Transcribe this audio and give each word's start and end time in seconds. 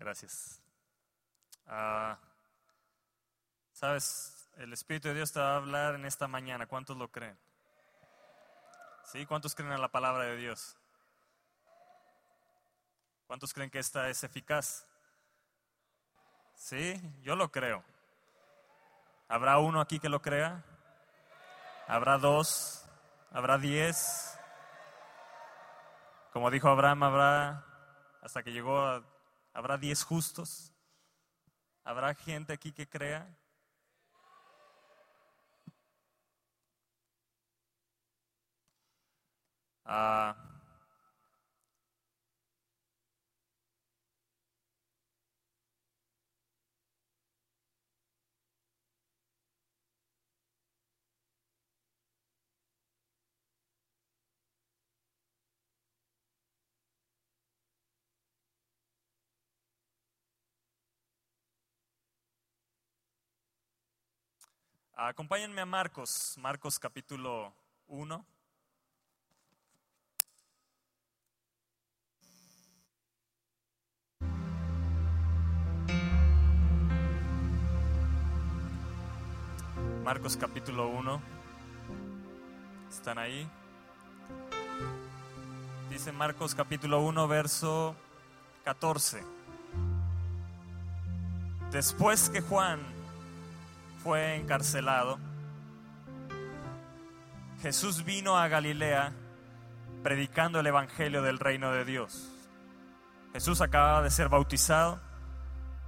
Gracias. 0.00 0.60
Ah, 1.66 2.18
Sabes, 3.72 4.50
el 4.56 4.72
Espíritu 4.72 5.08
de 5.08 5.14
Dios 5.14 5.30
te 5.32 5.40
va 5.40 5.52
a 5.52 5.56
hablar 5.56 5.94
en 5.94 6.04
esta 6.06 6.26
mañana. 6.26 6.66
¿Cuántos 6.66 6.96
lo 6.96 7.08
creen? 7.08 7.38
¿Sí? 9.04 9.24
¿Cuántos 9.26 9.54
creen 9.54 9.72
en 9.72 9.80
la 9.80 9.88
palabra 9.90 10.24
de 10.24 10.36
Dios? 10.36 10.76
¿Cuántos 13.26 13.52
creen 13.54 13.70
que 13.70 13.78
esta 13.78 14.08
es 14.08 14.24
eficaz? 14.24 14.86
Sí, 16.54 17.00
yo 17.22 17.36
lo 17.36 17.50
creo. 17.50 17.84
¿Habrá 19.28 19.58
uno 19.58 19.80
aquí 19.80 19.98
que 20.00 20.08
lo 20.08 20.20
crea? 20.20 20.64
¿Habrá 21.86 22.18
dos? 22.18 22.84
¿Habrá 23.32 23.58
diez? 23.58 24.38
Como 26.32 26.50
dijo 26.50 26.68
Abraham, 26.68 27.02
habrá, 27.02 27.64
hasta 28.22 28.42
que 28.42 28.52
llegó, 28.52 28.78
a- 28.78 29.02
habrá 29.52 29.76
diez 29.78 30.02
justos. 30.02 30.72
¿Habrá 31.84 32.14
gente 32.14 32.52
aquí 32.52 32.72
que 32.72 32.88
crea? 32.88 33.26
Ah, 39.84 40.49
acompáñenme 65.08 65.62
a 65.62 65.66
Marcos, 65.66 66.36
Marcos 66.38 66.78
capítulo 66.78 67.54
1. 67.88 68.26
Marcos 80.04 80.36
capítulo 80.36 80.88
1. 80.88 81.22
¿Están 82.90 83.18
ahí? 83.18 83.48
Dice 85.88 86.12
Marcos 86.12 86.54
capítulo 86.54 87.00
1, 87.00 87.26
verso 87.26 87.96
14. 88.64 89.24
Después 91.70 92.28
que 92.28 92.42
Juan 92.42 92.99
fue 94.02 94.36
encarcelado, 94.36 95.18
Jesús 97.62 98.04
vino 98.04 98.38
a 98.38 98.48
Galilea 98.48 99.12
predicando 100.02 100.60
el 100.60 100.66
Evangelio 100.66 101.22
del 101.22 101.38
reino 101.38 101.72
de 101.72 101.84
Dios. 101.84 102.30
Jesús 103.34 103.60
acababa 103.60 104.02
de 104.02 104.10
ser 104.10 104.30
bautizado, 104.30 104.98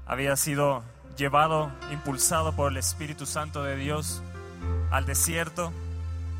había 0.06 0.36
sido 0.36 0.82
llevado, 1.16 1.72
impulsado 1.90 2.54
por 2.54 2.70
el 2.70 2.76
Espíritu 2.76 3.24
Santo 3.24 3.64
de 3.64 3.76
Dios 3.76 4.22
al 4.90 5.06
desierto. 5.06 5.72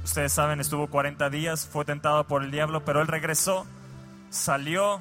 Ustedes 0.04 0.32
saben, 0.32 0.60
estuvo 0.60 0.88
40 0.88 1.30
días, 1.30 1.66
fue 1.66 1.84
tentado 1.84 2.24
por 2.26 2.44
el 2.44 2.50
diablo, 2.50 2.84
pero 2.84 3.00
él 3.00 3.08
regresó, 3.08 3.66
salió 4.30 5.00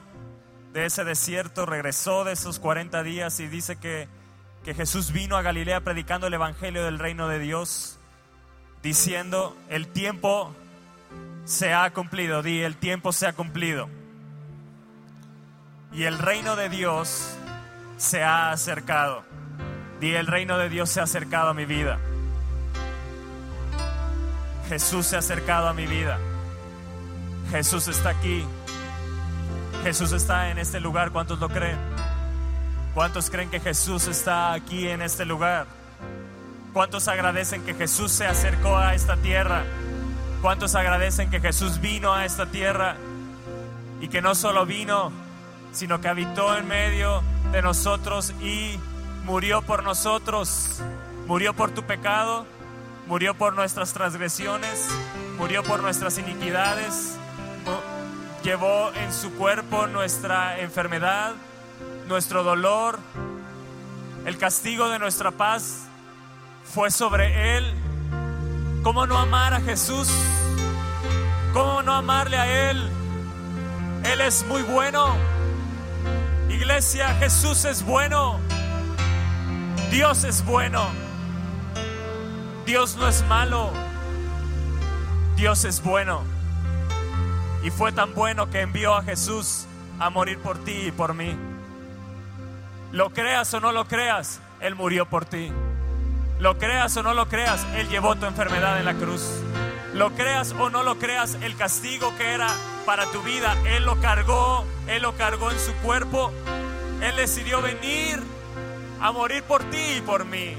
de 0.71 0.85
ese 0.85 1.03
desierto, 1.03 1.65
regresó 1.65 2.23
de 2.23 2.31
esos 2.31 2.59
40 2.59 3.03
días 3.03 3.39
y 3.41 3.47
dice 3.47 3.75
que, 3.75 4.07
que 4.63 4.73
Jesús 4.73 5.11
vino 5.11 5.37
a 5.37 5.41
Galilea 5.41 5.81
predicando 5.81 6.27
el 6.27 6.33
Evangelio 6.33 6.85
del 6.85 6.99
reino 6.99 7.27
de 7.27 7.39
Dios, 7.39 7.99
diciendo, 8.83 9.55
el 9.69 9.87
tiempo 9.87 10.53
se 11.45 11.73
ha 11.73 11.91
cumplido, 11.91 12.43
di, 12.43 12.61
el 12.61 12.77
tiempo 12.77 13.11
se 13.11 13.27
ha 13.27 13.33
cumplido. 13.33 13.89
Y 15.93 16.03
el 16.03 16.19
reino 16.19 16.55
de 16.55 16.69
Dios 16.69 17.35
se 17.97 18.23
ha 18.23 18.51
acercado. 18.51 19.23
Di, 19.99 20.13
el 20.13 20.27
reino 20.27 20.57
de 20.57 20.69
Dios 20.69 20.89
se 20.89 20.99
ha 20.99 21.03
acercado 21.03 21.49
a 21.49 21.53
mi 21.53 21.65
vida. 21.65 21.99
Jesús 24.69 25.07
se 25.07 25.15
ha 25.15 25.19
acercado 25.19 25.67
a 25.67 25.73
mi 25.73 25.85
vida. 25.85 26.17
Jesús 27.49 27.87
está 27.87 28.09
aquí. 28.09 28.45
Jesús 29.83 30.11
está 30.13 30.49
en 30.49 30.59
este 30.59 30.79
lugar. 30.79 31.11
¿Cuántos 31.11 31.39
lo 31.39 31.49
creen? 31.49 31.77
¿Cuántos 32.93 33.29
creen 33.29 33.49
que 33.49 33.61
Jesús 33.61 34.07
está 34.07 34.51
aquí 34.51 34.89
en 34.89 35.01
este 35.01 35.23
lugar? 35.23 35.65
¿Cuántos 36.73 37.07
agradecen 37.07 37.63
que 37.63 37.73
Jesús 37.73 38.11
se 38.11 38.25
acercó 38.25 38.77
a 38.77 38.93
esta 38.93 39.15
tierra? 39.15 39.63
¿Cuántos 40.41 40.75
agradecen 40.75 41.29
que 41.29 41.39
Jesús 41.39 41.79
vino 41.79 42.13
a 42.13 42.25
esta 42.25 42.47
tierra? 42.47 42.97
Y 44.01 44.09
que 44.09 44.21
no 44.21 44.35
solo 44.35 44.65
vino, 44.65 45.11
sino 45.71 46.01
que 46.01 46.09
habitó 46.09 46.57
en 46.57 46.67
medio 46.67 47.23
de 47.53 47.61
nosotros 47.61 48.31
y 48.41 48.77
murió 49.23 49.61
por 49.61 49.83
nosotros. 49.83 50.81
Murió 51.27 51.53
por 51.53 51.71
tu 51.71 51.83
pecado, 51.83 52.45
murió 53.07 53.35
por 53.35 53.53
nuestras 53.53 53.93
transgresiones, 53.93 54.89
murió 55.37 55.63
por 55.63 55.81
nuestras 55.81 56.17
iniquidades, 56.17 57.15
llevó 58.43 58.91
en 58.95 59.13
su 59.13 59.31
cuerpo 59.35 59.87
nuestra 59.87 60.59
enfermedad, 60.59 61.35
nuestro 62.11 62.43
dolor, 62.43 62.99
el 64.25 64.37
castigo 64.37 64.89
de 64.89 64.99
nuestra 64.99 65.31
paz 65.31 65.87
fue 66.65 66.91
sobre 66.91 67.55
él. 67.55 67.73
¿Cómo 68.83 69.07
no 69.07 69.17
amar 69.17 69.53
a 69.53 69.61
Jesús? 69.61 70.09
¿Cómo 71.53 71.81
no 71.83 71.93
amarle 71.93 72.35
a 72.37 72.69
Él? 72.69 72.89
Él 74.03 74.19
es 74.19 74.45
muy 74.45 74.61
bueno. 74.63 75.15
Iglesia, 76.49 77.15
Jesús 77.15 77.63
es 77.63 77.81
bueno. 77.85 78.41
Dios 79.89 80.25
es 80.25 80.43
bueno. 80.43 80.85
Dios 82.65 82.97
no 82.97 83.07
es 83.07 83.23
malo. 83.27 83.71
Dios 85.37 85.63
es 85.63 85.81
bueno. 85.81 86.23
Y 87.63 87.69
fue 87.69 87.93
tan 87.93 88.13
bueno 88.13 88.49
que 88.49 88.59
envió 88.59 88.95
a 88.95 89.03
Jesús 89.03 89.65
a 89.97 90.09
morir 90.09 90.39
por 90.39 90.57
ti 90.57 90.87
y 90.87 90.91
por 90.91 91.13
mí. 91.13 91.50
Lo 92.91 93.11
creas 93.11 93.53
o 93.53 93.59
no 93.61 93.71
lo 93.71 93.85
creas, 93.85 94.41
Él 94.59 94.75
murió 94.75 95.05
por 95.05 95.25
ti. 95.25 95.51
Lo 96.39 96.57
creas 96.57 96.97
o 96.97 97.03
no 97.03 97.13
lo 97.13 97.29
creas, 97.29 97.65
Él 97.75 97.87
llevó 97.87 98.15
tu 98.15 98.25
enfermedad 98.25 98.79
en 98.79 98.85
la 98.85 98.95
cruz. 98.95 99.23
Lo 99.93 100.11
creas 100.11 100.53
o 100.59 100.69
no 100.69 100.83
lo 100.83 100.99
creas, 100.99 101.35
el 101.41 101.55
castigo 101.55 102.13
que 102.17 102.33
era 102.33 102.47
para 102.85 103.05
tu 103.05 103.21
vida, 103.21 103.55
Él 103.65 103.85
lo 103.85 103.99
cargó, 104.01 104.65
Él 104.87 105.03
lo 105.03 105.15
cargó 105.15 105.51
en 105.51 105.59
su 105.59 105.73
cuerpo. 105.75 106.31
Él 107.01 107.15
decidió 107.15 107.61
venir 107.61 108.19
a 108.99 109.11
morir 109.11 109.43
por 109.43 109.63
ti 109.65 109.97
y 109.97 110.01
por 110.01 110.25
mí. 110.25 110.55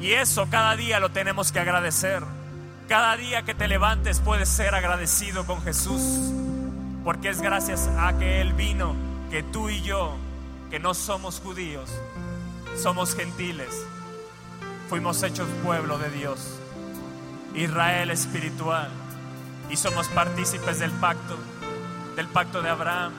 Y 0.00 0.12
eso 0.12 0.48
cada 0.50 0.76
día 0.76 0.98
lo 0.98 1.10
tenemos 1.10 1.52
que 1.52 1.60
agradecer. 1.60 2.22
Cada 2.88 3.16
día 3.16 3.42
que 3.42 3.54
te 3.54 3.68
levantes 3.68 4.20
puedes 4.20 4.48
ser 4.48 4.74
agradecido 4.74 5.46
con 5.46 5.62
Jesús. 5.62 6.32
Porque 7.04 7.28
es 7.28 7.40
gracias 7.40 7.88
a 7.98 8.18
que 8.18 8.40
Él 8.40 8.52
vino 8.52 8.94
que 9.30 9.42
tú 9.42 9.70
y 9.70 9.80
yo, 9.82 10.16
que 10.70 10.78
no 10.78 10.94
somos 10.94 11.40
judíos, 11.40 11.90
somos 12.76 13.14
gentiles, 13.14 13.84
fuimos 14.88 15.22
hechos 15.22 15.48
pueblo 15.62 15.98
de 15.98 16.10
Dios, 16.10 16.58
Israel 17.54 18.10
espiritual, 18.10 18.90
y 19.70 19.76
somos 19.76 20.08
partícipes 20.08 20.78
del 20.78 20.90
pacto, 20.92 21.36
del 22.14 22.28
pacto 22.28 22.62
de 22.62 22.68
Abraham, 22.68 23.12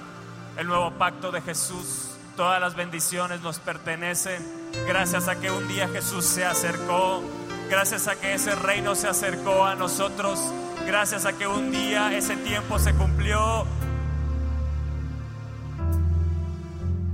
el 0.57 0.67
nuevo 0.67 0.91
pacto 0.91 1.31
de 1.31 1.41
Jesús. 1.41 2.11
Todas 2.35 2.61
las 2.61 2.75
bendiciones 2.75 3.41
nos 3.41 3.59
pertenecen 3.59 4.45
gracias 4.87 5.27
a 5.27 5.39
que 5.39 5.51
un 5.51 5.67
día 5.67 5.87
Jesús 5.87 6.25
se 6.25 6.45
acercó, 6.45 7.23
gracias 7.69 8.07
a 8.07 8.15
que 8.15 8.33
ese 8.33 8.55
reino 8.55 8.95
se 8.95 9.07
acercó 9.07 9.65
a 9.65 9.75
nosotros, 9.75 10.39
gracias 10.85 11.25
a 11.25 11.33
que 11.33 11.47
un 11.47 11.71
día 11.71 12.15
ese 12.15 12.37
tiempo 12.37 12.77
se 12.79 12.93
cumplió. 12.93 13.65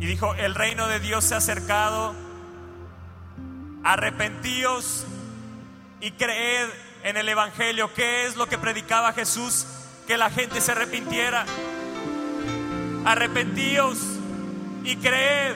Y 0.04 0.06
dijo, 0.06 0.36
el 0.36 0.54
reino 0.54 0.90
de 0.90 1.00
Dios 1.00 1.24
se 1.24 1.34
ha 1.34 1.38
acercado, 1.38 2.14
arrepentíos 3.86 5.06
y 6.02 6.12
creed 6.12 6.68
en 7.06 7.16
el 7.16 7.30
Evangelio. 7.30 7.94
¿Qué 7.94 8.26
es 8.26 8.36
lo 8.36 8.48
que 8.48 8.58
predicaba 8.58 9.14
Jesús? 9.14 9.66
Que 10.06 10.18
la 10.18 10.30
gente 10.30 10.60
se 10.60 10.74
arrepintiera. 10.74 11.46
Arrepentíos 13.06 13.98
y 14.84 14.98
creed. 14.98 15.56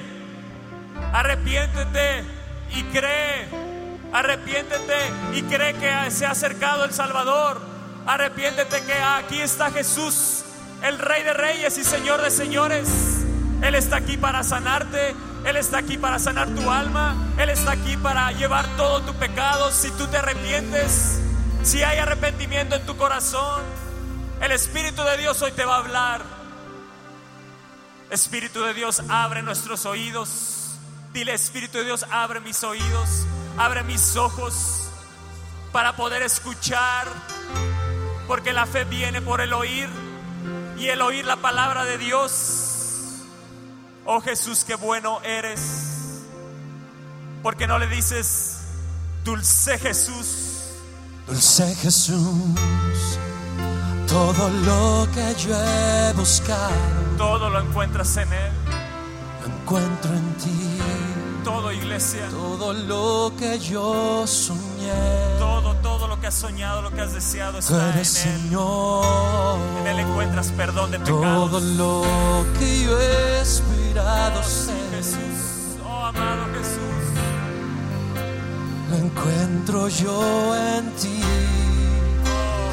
Arrepiéntete 1.12 2.24
y 2.74 2.84
cree. 2.84 3.50
Arrepiéntete 4.14 4.96
y 5.34 5.42
cree 5.42 5.74
que 5.74 6.10
se 6.10 6.26
ha 6.26 6.32
acercado 6.32 6.86
el 6.86 6.94
Salvador. 6.94 7.60
Arrepiéntete 8.06 8.82
que 8.86 8.94
aquí 8.94 9.42
está 9.42 9.72
Jesús, 9.72 10.46
el 10.84 11.00
Rey 11.00 11.24
de 11.24 11.34
Reyes 11.34 11.78
y 11.78 11.84
Señor 11.84 12.22
de 12.22 12.32
Señores. 12.32 13.17
Él 13.62 13.76
está 13.76 13.98
aquí 13.98 14.18
para 14.18 14.44
sanarte, 14.44 15.16
Él 15.46 15.56
está 15.58 15.80
aquí 15.80 15.98
para 15.98 16.20
sanar 16.20 16.48
tu 16.50 16.70
alma, 16.70 17.16
Él 17.38 17.50
está 17.50 17.72
aquí 17.72 17.98
para 17.98 18.32
llevar 18.32 18.66
todo 18.78 19.02
tu 19.02 19.14
pecado. 19.16 19.72
Si 19.72 19.90
tú 19.92 20.08
te 20.08 20.18
arrepientes, 20.18 21.20
si 21.64 21.84
hay 21.84 22.00
arrepentimiento 22.00 22.76
en 22.76 22.86
tu 22.86 22.96
corazón, 22.98 23.64
el 24.42 24.52
Espíritu 24.52 25.04
de 25.04 25.18
Dios 25.18 25.42
hoy 25.42 25.52
te 25.52 25.66
va 25.66 25.76
a 25.76 25.80
hablar. 25.80 26.22
Espíritu 28.10 28.62
de 28.62 28.74
Dios, 28.74 29.02
abre 29.10 29.42
nuestros 29.42 29.86
oídos. 29.86 30.78
Dile, 31.12 31.34
Espíritu 31.34 31.80
de 31.80 31.86
Dios, 31.86 32.06
abre 32.12 32.40
mis 32.40 32.64
oídos, 32.64 33.26
abre 33.58 33.84
mis 33.84 34.16
ojos 34.16 34.90
para 35.72 35.96
poder 35.96 36.22
escuchar, 36.22 37.08
porque 38.28 38.54
la 38.54 38.66
fe 38.66 38.84
viene 38.86 39.22
por 39.22 39.42
el 39.42 39.52
oír 39.54 39.90
y 40.78 40.88
el 40.88 41.02
oír 41.02 41.26
la 41.26 41.38
palabra 41.38 41.84
de 41.84 41.98
Dios. 41.98 42.67
Oh 44.08 44.22
Jesús, 44.22 44.64
qué 44.66 44.76
bueno 44.76 45.22
eres. 45.22 46.22
Porque 47.44 47.68
no 47.68 47.78
le 47.78 47.88
dices, 47.88 48.58
dulce 49.24 49.78
Jesús. 49.78 50.54
Dulce 51.28 51.76
Jesús, 51.76 52.18
todo 54.08 54.50
lo 54.50 55.08
que 55.14 55.36
yo 55.36 55.54
he 55.62 56.14
buscado, 56.14 56.72
Todo 57.18 57.50
lo 57.50 57.60
encuentras 57.60 58.16
en 58.16 58.32
Él. 58.32 58.52
lo 59.42 59.48
encuentro 59.54 60.14
en 60.14 60.34
ti. 60.36 60.80
Todo, 61.48 61.72
iglesia. 61.72 62.28
Todo 62.30 62.74
lo 62.74 63.32
que 63.40 63.58
yo 63.60 64.26
soñé, 64.28 64.92
Todo, 65.40 65.74
todo 65.76 66.08
lo 66.08 66.20
que 66.20 66.28
has 66.28 66.34
soñado, 66.34 66.82
lo 66.82 66.92
que 66.92 67.02
has 67.02 67.14
deseado 67.14 67.60
está 67.60 67.92
en 67.94 68.00
Él. 68.00 68.06
Señor. 68.06 69.58
En 69.82 69.88
Él 69.88 70.00
encuentras 70.00 70.52
perdón 70.52 70.92
de 70.92 71.00
Todo 71.00 71.22
pecados. 71.22 71.64
lo 71.64 72.04
que 72.60 72.84
yo 72.84 73.00
he 73.00 73.42
esperado 73.42 74.40
Oh, 74.40 74.44
sí, 74.44 74.66
ser, 74.66 74.90
Jesús. 74.98 75.80
Oh, 75.86 76.06
amado 76.06 76.44
Jesús. 76.58 77.04
lo 78.90 78.96
encuentro 78.98 79.88
yo 79.88 80.56
en 80.56 80.92
ti. 80.96 81.22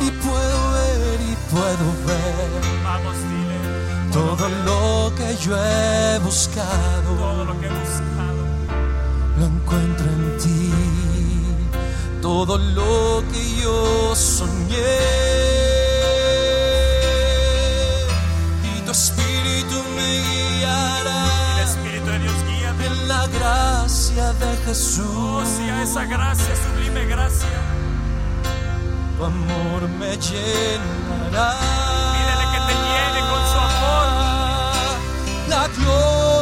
Y 0.06 0.10
puedo 0.10 0.58
ver 0.72 1.20
y 1.32 1.36
puedo 1.50 1.86
ver 2.06 2.50
Vamos, 2.84 3.16
dile. 3.30 4.12
todo 4.12 4.48
lo 4.66 5.14
que 5.16 5.36
yo 5.44 5.56
he 5.56 6.18
buscado. 6.18 7.14
Todo 7.18 7.44
lo 7.44 7.60
que 7.60 7.66
he 7.66 7.70
buscado. 7.70 8.13
Todo 12.34 12.58
lo 12.58 13.22
que 13.32 13.42
yo 13.62 14.12
soñé. 14.16 14.98
Y 18.76 18.80
tu 18.84 18.90
espíritu 18.90 19.76
me 19.94 20.08
El 20.18 20.58
guiará 20.58 21.62
Espíritu 21.62 22.06
de 22.10 22.18
Dios 22.18 22.34
guíame. 22.48 22.86
en 22.86 23.08
la 23.08 23.26
gracia 23.28 24.32
de 24.32 24.46
Oh, 24.52 24.66
Jesús. 24.66 25.48
sí, 25.56 25.62
a 25.70 25.82
esa 25.84 26.04
gracia, 26.06 26.52
sublime 26.64 27.04
gracia. 27.06 27.56
Tu 29.16 29.24
amor 29.24 29.82
me 30.00 30.10
llenará. 30.26 31.50
Pídele 32.14 32.46
que 32.52 32.60
te 32.68 32.74
llene 32.84 33.20
con 33.30 33.42
su 33.52 33.58
amor. 33.70 34.06
La 35.52 35.68
gloria 35.78 36.33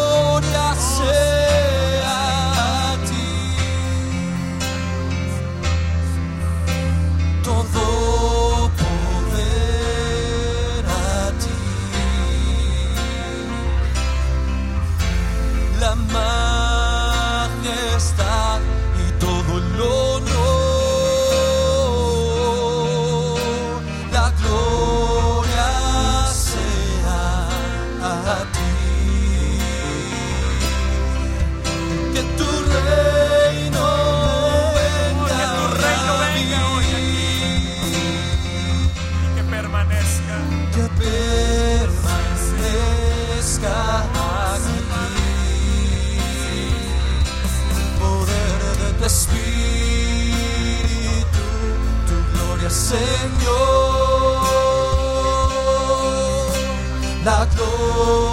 Señor. 52.92 54.42
La 57.24 57.46
gloria 57.54 58.31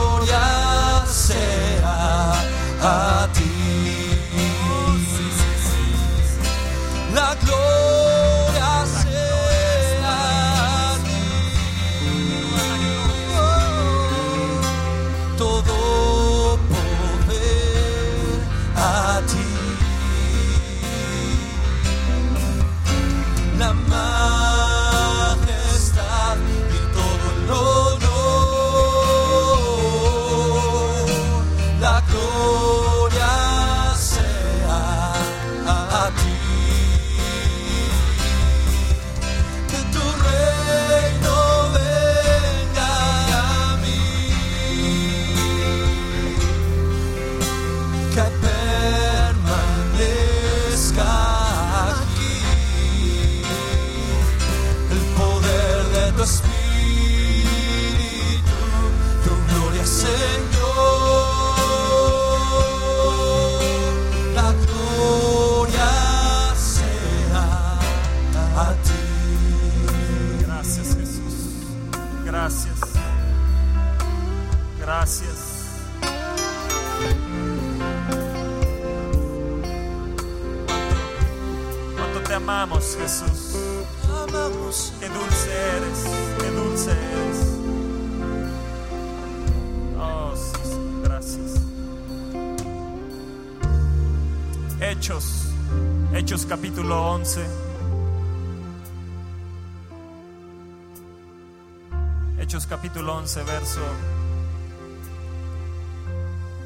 verso 103.79 103.85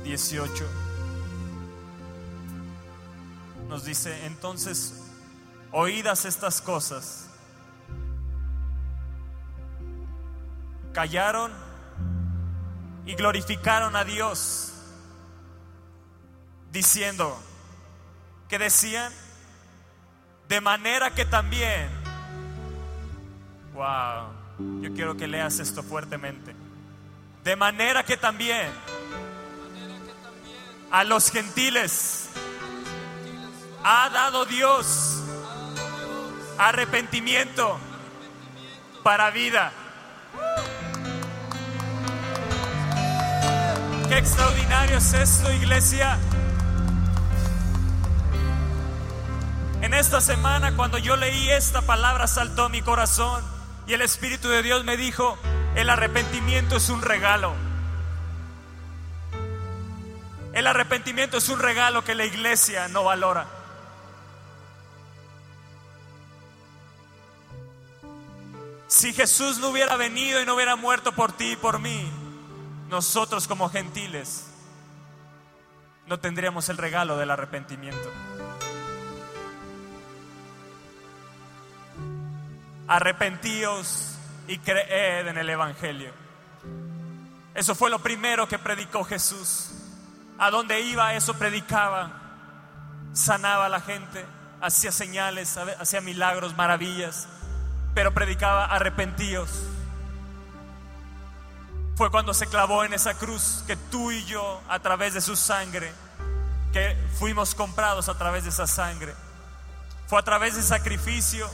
18. 0.03 0.65
Nos 3.69 3.85
dice, 3.85 4.25
entonces, 4.25 5.01
oídas 5.71 6.25
estas 6.25 6.61
cosas, 6.61 7.29
callaron 10.93 11.51
y 13.05 13.15
glorificaron 13.15 13.95
a 13.95 14.03
Dios, 14.03 14.73
diciendo, 16.71 17.39
que 18.47 18.59
decían, 18.59 19.11
de 20.47 20.61
manera 20.61 21.15
que 21.15 21.25
también, 21.25 21.89
wow, 23.73 24.43
yo 24.81 24.93
quiero 24.93 25.17
que 25.17 25.27
leas 25.27 25.59
esto 25.59 25.81
fuertemente, 25.81 26.52
de 27.43 27.55
manera 27.55 28.03
que 28.03 28.15
también 28.15 28.71
a 30.91 31.03
los 31.03 31.29
gentiles 31.29 32.29
ha 33.83 34.09
dado 34.09 34.45
Dios 34.45 35.21
arrepentimiento 36.57 37.77
para 39.03 39.29
vida. 39.31 39.73
Qué 44.07 44.17
extraordinario 44.17 44.97
es 44.97 45.13
esto, 45.13 45.51
iglesia. 45.51 46.17
En 49.81 49.93
esta 49.93 50.21
semana, 50.21 50.75
cuando 50.77 50.97
yo 50.97 51.17
leí 51.17 51.49
esta 51.49 51.81
palabra, 51.81 52.27
saltó 52.27 52.69
mi 52.69 52.81
corazón 52.81 53.43
y 53.85 53.93
el 53.93 54.01
Espíritu 54.01 54.47
de 54.47 54.63
Dios 54.63 54.85
me 54.85 54.95
dijo, 54.95 55.37
el 55.75 55.89
arrepentimiento 55.89 56.77
es 56.77 56.89
un 56.89 57.01
regalo. 57.01 57.53
El 60.53 60.67
arrepentimiento 60.67 61.37
es 61.37 61.49
un 61.49 61.59
regalo 61.59 62.03
que 62.03 62.13
la 62.13 62.25
iglesia 62.25 62.87
no 62.87 63.03
valora. 63.03 63.47
Si 68.87 69.11
Jesús 69.13 69.57
no 69.57 69.69
hubiera 69.69 69.95
venido 69.95 70.39
y 70.39 70.45
no 70.45 70.53
hubiera 70.53 70.75
muerto 70.75 71.13
por 71.13 71.31
ti 71.31 71.53
y 71.53 71.55
por 71.55 71.79
mí, 71.79 72.11
nosotros 72.89 73.47
como 73.47 73.69
gentiles 73.69 74.45
no 76.05 76.19
tendríamos 76.19 76.69
el 76.69 76.77
regalo 76.77 77.17
del 77.17 77.31
arrepentimiento. 77.31 78.11
Arrepentíos 82.87 84.12
y 84.47 84.57
creed 84.59 85.27
en 85.27 85.37
el 85.37 85.49
Evangelio. 85.49 86.11
Eso 87.53 87.75
fue 87.75 87.89
lo 87.89 87.99
primero 87.99 88.47
que 88.47 88.57
predicó 88.57 89.03
Jesús. 89.03 89.69
A 90.39 90.49
donde 90.49 90.81
iba, 90.81 91.13
eso 91.13 91.35
predicaba. 91.35 92.11
Sanaba 93.13 93.67
a 93.67 93.69
la 93.69 93.79
gente, 93.79 94.25
hacía 94.59 94.91
señales, 94.91 95.57
hacía 95.57 96.01
milagros, 96.01 96.55
maravillas, 96.57 97.27
pero 97.93 98.13
predicaba 98.13 98.65
arrepentíos. 98.65 99.49
Fue 101.95 102.09
cuando 102.09 102.33
se 102.33 102.47
clavó 102.47 102.83
en 102.83 102.93
esa 102.93 103.13
cruz 103.13 103.63
que 103.67 103.75
tú 103.75 104.11
y 104.11 104.25
yo, 104.25 104.61
a 104.67 104.79
través 104.79 105.13
de 105.13 105.21
su 105.21 105.35
sangre, 105.35 105.91
que 106.71 106.97
fuimos 107.19 107.53
comprados 107.53 108.09
a 108.09 108.17
través 108.17 108.45
de 108.45 108.49
esa 108.49 108.65
sangre, 108.65 109.13
fue 110.07 110.19
a 110.19 110.23
través 110.23 110.55
de 110.55 110.63
sacrificio 110.63 111.47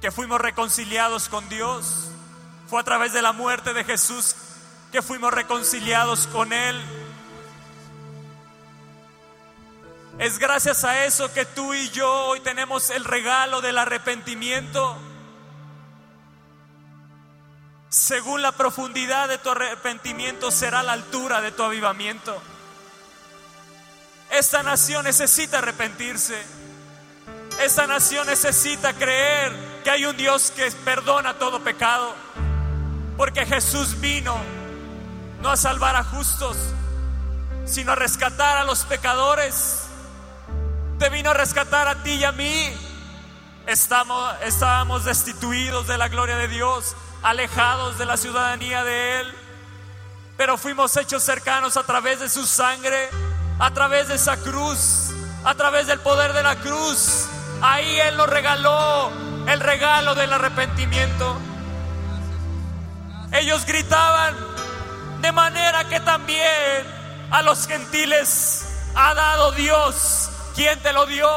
que 0.00 0.10
fuimos 0.10 0.40
reconciliados 0.40 1.28
con 1.28 1.48
Dios. 1.48 2.10
Fue 2.68 2.80
a 2.80 2.84
través 2.84 3.12
de 3.12 3.22
la 3.22 3.32
muerte 3.32 3.72
de 3.72 3.84
Jesús 3.84 4.36
que 4.92 5.02
fuimos 5.02 5.32
reconciliados 5.32 6.26
con 6.28 6.52
Él. 6.52 6.80
Es 10.18 10.38
gracias 10.38 10.84
a 10.84 11.04
eso 11.04 11.32
que 11.32 11.44
tú 11.44 11.74
y 11.74 11.90
yo 11.90 12.10
hoy 12.26 12.40
tenemos 12.40 12.90
el 12.90 13.04
regalo 13.04 13.60
del 13.60 13.78
arrepentimiento. 13.78 14.98
Según 17.88 18.42
la 18.42 18.52
profundidad 18.52 19.28
de 19.28 19.38
tu 19.38 19.50
arrepentimiento 19.50 20.50
será 20.50 20.82
la 20.82 20.92
altura 20.92 21.40
de 21.40 21.52
tu 21.52 21.62
avivamiento. 21.62 22.40
Esta 24.30 24.62
nación 24.62 25.04
necesita 25.04 25.58
arrepentirse. 25.58 26.36
Esta 27.60 27.86
nación 27.86 28.26
necesita 28.26 28.92
creer 28.92 29.67
que 29.78 29.90
hay 29.90 30.04
un 30.04 30.16
Dios 30.16 30.52
que 30.54 30.70
perdona 30.84 31.34
todo 31.34 31.60
pecado. 31.60 32.14
Porque 33.16 33.44
Jesús 33.46 34.00
vino 34.00 34.36
no 35.42 35.50
a 35.50 35.56
salvar 35.56 35.96
a 35.96 36.04
justos, 36.04 36.56
sino 37.66 37.92
a 37.92 37.94
rescatar 37.94 38.58
a 38.58 38.64
los 38.64 38.84
pecadores. 38.84 39.84
Te 40.98 41.08
vino 41.10 41.30
a 41.30 41.34
rescatar 41.34 41.88
a 41.88 42.02
ti 42.02 42.12
y 42.12 42.24
a 42.24 42.32
mí. 42.32 42.72
Estamos, 43.66 44.34
estábamos 44.44 45.04
destituidos 45.04 45.86
de 45.86 45.98
la 45.98 46.08
gloria 46.08 46.36
de 46.36 46.48
Dios, 46.48 46.96
alejados 47.22 47.98
de 47.98 48.06
la 48.06 48.16
ciudadanía 48.16 48.82
de 48.84 49.20
Él. 49.20 49.34
Pero 50.36 50.56
fuimos 50.56 50.96
hechos 50.96 51.22
cercanos 51.22 51.76
a 51.76 51.82
través 51.82 52.20
de 52.20 52.28
su 52.28 52.46
sangre, 52.46 53.08
a 53.58 53.72
través 53.72 54.08
de 54.08 54.14
esa 54.14 54.36
cruz, 54.36 55.10
a 55.44 55.54
través 55.54 55.86
del 55.86 56.00
poder 56.00 56.32
de 56.32 56.42
la 56.42 56.56
cruz. 56.56 57.26
Ahí 57.60 57.98
Él 58.00 58.16
nos 58.16 58.28
regaló 58.28 59.27
el 59.48 59.60
regalo 59.60 60.14
del 60.14 60.32
arrepentimiento. 60.32 61.36
Ellos 63.32 63.64
gritaban 63.64 64.36
de 65.20 65.32
manera 65.32 65.88
que 65.88 66.00
también 66.00 66.86
a 67.30 67.42
los 67.42 67.66
gentiles 67.66 68.66
ha 68.94 69.14
dado 69.14 69.52
Dios. 69.52 70.30
¿Quién 70.54 70.78
te 70.80 70.92
lo 70.92 71.06
dio? 71.06 71.28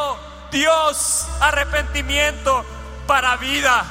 Dios, 0.51 1.27
arrepentimiento 1.39 2.65
para 3.07 3.37
vida. 3.37 3.85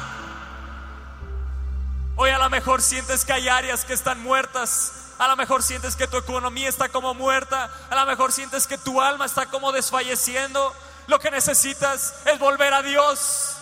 Hoy 2.16 2.30
a 2.30 2.38
lo 2.38 2.50
mejor 2.50 2.82
sientes 2.82 3.24
que 3.24 3.32
hay 3.32 3.48
áreas 3.48 3.84
que 3.86 3.94
están 3.94 4.22
muertas. 4.22 4.92
A 5.18 5.28
lo 5.28 5.36
mejor 5.36 5.62
sientes 5.62 5.96
que 5.96 6.06
tu 6.06 6.18
economía 6.18 6.68
está 6.68 6.90
como 6.90 7.14
muerta. 7.14 7.70
A 7.88 7.94
lo 7.94 8.06
mejor 8.06 8.32
sientes 8.32 8.66
que 8.66 8.76
tu 8.76 9.00
alma 9.00 9.24
está 9.24 9.46
como 9.46 9.72
desfalleciendo. 9.72 10.74
Lo 11.06 11.18
que 11.18 11.30
necesitas 11.30 12.14
es 12.26 12.38
volver 12.38 12.74
a 12.74 12.82
Dios. 12.82 13.59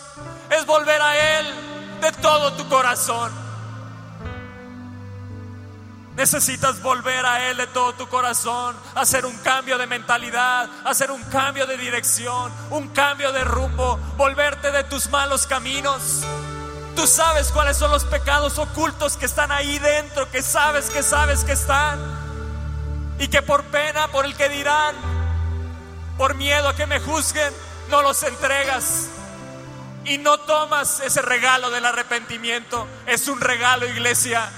Es 0.49 0.65
volver 0.65 1.01
a 1.01 1.39
Él 1.39 1.47
de 2.01 2.11
todo 2.13 2.53
tu 2.53 2.67
corazón. 2.67 3.31
Necesitas 6.15 6.81
volver 6.81 7.25
a 7.25 7.49
Él 7.49 7.55
de 7.55 7.67
todo 7.67 7.93
tu 7.93 8.07
corazón, 8.09 8.75
hacer 8.95 9.25
un 9.25 9.37
cambio 9.37 9.77
de 9.77 9.87
mentalidad, 9.87 10.69
hacer 10.83 11.11
un 11.11 11.23
cambio 11.23 11.65
de 11.65 11.77
dirección, 11.77 12.51
un 12.71 12.89
cambio 12.89 13.31
de 13.31 13.45
rumbo, 13.45 13.97
volverte 14.17 14.71
de 14.71 14.83
tus 14.83 15.09
malos 15.09 15.47
caminos. 15.47 16.25
Tú 16.93 17.07
sabes 17.07 17.51
cuáles 17.53 17.77
son 17.77 17.91
los 17.91 18.03
pecados 18.03 18.57
ocultos 18.57 19.15
que 19.15 19.27
están 19.27 19.49
ahí 19.53 19.79
dentro, 19.79 20.29
que 20.29 20.41
sabes, 20.41 20.89
que 20.89 21.03
sabes 21.03 21.45
que 21.45 21.53
están. 21.53 21.97
Y 23.17 23.29
que 23.29 23.41
por 23.41 23.63
pena, 23.65 24.09
por 24.09 24.25
el 24.25 24.35
que 24.35 24.49
dirán, 24.49 24.95
por 26.17 26.35
miedo 26.35 26.67
a 26.67 26.75
que 26.75 26.85
me 26.85 26.99
juzguen, 26.99 27.53
no 27.89 28.01
los 28.01 28.23
entregas. 28.23 29.07
Y 30.09 30.17
no 30.17 30.39
tomas 30.39 31.01
ese 31.01 31.21
regalo 31.21 31.69
del 31.69 31.85
arrepentimiento. 31.85 32.87
Es 33.05 33.27
un 33.27 33.39
regalo, 33.39 33.85
iglesia. 33.85 34.49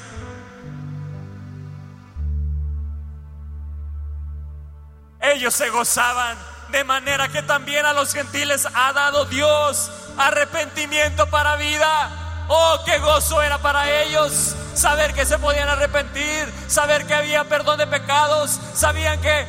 Ellos 5.19 5.53
se 5.53 5.69
gozaban 5.69 6.37
de 6.69 6.85
manera 6.85 7.27
que 7.27 7.41
también 7.41 7.85
a 7.85 7.91
los 7.91 8.13
gentiles 8.13 8.65
ha 8.73 8.93
dado 8.93 9.25
Dios 9.25 9.91
arrepentimiento 10.17 11.29
para 11.29 11.57
vida. 11.57 12.45
Oh, 12.47 12.79
qué 12.85 12.99
gozo 12.99 13.41
era 13.41 13.57
para 13.57 13.91
ellos 14.03 14.55
saber 14.73 15.13
que 15.13 15.25
se 15.25 15.37
podían 15.37 15.67
arrepentir, 15.67 16.49
saber 16.67 17.05
que 17.05 17.13
había 17.13 17.43
perdón 17.43 17.77
de 17.77 17.87
pecados, 17.87 18.57
sabían 18.73 19.19
que 19.19 19.45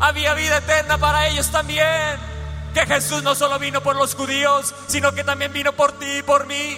había 0.00 0.34
vida 0.34 0.56
eterna 0.56 0.98
para 0.98 1.28
ellos 1.28 1.48
también. 1.52 2.33
Que 2.74 2.86
Jesús 2.86 3.22
no 3.22 3.36
solo 3.36 3.58
vino 3.60 3.80
por 3.82 3.94
los 3.94 4.16
judíos, 4.16 4.74
sino 4.88 5.12
que 5.12 5.22
también 5.22 5.52
vino 5.52 5.72
por 5.72 5.92
ti 5.92 6.18
y 6.18 6.22
por 6.22 6.46
mí. 6.46 6.76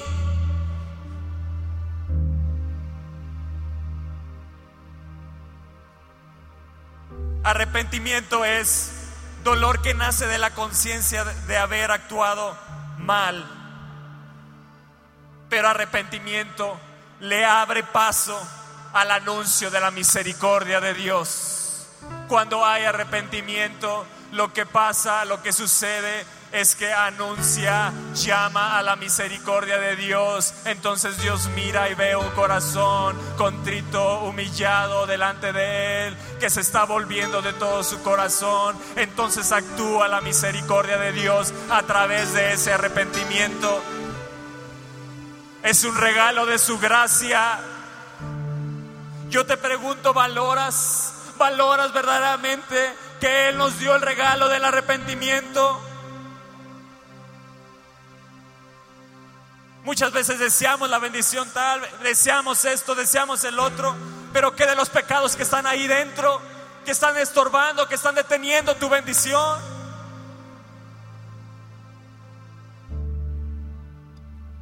Arrepentimiento 7.43 8.45
es 8.45 8.93
dolor 9.43 9.81
que 9.81 9.95
nace 9.95 10.27
de 10.27 10.37
la 10.37 10.51
conciencia 10.51 11.25
de 11.25 11.57
haber 11.57 11.91
actuado 11.91 12.55
mal. 12.99 13.47
Pero 15.49 15.69
arrepentimiento 15.69 16.79
le 17.21 17.45
abre 17.45 17.85
paso 17.85 18.39
al 18.93 19.11
anuncio 19.13 19.71
de 19.71 19.81
la 19.81 19.91
misericordia 19.91 20.81
de 20.81 20.93
Dios. 20.93 21.89
Cuando 22.29 22.67
hay 22.67 22.85
arrepentimiento, 22.85 24.05
lo 24.37 24.53
que 24.53 24.67
pasa, 24.67 25.25
lo 25.25 25.43
que 25.43 25.53
sucede 25.53 26.25
es 26.53 26.77
que 26.77 26.93
anuncia, 26.93 27.93
llama 28.15 28.79
a 28.79 28.83
la 28.83 28.95
misericordia 28.97 29.79
de 29.79 29.97
Dios. 29.97 30.55
Entonces 30.67 31.19
Dios 31.19 31.49
mira 31.55 31.89
y 31.89 31.95
ve 31.95 32.15
un 32.17 32.31
corazón 32.31 33.19
contrito, 33.37 34.21
humillado 34.21 35.07
delante 35.07 35.53
de 35.53 36.09
Él, 36.09 36.17
que 36.39 36.51
se 36.51 36.61
está 36.61 36.85
volviendo 36.85 37.43
de 37.43 37.55
todo 37.55 37.83
su 37.83 38.03
corazón. 38.03 38.77
Entonces 38.95 39.51
actúa 39.53 40.07
la 40.07 40.21
misericordia 40.21 40.99
de 40.99 41.13
Dios 41.13 41.53
a 41.71 41.83
través 41.83 42.33
de 42.35 42.53
ese 42.53 42.73
arrepentimiento. 42.73 43.83
Es 45.63 45.83
un 45.85 45.97
regalo 45.97 46.47
de 46.47 46.59
su 46.59 46.79
gracia. 46.79 47.59
Yo 49.31 49.45
te 49.47 49.57
pregunto, 49.57 50.13
¿valoras? 50.15 51.15
¿Valoras 51.39 51.93
verdaderamente 51.93 53.06
que 53.21 53.49
Él 53.49 53.59
nos 53.59 53.79
dio 53.79 53.95
el 53.95 54.03
regalo 54.03 54.49
del 54.49 54.65
arrepentimiento? 54.65 55.81
Muchas 59.85 60.13
veces 60.13 60.39
deseamos 60.39 60.91
la 60.91 60.99
bendición 60.99 61.49
tal, 61.53 61.81
deseamos 62.03 62.65
esto, 62.65 62.95
deseamos 62.95 63.45
el 63.45 63.59
otro, 63.59 63.95
pero 64.33 64.57
¿qué 64.57 64.67
de 64.67 64.75
los 64.75 64.91
pecados 64.91 65.37
que 65.37 65.45
están 65.45 65.67
ahí 65.67 65.87
dentro? 65.87 66.41
que 66.87 66.93
están 66.93 67.19
estorbando, 67.19 67.89
que 67.89 67.97
están 67.97 68.15
deteniendo 68.15 68.77
tu 68.77 68.89
bendición. 68.89 69.61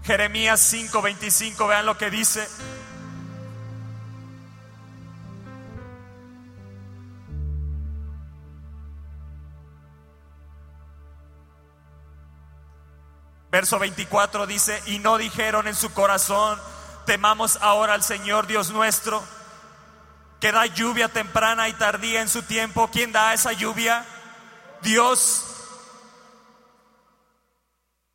Jeremías 0.04 0.58
5:25, 0.72 1.68
vean 1.68 1.84
lo 1.84 1.98
que 1.98 2.08
dice. 2.08 2.48
Verso 13.54 13.78
24 13.78 14.48
dice, 14.48 14.82
y 14.86 14.98
no 14.98 15.16
dijeron 15.16 15.68
en 15.68 15.76
su 15.76 15.92
corazón, 15.92 16.60
temamos 17.06 17.56
ahora 17.60 17.94
al 17.94 18.02
Señor 18.02 18.48
Dios 18.48 18.72
nuestro, 18.72 19.22
que 20.40 20.50
da 20.50 20.66
lluvia 20.66 21.08
temprana 21.08 21.68
y 21.68 21.72
tardía 21.74 22.20
en 22.20 22.28
su 22.28 22.42
tiempo. 22.42 22.90
¿Quién 22.90 23.12
da 23.12 23.32
esa 23.32 23.52
lluvia? 23.52 24.04
Dios. 24.82 25.46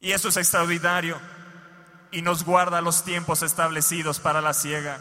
Y 0.02 0.12
eso 0.12 0.28
es 0.28 0.36
extraordinario. 0.36 1.18
Y 2.12 2.22
nos 2.22 2.44
guarda 2.44 2.82
los 2.82 3.06
tiempos 3.06 3.42
establecidos 3.42 4.20
para 4.20 4.42
la 4.42 4.54
siega. 4.54 5.00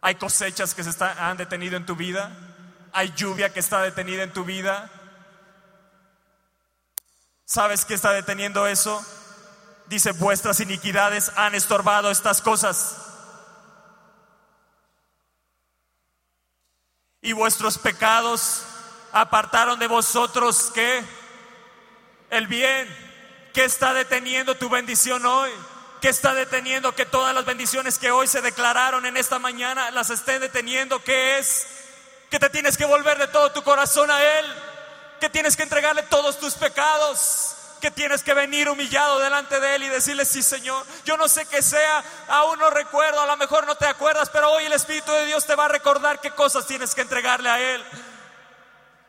Hay 0.00 0.14
cosechas 0.14 0.74
que 0.74 0.84
se 0.84 1.04
han 1.04 1.36
detenido 1.36 1.76
en 1.76 1.84
tu 1.84 1.96
vida. 1.96 2.32
Hay 2.94 3.12
lluvia 3.14 3.52
que 3.52 3.60
está 3.60 3.82
detenida 3.82 4.22
en 4.22 4.32
tu 4.32 4.46
vida. 4.46 4.90
¿Sabes 7.52 7.84
qué 7.84 7.94
está 7.94 8.12
deteniendo 8.12 8.68
eso? 8.68 9.04
Dice, 9.86 10.12
vuestras 10.12 10.60
iniquidades 10.60 11.32
han 11.34 11.56
estorbado 11.56 12.08
estas 12.12 12.40
cosas. 12.40 12.94
Y 17.20 17.32
vuestros 17.32 17.76
pecados 17.76 18.62
apartaron 19.10 19.80
de 19.80 19.88
vosotros 19.88 20.70
que 20.72 21.02
el 22.30 22.46
bien. 22.46 22.88
¿Qué 23.52 23.64
está 23.64 23.94
deteniendo 23.94 24.54
tu 24.54 24.68
bendición 24.68 25.26
hoy? 25.26 25.50
¿Qué 26.00 26.08
está 26.08 26.34
deteniendo 26.34 26.94
que 26.94 27.04
todas 27.04 27.34
las 27.34 27.44
bendiciones 27.46 27.98
que 27.98 28.12
hoy 28.12 28.28
se 28.28 28.42
declararon 28.42 29.06
en 29.06 29.16
esta 29.16 29.40
mañana 29.40 29.90
las 29.90 30.10
estén 30.10 30.40
deteniendo? 30.40 31.02
¿Qué 31.02 31.38
es? 31.38 31.66
Que 32.30 32.38
te 32.38 32.48
tienes 32.48 32.76
que 32.76 32.84
volver 32.84 33.18
de 33.18 33.26
todo 33.26 33.50
tu 33.50 33.64
corazón 33.64 34.08
a 34.08 34.22
Él 34.22 34.69
que 35.20 35.28
tienes 35.28 35.56
que 35.56 35.62
entregarle 35.62 36.02
todos 36.04 36.38
tus 36.38 36.54
pecados, 36.54 37.54
que 37.80 37.90
tienes 37.90 38.22
que 38.22 38.34
venir 38.34 38.68
humillado 38.68 39.18
delante 39.18 39.60
de 39.60 39.76
Él 39.76 39.84
y 39.84 39.88
decirle, 39.88 40.24
sí 40.24 40.42
Señor, 40.42 40.84
yo 41.04 41.16
no 41.16 41.28
sé 41.28 41.46
qué 41.46 41.62
sea, 41.62 42.04
aún 42.28 42.58
no 42.58 42.70
recuerdo, 42.70 43.20
a 43.20 43.26
lo 43.26 43.36
mejor 43.36 43.66
no 43.66 43.74
te 43.74 43.86
acuerdas, 43.86 44.30
pero 44.30 44.50
hoy 44.50 44.64
el 44.64 44.72
Espíritu 44.72 45.12
de 45.12 45.26
Dios 45.26 45.46
te 45.46 45.54
va 45.54 45.66
a 45.66 45.68
recordar 45.68 46.20
qué 46.20 46.30
cosas 46.30 46.66
tienes 46.66 46.94
que 46.94 47.02
entregarle 47.02 47.48
a 47.48 47.60
Él. 47.60 47.84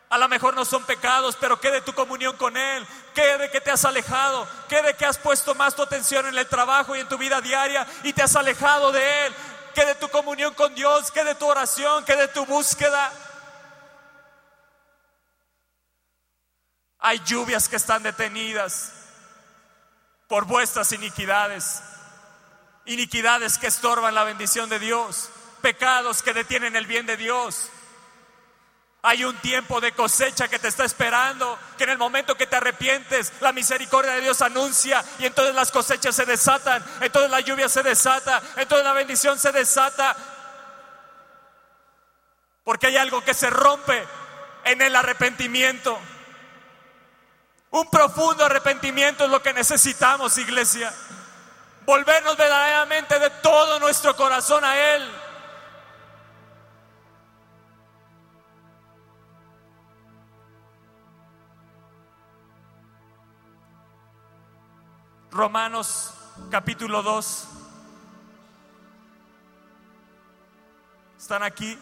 A 0.10 0.18
lo 0.18 0.28
mejor 0.28 0.54
no 0.54 0.66
son 0.66 0.84
pecados, 0.84 1.38
pero 1.40 1.60
qué 1.62 1.72
de 1.72 1.82
tu 1.82 1.94
comunión 1.94 2.36
con 2.36 2.58
Él, 2.58 2.86
qué 3.14 3.38
de 3.38 3.50
que 3.50 3.62
te 3.62 3.72
has 3.72 3.86
alejado, 3.86 4.46
qué 4.68 4.82
de 4.82 4.94
que 4.94 5.06
has 5.06 5.18
puesto 5.18 5.56
más 5.56 5.74
tu 5.74 5.84
atención 5.84 6.26
en 6.28 6.38
el 6.38 6.48
trabajo 6.48 6.96
y 6.96 7.00
en 7.00 7.08
tu 7.08 7.18
vida 7.18 7.40
diaria 7.40 7.88
y 8.04 8.12
te 8.12 8.22
has 8.22 8.36
alejado 8.36 8.92
de 8.92 9.28
Él, 9.28 9.34
qué 9.74 9.86
de 9.86 9.96
tu 9.96 10.10
comunión 10.10 10.54
con 10.54 10.76
Dios, 10.76 11.12
qué 11.12 11.24
de 11.24 11.36
tu 11.36 11.48
oración, 11.48 12.04
qué 12.04 12.18
de 12.18 12.28
tu 12.28 12.46
búsqueda. 12.46 13.10
Hay 17.02 17.20
lluvias 17.26 17.68
que 17.68 17.76
están 17.76 18.04
detenidas 18.04 18.94
por 20.28 20.46
vuestras 20.46 20.92
iniquidades. 20.92 21.82
Iniquidades 22.86 23.58
que 23.58 23.68
estorban 23.68 24.16
la 24.16 24.24
bendición 24.24 24.70
de 24.70 24.80
Dios. 24.80 25.30
Pecados 25.62 26.22
que 26.22 26.34
detienen 26.34 26.76
el 26.76 26.86
bien 26.86 27.08
de 27.08 27.18
Dios. 27.18 27.70
Hay 29.04 29.24
un 29.24 29.36
tiempo 29.38 29.82
de 29.82 29.94
cosecha 29.94 30.48
que 30.48 30.60
te 30.60 30.68
está 30.68 30.86
esperando, 30.86 31.58
que 31.76 31.86
en 31.86 31.90
el 31.90 31.98
momento 31.98 32.38
que 32.38 32.46
te 32.46 32.58
arrepientes, 32.58 33.34
la 33.42 33.52
misericordia 33.52 34.12
de 34.12 34.22
Dios 34.22 34.44
anuncia 34.44 35.04
y 35.18 35.26
entonces 35.26 35.56
las 35.56 35.72
cosechas 35.72 36.16
se 36.16 36.26
desatan, 36.26 36.86
entonces 37.02 37.32
la 37.32 37.40
lluvia 37.40 37.68
se 37.68 37.82
desata, 37.82 38.44
entonces 38.58 38.86
la 38.86 38.94
bendición 38.94 39.40
se 39.40 39.52
desata. 39.52 40.16
Porque 42.64 42.88
hay 42.88 42.98
algo 42.98 43.24
que 43.24 43.34
se 43.34 43.50
rompe 43.50 44.08
en 44.66 44.84
el 44.84 44.96
arrepentimiento. 44.96 46.00
Un 47.72 47.90
profundo 47.90 48.44
arrepentimiento 48.44 49.24
es 49.24 49.30
lo 49.32 49.42
que 49.42 49.54
necesitamos, 49.54 50.38
iglesia. 50.38 50.94
Volvernos 51.86 52.36
verdaderamente 52.36 53.18
de 53.18 53.30
todo 53.30 53.80
nuestro 53.80 54.14
corazón 54.16 54.64
a 54.66 54.78
Él. 54.96 55.10
Romanos 65.32 66.14
capítulo 66.50 67.02
2. 67.02 67.48
¿Están 71.18 71.44
aquí? 71.44 71.80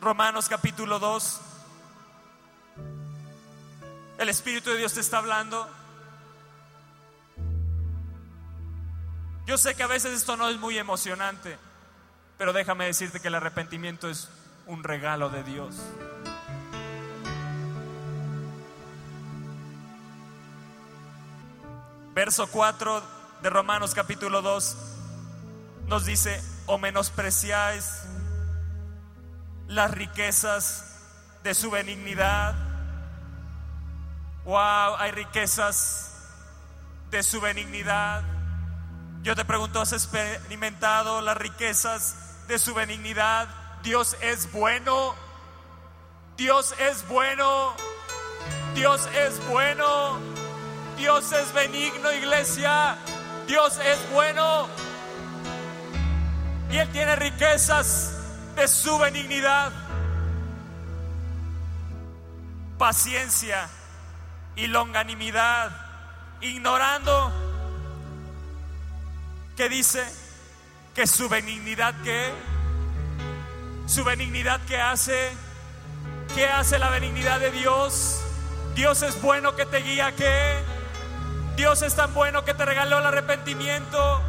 Romanos 0.00 0.48
capítulo 0.48 0.98
2. 0.98 1.40
El 4.18 4.28
Espíritu 4.28 4.70
de 4.70 4.78
Dios 4.78 4.94
te 4.94 5.00
está 5.00 5.18
hablando. 5.18 5.68
Yo 9.46 9.56
sé 9.56 9.76
que 9.76 9.84
a 9.84 9.86
veces 9.86 10.12
esto 10.12 10.36
no 10.36 10.48
es 10.48 10.58
muy 10.58 10.76
emocionante, 10.76 11.56
pero 12.36 12.52
déjame 12.52 12.86
decirte 12.86 13.20
que 13.20 13.28
el 13.28 13.36
arrepentimiento 13.36 14.10
es 14.10 14.28
un 14.66 14.82
regalo 14.82 15.30
de 15.30 15.44
Dios. 15.44 15.76
Verso 22.12 22.48
4 22.48 23.02
de 23.40 23.50
Romanos 23.50 23.94
capítulo 23.94 24.42
2 24.42 24.76
nos 25.86 26.04
dice, 26.04 26.42
o 26.66 26.76
menospreciáis 26.76 28.02
las 29.68 29.92
riquezas 29.92 30.98
de 31.44 31.54
su 31.54 31.70
benignidad 31.70 32.67
Wow, 34.48 34.96
hay 34.96 35.10
riquezas 35.10 36.10
de 37.10 37.22
su 37.22 37.38
benignidad. 37.38 38.22
Yo 39.20 39.36
te 39.36 39.44
pregunto, 39.44 39.78
¿has 39.78 39.92
experimentado 39.92 41.20
las 41.20 41.36
riquezas 41.36 42.46
de 42.48 42.58
su 42.58 42.72
benignidad? 42.72 43.46
Dios 43.82 44.16
es 44.22 44.50
bueno. 44.50 45.14
Dios 46.38 46.74
es 46.78 47.06
bueno. 47.08 47.74
Dios 48.74 49.06
es 49.14 49.46
bueno. 49.48 50.18
Dios 50.96 51.30
es 51.30 51.52
benigno, 51.52 52.10
iglesia. 52.10 52.96
Dios 53.46 53.78
es 53.84 54.10
bueno. 54.12 54.66
Y 56.70 56.78
Él 56.78 56.88
tiene 56.88 57.16
riquezas 57.16 58.14
de 58.56 58.66
su 58.66 58.98
benignidad. 58.98 59.70
Paciencia 62.78 63.68
y 64.58 64.66
longanimidad, 64.66 65.70
ignorando 66.40 67.32
que 69.56 69.68
dice 69.68 70.04
que 70.94 71.06
su 71.06 71.28
benignidad 71.28 71.94
que 72.02 72.32
su 73.86 74.04
benignidad 74.04 74.60
que 74.66 74.78
hace, 74.78 75.30
¿qué 76.34 76.46
hace 76.46 76.78
la 76.78 76.90
benignidad 76.90 77.40
de 77.40 77.50
Dios? 77.50 78.20
Dios 78.74 79.02
es 79.02 79.20
bueno 79.22 79.56
que 79.56 79.64
te 79.64 79.78
guía 79.78 80.14
que 80.14 80.58
Dios 81.56 81.82
es 81.82 81.94
tan 81.94 82.12
bueno 82.12 82.44
que 82.44 82.54
te 82.54 82.64
regaló 82.64 82.98
el 82.98 83.06
arrepentimiento. 83.06 84.22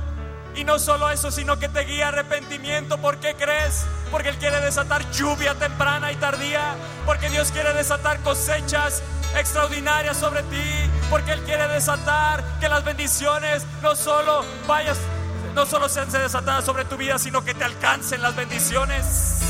Y 0.56 0.64
no 0.64 0.80
solo 0.80 1.12
eso, 1.12 1.30
sino 1.30 1.60
que 1.60 1.70
te 1.70 1.82
guía 1.82 2.08
arrepentimiento. 2.08 2.98
¿Por 2.98 3.20
qué 3.20 3.36
crees? 3.36 3.86
Porque 4.10 4.30
Él 4.30 4.38
quiere 4.38 4.60
desatar 4.62 5.10
lluvia 5.12 5.54
temprana 5.54 6.12
y 6.12 6.16
tardía. 6.16 6.74
Porque 7.06 7.30
Dios 7.30 7.52
quiere 7.52 7.74
desatar 7.74 8.20
cosechas 8.22 9.04
extraordinaria 9.36 10.14
sobre 10.14 10.44
ti, 10.44 10.90
porque 11.10 11.32
Él 11.32 11.42
quiere 11.44 11.68
desatar 11.68 12.44
que 12.60 12.70
las 12.70 12.84
bendiciones 12.84 13.66
no 13.82 13.96
solo 13.96 14.44
vayas, 14.68 14.98
no 15.54 15.66
solo 15.66 15.90
sean 15.90 16.12
desatadas 16.12 16.66
sobre 16.66 16.86
tu 16.86 16.98
vida, 16.98 17.18
sino 17.20 17.44
que 17.44 17.54
te 17.54 17.64
alcancen 17.64 18.22
las 18.22 18.36
bendiciones. 18.36 19.42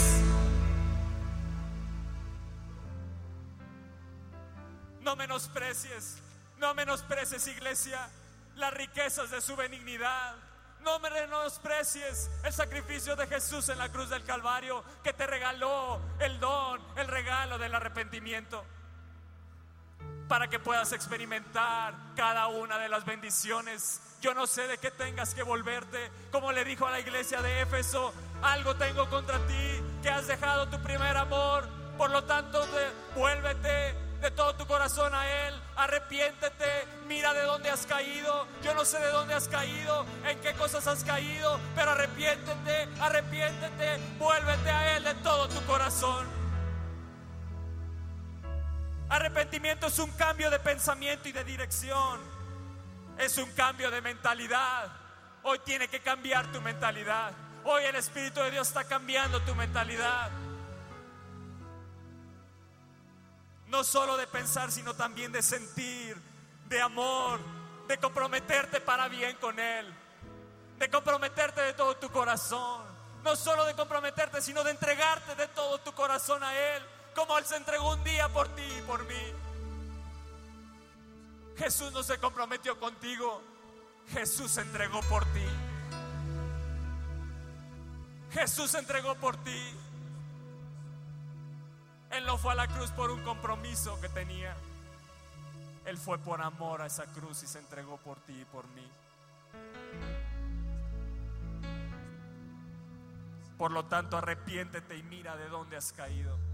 No 5.02 5.15
menosprecies, 5.15 6.18
no 6.58 6.74
menosprecies 6.74 7.48
iglesia, 7.48 8.10
las 8.56 8.74
riquezas 8.74 9.32
de 9.32 9.42
su 9.42 9.56
benignidad. 9.56 10.36
No 10.82 10.98
menosprecies 11.00 12.30
el 12.46 12.54
sacrificio 12.54 13.18
de 13.18 13.28
Jesús 13.28 13.68
en 13.68 13.78
la 13.78 13.89
cruz 13.89 14.10
del 14.10 14.24
Calvario 14.24 14.82
que 15.04 15.12
te 15.12 15.28
regaló 15.28 16.00
el 16.20 16.39
don, 16.39 16.80
el 16.96 17.06
regalo 17.08 17.58
del 17.58 17.76
arrepentimiento 17.76 18.63
para 20.30 20.48
que 20.48 20.60
puedas 20.60 20.94
experimentar 20.94 21.96
cada 22.15 22.48
una 22.48 22.78
de 22.78 22.88
las 22.88 23.04
bendiciones. 23.04 24.00
Yo 24.22 24.34
no 24.34 24.46
sé 24.48 24.68
de 24.68 24.78
qué 24.78 24.92
tengas 24.92 25.34
que 25.34 25.44
volverte, 25.44 26.12
como 26.32 26.52
le 26.52 26.63
dijo 26.63 26.86
a 26.86 26.92
la 26.92 27.00
iglesia 27.00 27.42
de 27.42 27.62
Éfeso, 27.62 28.13
algo 28.44 28.76
tengo 28.76 29.10
contra 29.10 29.39
ti, 29.48 29.84
que 30.04 30.10
has 30.10 30.28
dejado 30.28 30.70
tu 30.70 30.80
primer 30.82 31.18
amor. 31.18 31.68
Por 31.98 32.12
lo 32.12 32.24
tanto, 32.24 32.65
vuélvete 33.15 33.96
de 34.22 34.32
todo 34.32 34.54
tu 34.54 34.68
corazón 34.68 35.13
a 35.15 35.28
Él, 35.48 35.56
arrepiéntete, 35.76 36.86
mira 37.08 37.34
de 37.34 37.42
dónde 37.42 37.72
has 37.72 37.86
caído. 37.86 38.46
Yo 38.63 38.74
no 38.76 38.86
sé 38.86 39.00
de 39.00 39.08
dónde 39.08 39.34
has 39.34 39.48
caído, 39.48 40.06
en 40.26 40.39
qué 40.42 40.54
cosas 40.54 40.86
has 40.88 41.04
caído, 41.04 41.60
pero 41.76 41.92
arrepiéntete, 41.92 42.88
arrepiéntete, 43.02 43.98
vuélvete 44.20 44.70
a 44.70 44.98
Él 44.98 45.04
de 45.06 45.15
todo 45.15 45.48
tu 45.48 45.65
corazón. 45.65 46.38
Arrepentimiento 49.10 49.88
es 49.88 49.98
un 49.98 50.12
cambio 50.12 50.52
de 50.52 50.60
pensamiento 50.60 51.28
y 51.28 51.32
de 51.32 51.43
dirección. 51.43 52.19
Es 53.17 53.38
un 53.38 53.52
cambio 53.54 53.89
de 53.89 54.02
mentalidad. 54.02 54.91
Hoy 55.43 55.60
tiene 55.60 55.88
que 55.88 56.00
cambiar 56.00 56.52
tu 56.52 56.62
mentalidad. 56.62 57.34
Hoy 57.63 57.84
el 57.84 57.95
Espíritu 57.95 58.39
de 58.41 58.52
Dios 58.52 58.67
está 58.67 58.84
cambiando 58.84 59.41
tu 59.41 59.56
mentalidad. 59.56 60.30
No 63.67 63.84
solo 63.84 64.15
de 64.15 64.28
pensar, 64.28 64.72
sino 64.72 64.93
también 64.93 65.32
de 65.32 65.41
sentir, 65.41 66.15
de 66.67 66.82
amor, 66.82 67.39
de 67.88 67.98
comprometerte 67.98 68.80
para 68.80 69.08
bien 69.08 69.36
con 69.38 69.60
Él. 69.60 69.91
De 70.78 70.89
comprometerte 70.89 71.62
de 71.62 71.74
todo 71.74 71.98
tu 71.98 72.10
corazón. 72.10 72.84
No 73.24 73.36
solo 73.36 73.65
de 73.65 73.74
comprometerte, 73.74 74.41
sino 74.41 74.63
de 74.63 74.72
entregarte 74.72 75.36
de 75.36 75.48
todo 75.48 75.80
tu 75.80 75.93
corazón 75.93 76.43
a 76.43 76.56
Él. 76.56 76.84
Como 77.19 77.38
Él 77.38 77.43
se 77.43 77.58
entregó 77.58 77.95
un 77.95 78.03
día 78.05 78.29
por 78.29 78.47
ti 78.55 78.62
y 78.77 78.82
por 78.84 79.05
mí. 79.05 79.34
Jesús 81.58 81.91
no 81.91 82.01
se 82.01 82.17
comprometió 82.17 82.79
contigo. 82.79 83.41
Jesús 84.13 84.49
se 84.51 84.62
entregó 84.62 85.01
por 85.01 85.25
ti. 85.25 85.45
Jesús 88.32 88.71
se 88.71 88.79
entregó 88.79 89.15
por 89.15 89.36
ti. 89.43 89.62
Él 92.12 92.25
no 92.25 92.38
fue 92.38 92.53
a 92.53 92.55
la 92.55 92.67
cruz 92.69 92.89
por 92.91 93.12
un 93.12 93.21
compromiso 93.23 93.99
que 93.99 94.08
tenía. 94.08 94.55
Él 95.84 95.97
fue 95.97 96.19
por 96.19 96.41
amor 96.41 96.82
a 96.82 96.86
esa 96.86 97.05
cruz 97.08 97.43
y 97.43 97.47
se 97.47 97.60
entregó 97.60 97.97
por 97.97 98.17
ti 98.21 98.39
y 98.39 98.45
por 98.45 98.65
mí. 98.69 98.89
Por 103.58 103.71
lo 103.71 103.84
tanto, 103.88 104.15
arrepiéntete 104.15 104.95
y 104.95 105.03
mira 105.03 105.36
de 105.36 105.49
dónde 105.49 105.75
has 105.75 105.91
caído. 105.91 106.49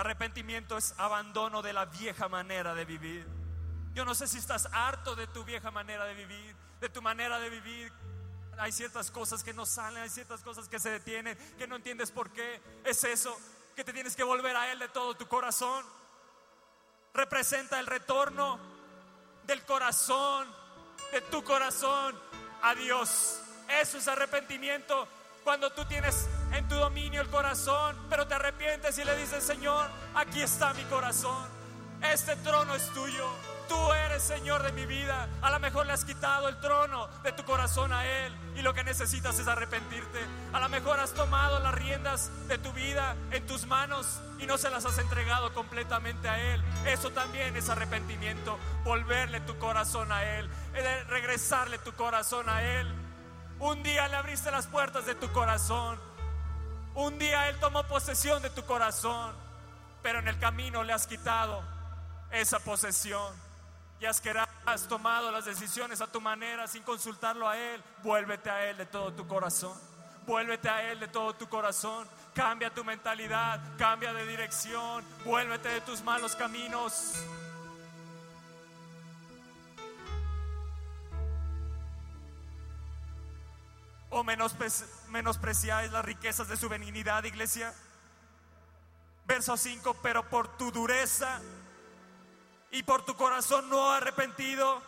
Arrepentimiento 0.00 0.78
es 0.78 0.94
abandono 0.96 1.60
de 1.60 1.74
la 1.74 1.84
vieja 1.84 2.26
manera 2.26 2.74
de 2.74 2.86
vivir. 2.86 3.26
Yo 3.92 4.06
no 4.06 4.14
sé 4.14 4.26
si 4.26 4.38
estás 4.38 4.66
harto 4.72 5.14
de 5.14 5.26
tu 5.26 5.44
vieja 5.44 5.70
manera 5.70 6.06
de 6.06 6.14
vivir, 6.14 6.56
de 6.80 6.88
tu 6.88 7.02
manera 7.02 7.38
de 7.38 7.50
vivir 7.50 7.92
hay 8.58 8.72
ciertas 8.72 9.10
cosas 9.10 9.42
que 9.42 9.52
no 9.52 9.66
salen, 9.66 10.02
hay 10.02 10.08
ciertas 10.08 10.40
cosas 10.40 10.70
que 10.70 10.78
se 10.78 10.90
detienen, 10.90 11.36
que 11.58 11.66
no 11.66 11.76
entiendes 11.76 12.10
por 12.10 12.30
qué. 12.30 12.62
Es 12.82 13.04
eso, 13.04 13.38
que 13.76 13.84
te 13.84 13.92
tienes 13.92 14.16
que 14.16 14.22
volver 14.22 14.56
a 14.56 14.72
Él 14.72 14.78
de 14.78 14.88
todo 14.88 15.14
tu 15.16 15.26
corazón. 15.28 15.84
Representa 17.12 17.78
el 17.78 17.86
retorno 17.86 18.58
del 19.44 19.64
corazón, 19.66 20.48
de 21.12 21.20
tu 21.22 21.44
corazón 21.44 22.18
a 22.62 22.74
Dios. 22.74 23.40
Eso 23.68 23.98
es 23.98 24.08
arrepentimiento. 24.08 25.06
Cuando 25.44 25.70
tú 25.72 25.84
tienes 25.84 26.26
en 26.52 26.68
tu 26.68 26.74
dominio 26.74 27.20
el 27.20 27.28
corazón, 27.28 27.96
pero 28.08 28.26
te 28.26 28.34
arrepientes 28.34 28.96
y 28.98 29.04
le 29.04 29.16
dices, 29.16 29.44
Señor, 29.44 29.88
aquí 30.14 30.40
está 30.40 30.72
mi 30.74 30.84
corazón. 30.84 31.60
Este 32.02 32.34
trono 32.36 32.74
es 32.74 32.88
tuyo. 32.90 33.28
Tú 33.68 33.92
eres 33.92 34.22
Señor 34.22 34.64
de 34.64 34.72
mi 34.72 34.84
vida. 34.84 35.28
A 35.42 35.50
lo 35.50 35.60
mejor 35.60 35.86
le 35.86 35.92
has 35.92 36.04
quitado 36.04 36.48
el 36.48 36.58
trono 36.58 37.08
de 37.22 37.30
tu 37.32 37.44
corazón 37.44 37.92
a 37.92 38.04
Él 38.04 38.34
y 38.56 38.62
lo 38.62 38.74
que 38.74 38.82
necesitas 38.82 39.38
es 39.38 39.46
arrepentirte. 39.46 40.18
A 40.52 40.58
lo 40.58 40.68
mejor 40.68 40.98
has 40.98 41.12
tomado 41.12 41.60
las 41.60 41.74
riendas 41.74 42.30
de 42.48 42.58
tu 42.58 42.72
vida 42.72 43.14
en 43.30 43.46
tus 43.46 43.66
manos 43.66 44.20
y 44.40 44.46
no 44.46 44.58
se 44.58 44.70
las 44.70 44.86
has 44.86 44.98
entregado 44.98 45.54
completamente 45.54 46.28
a 46.28 46.40
Él. 46.40 46.60
Eso 46.84 47.10
también 47.10 47.54
es 47.56 47.68
arrepentimiento. 47.68 48.58
Volverle 48.82 49.40
tu 49.40 49.56
corazón 49.58 50.10
a 50.10 50.24
Él, 50.24 50.50
regresarle 51.08 51.78
tu 51.78 51.92
corazón 51.92 52.48
a 52.48 52.64
Él. 52.64 52.92
Un 53.60 53.82
día 53.82 54.08
le 54.08 54.16
abriste 54.16 54.50
las 54.50 54.66
puertas 54.66 55.06
de 55.06 55.14
tu 55.14 55.30
corazón. 55.30 56.09
Un 56.94 57.18
día 57.18 57.48
Él 57.48 57.58
tomó 57.60 57.82
posesión 57.84 58.42
de 58.42 58.50
tu 58.50 58.64
corazón, 58.64 59.34
pero 60.02 60.18
en 60.18 60.28
el 60.28 60.38
camino 60.38 60.82
le 60.82 60.92
has 60.92 61.06
quitado 61.06 61.62
esa 62.30 62.58
posesión 62.60 63.34
y 64.00 64.06
has, 64.06 64.22
has 64.66 64.88
tomado 64.88 65.30
las 65.30 65.44
decisiones 65.44 66.00
a 66.00 66.06
tu 66.06 66.20
manera 66.20 66.66
sin 66.66 66.82
consultarlo 66.82 67.48
a 67.48 67.58
Él, 67.58 67.82
vuélvete 68.02 68.50
a 68.50 68.66
Él 68.66 68.76
de 68.76 68.86
todo 68.86 69.12
tu 69.12 69.26
corazón. 69.26 69.78
Vuélvete 70.26 70.68
a 70.68 70.90
Él 70.90 71.00
de 71.00 71.08
todo 71.08 71.34
tu 71.34 71.48
corazón. 71.48 72.08
Cambia 72.34 72.70
tu 72.70 72.84
mentalidad, 72.84 73.60
cambia 73.76 74.12
de 74.12 74.26
dirección, 74.26 75.04
vuélvete 75.24 75.68
de 75.68 75.80
tus 75.82 76.02
malos 76.02 76.36
caminos. 76.36 77.14
¿O 84.20 84.22
menospreciáis 84.22 85.90
las 85.90 86.04
riquezas 86.04 86.46
de 86.46 86.58
su 86.58 86.68
benignidad, 86.68 87.24
iglesia? 87.24 87.72
Verso 89.24 89.56
5, 89.56 89.96
pero 90.02 90.28
por 90.28 90.58
tu 90.58 90.70
dureza 90.70 91.40
y 92.70 92.82
por 92.82 93.02
tu 93.06 93.16
corazón 93.16 93.70
no 93.70 93.90
arrepentido, 93.90 94.82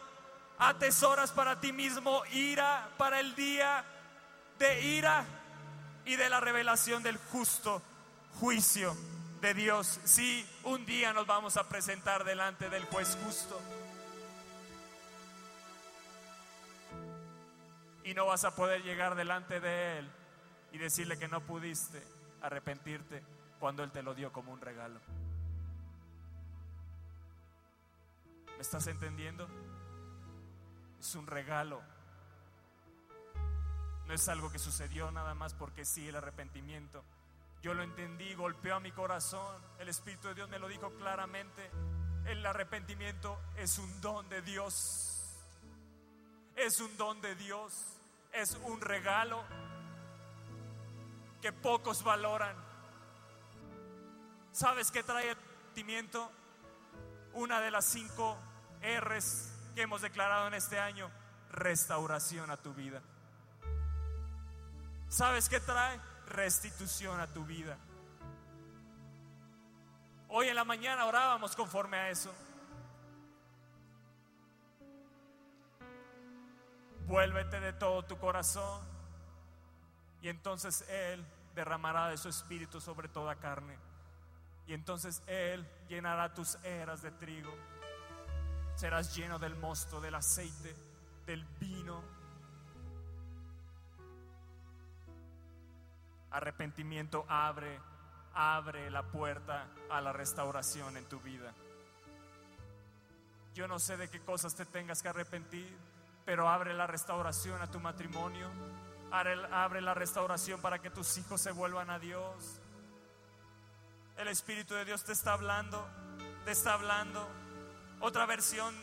atesoras 0.59 1.33
para 1.33 1.61
ti 1.61 1.73
mismo 1.73 2.23
ira 2.27 2.91
para 2.99 3.21
el 3.21 3.35
día 3.35 3.87
de 4.59 4.83
ira 4.83 5.25
y 6.05 6.17
de 6.17 6.29
la 6.29 6.39
revelación 6.41 7.03
del 7.03 7.17
justo 7.17 7.81
juicio 8.39 8.95
de 9.41 9.55
Dios. 9.55 9.99
Sí, 10.05 10.47
un 10.65 10.85
día 10.85 11.15
nos 11.15 11.27
vamos 11.27 11.57
a 11.57 11.71
presentar 11.71 12.25
delante 12.25 12.69
del 12.69 12.85
juez 12.85 13.17
justo. 13.25 13.59
Y 18.05 18.15
no 18.15 18.27
vas 18.27 18.45
a 18.45 18.55
poder 18.55 18.83
llegar 18.83 19.15
delante 19.15 19.61
de 19.61 19.99
Él 19.99 20.11
y 20.73 20.79
decirle 20.79 21.19
que 21.19 21.29
no 21.29 21.41
pudiste 21.41 22.03
arrepentirte 22.41 23.23
cuando 23.61 23.85
Él 23.85 23.93
te 23.93 24.03
lo 24.03 24.15
dio 24.15 24.33
como 24.33 24.53
un 24.53 24.61
regalo. 24.61 25.01
estás 28.63 28.87
entendiendo? 28.87 29.49
Es 31.01 31.15
un 31.17 31.27
regalo. 31.27 31.83
No 34.07 34.15
es 34.15 34.29
algo 34.29 34.51
que 34.51 34.59
sucedió 34.59 35.11
nada 35.11 35.35
más 35.35 35.53
porque 35.55 35.85
sí 35.85 36.09
el 36.09 36.17
arrepentimiento. 36.17 37.05
Yo 37.61 37.75
lo 37.75 37.83
entendí, 37.83 38.35
golpeó 38.35 38.77
a 38.77 38.81
mi 38.81 38.93
corazón. 38.93 39.63
El 39.79 39.89
Espíritu 39.89 40.29
de 40.29 40.35
Dios 40.35 40.49
me 40.49 40.59
lo 40.59 40.69
dijo 40.69 40.91
claramente. 40.95 41.71
El 42.27 42.45
arrepentimiento 42.47 43.39
es 43.57 43.79
un 43.79 44.01
don 44.01 44.29
de 44.29 44.43
Dios. 44.43 45.22
Es 46.57 46.81
un 46.81 46.97
don 46.97 47.21
de 47.21 47.35
Dios. 47.35 47.99
Es 48.33 48.57
un 48.65 48.81
regalo 48.81 49.43
que 51.41 51.53
pocos 51.53 52.03
valoran. 52.03 52.57
¿Sabes 54.53 54.91
qué 54.91 55.03
trae 55.03 55.31
arrepentimiento? 55.31 56.31
Una 57.35 57.61
de 57.61 57.71
las 57.71 57.85
cinco 57.85 58.39
R's 58.83 59.53
que 59.75 59.83
hemos 59.83 60.03
declarado 60.03 60.49
en 60.49 60.55
este 60.55 60.79
año, 60.79 61.11
restauración 61.51 62.51
a 62.51 62.57
tu 62.57 62.75
vida. 62.75 63.03
¿Sabes 65.09 65.49
qué 65.49 65.61
trae? 65.61 65.99
Restitución 66.27 67.21
a 67.21 67.27
tu 67.27 67.45
vida. 67.45 67.77
Hoy 70.29 70.49
en 70.49 70.57
la 70.57 70.65
mañana 70.65 71.05
orábamos 71.07 71.55
conforme 71.55 71.97
a 71.99 72.11
eso. 72.11 72.33
Vuélvete 77.13 77.61
de 77.61 77.75
todo 77.75 78.03
tu 78.03 78.17
corazón 78.17 78.81
y 80.23 80.29
entonces 80.31 80.83
Él 80.89 81.23
derramará 81.55 82.09
de 82.09 82.17
su 82.17 82.31
espíritu 82.31 82.81
sobre 82.81 83.09
toda 83.09 83.37
carne. 83.37 83.77
Y 84.67 84.73
entonces 84.73 85.23
Él 85.27 85.69
llenará 85.89 86.33
tus 86.33 86.55
eras 86.65 87.03
de 87.03 87.11
trigo 87.11 87.53
serás 88.75 89.15
lleno 89.15 89.39
del 89.39 89.55
mosto, 89.55 90.01
del 90.01 90.15
aceite, 90.15 90.75
del 91.27 91.45
vino. 91.61 92.03
Arrepentimiento 96.31 97.25
abre, 97.29 97.79
abre 98.35 98.91
la 98.91 99.03
puerta 99.05 99.69
a 99.91 100.01
la 100.01 100.13
restauración 100.13 100.97
en 100.97 101.05
tu 101.09 101.21
vida. 101.21 101.53
Yo 103.55 103.69
no 103.69 103.79
sé 103.79 103.97
de 103.97 104.09
qué 104.09 104.21
cosas 104.21 104.55
te 104.55 104.65
tengas 104.65 105.03
que 105.03 105.09
arrepentir, 105.09 105.77
pero 106.25 106.49
abre 106.49 106.75
la 106.75 106.87
restauración 106.87 107.61
a 107.61 107.71
tu 107.71 107.81
matrimonio. 107.81 108.49
Abre 109.11 109.81
la 109.83 109.93
restauración 109.95 110.61
para 110.61 110.81
que 110.81 110.89
tus 110.89 111.19
hijos 111.19 111.41
se 111.41 111.53
vuelvan 111.53 111.91
a 111.91 111.99
Dios. 111.99 112.61
El 114.17 114.29
Espíritu 114.29 114.75
de 114.75 114.85
Dios 114.85 115.05
te 115.05 115.13
está 115.13 115.35
hablando, 115.35 115.87
te 116.45 116.53
está 116.53 116.75
hablando. 116.75 117.29
Otra 118.01 118.25
versión 118.25 118.75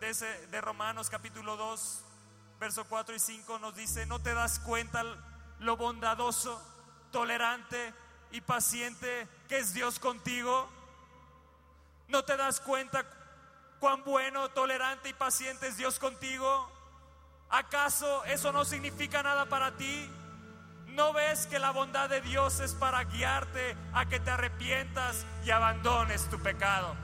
de, 0.00 0.10
ese, 0.10 0.46
de 0.48 0.60
Romanos 0.60 1.08
capítulo 1.08 1.56
2 1.56 2.04
verso 2.58 2.84
4 2.84 3.14
y 3.14 3.18
5 3.18 3.58
nos 3.58 3.74
dice, 3.74 4.06
¿no 4.06 4.20
te 4.20 4.34
das 4.34 4.58
cuenta 4.58 5.02
lo 5.60 5.76
bondadoso, 5.76 6.60
tolerante 7.12 7.94
y 8.32 8.40
paciente 8.40 9.28
que 9.48 9.58
es 9.58 9.74
Dios 9.74 9.98
contigo? 9.98 10.68
¿No 12.08 12.24
te 12.24 12.36
das 12.36 12.60
cuenta 12.60 13.04
cuán 13.80 14.02
bueno, 14.04 14.48
tolerante 14.50 15.08
y 15.08 15.14
paciente 15.14 15.68
es 15.68 15.76
Dios 15.76 15.98
contigo? 15.98 16.77
¿Acaso 17.50 18.24
eso 18.24 18.52
no 18.52 18.64
significa 18.64 19.22
nada 19.22 19.46
para 19.46 19.76
ti? 19.76 20.10
¿No 20.88 21.12
ves 21.12 21.46
que 21.46 21.58
la 21.58 21.70
bondad 21.70 22.08
de 22.10 22.20
Dios 22.20 22.60
es 22.60 22.74
para 22.74 23.04
guiarte 23.04 23.76
a 23.94 24.06
que 24.06 24.20
te 24.20 24.30
arrepientas 24.30 25.24
y 25.44 25.50
abandones 25.50 26.28
tu 26.28 26.38
pecado? 26.40 26.94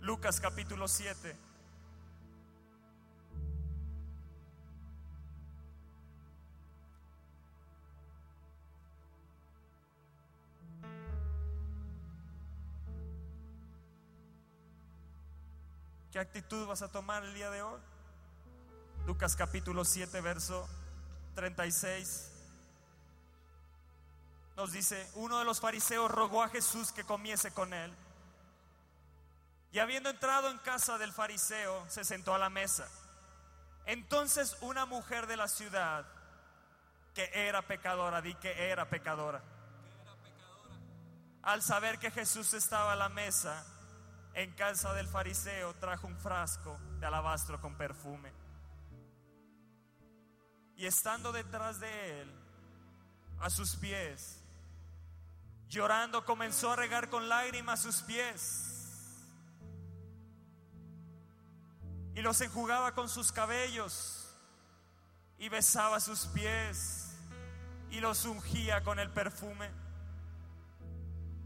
Lucas 0.00 0.40
capítulo 0.40 0.86
7. 0.86 1.49
¿Qué 16.20 16.24
actitud 16.24 16.66
vas 16.66 16.82
a 16.82 16.88
tomar 16.88 17.24
el 17.24 17.32
día 17.32 17.48
de 17.48 17.62
hoy? 17.62 17.80
Lucas 19.06 19.34
capítulo 19.36 19.86
7, 19.86 20.20
verso 20.20 20.68
36. 21.34 22.30
Nos 24.54 24.70
dice, 24.70 25.10
uno 25.14 25.38
de 25.38 25.46
los 25.46 25.60
fariseos 25.60 26.10
rogó 26.10 26.42
a 26.42 26.50
Jesús 26.50 26.92
que 26.92 27.04
comiese 27.04 27.52
con 27.52 27.72
él. 27.72 27.90
Y 29.72 29.78
habiendo 29.78 30.10
entrado 30.10 30.50
en 30.50 30.58
casa 30.58 30.98
del 30.98 31.10
fariseo, 31.10 31.88
se 31.88 32.04
sentó 32.04 32.34
a 32.34 32.38
la 32.38 32.50
mesa. 32.50 32.86
Entonces 33.86 34.58
una 34.60 34.84
mujer 34.84 35.26
de 35.26 35.38
la 35.38 35.48
ciudad, 35.48 36.04
que 37.14 37.30
era 37.32 37.62
pecadora, 37.62 38.20
di 38.20 38.34
que 38.34 38.68
era 38.68 38.90
pecadora, 38.90 39.40
al 41.40 41.62
saber 41.62 41.98
que 41.98 42.10
Jesús 42.10 42.52
estaba 42.52 42.92
a 42.92 42.96
la 42.96 43.08
mesa 43.08 43.64
en 44.34 44.52
casa 44.52 44.94
del 44.94 45.08
fariseo, 45.08 45.74
trajo 45.74 46.06
un 46.06 46.16
frasco 46.16 46.78
de 46.98 47.06
alabastro 47.06 47.60
con 47.60 47.76
perfume. 47.76 48.32
Y 50.76 50.86
estando 50.86 51.32
detrás 51.32 51.80
de 51.80 52.22
él, 52.22 52.32
a 53.40 53.50
sus 53.50 53.76
pies, 53.76 54.40
llorando, 55.68 56.24
comenzó 56.24 56.72
a 56.72 56.76
regar 56.76 57.10
con 57.10 57.28
lágrimas 57.28 57.80
sus 57.80 58.02
pies 58.02 58.70
y 62.14 62.22
los 62.22 62.40
enjugaba 62.40 62.94
con 62.94 63.08
sus 63.08 63.32
cabellos 63.32 64.34
y 65.38 65.48
besaba 65.48 66.00
sus 66.00 66.26
pies 66.26 67.16
y 67.90 68.00
los 68.00 68.24
ungía 68.24 68.82
con 68.82 68.98
el 68.98 69.10
perfume. 69.10 69.70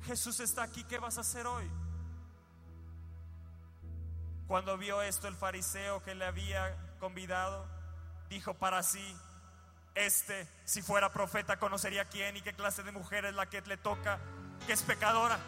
Jesús 0.02 0.40
está 0.40 0.64
aquí, 0.64 0.84
¿qué 0.84 0.98
vas 0.98 1.16
a 1.16 1.22
hacer 1.22 1.46
hoy? 1.46 1.70
Cuando 4.46 4.76
vio 4.76 5.00
esto 5.02 5.26
el 5.26 5.36
fariseo 5.36 6.02
que 6.02 6.14
le 6.14 6.26
había 6.26 6.76
convidado, 7.00 7.66
dijo 8.28 8.54
para 8.54 8.82
sí, 8.82 9.16
este, 9.94 10.46
si 10.64 10.82
fuera 10.82 11.12
profeta, 11.12 11.58
conocería 11.58 12.04
quién 12.04 12.36
y 12.36 12.42
qué 12.42 12.52
clase 12.52 12.82
de 12.82 12.92
mujer 12.92 13.24
es 13.24 13.34
la 13.34 13.46
que 13.46 13.60
le 13.62 13.76
toca, 13.76 14.18
que 14.66 14.72
es 14.72 14.82
pecadora. 14.82 15.38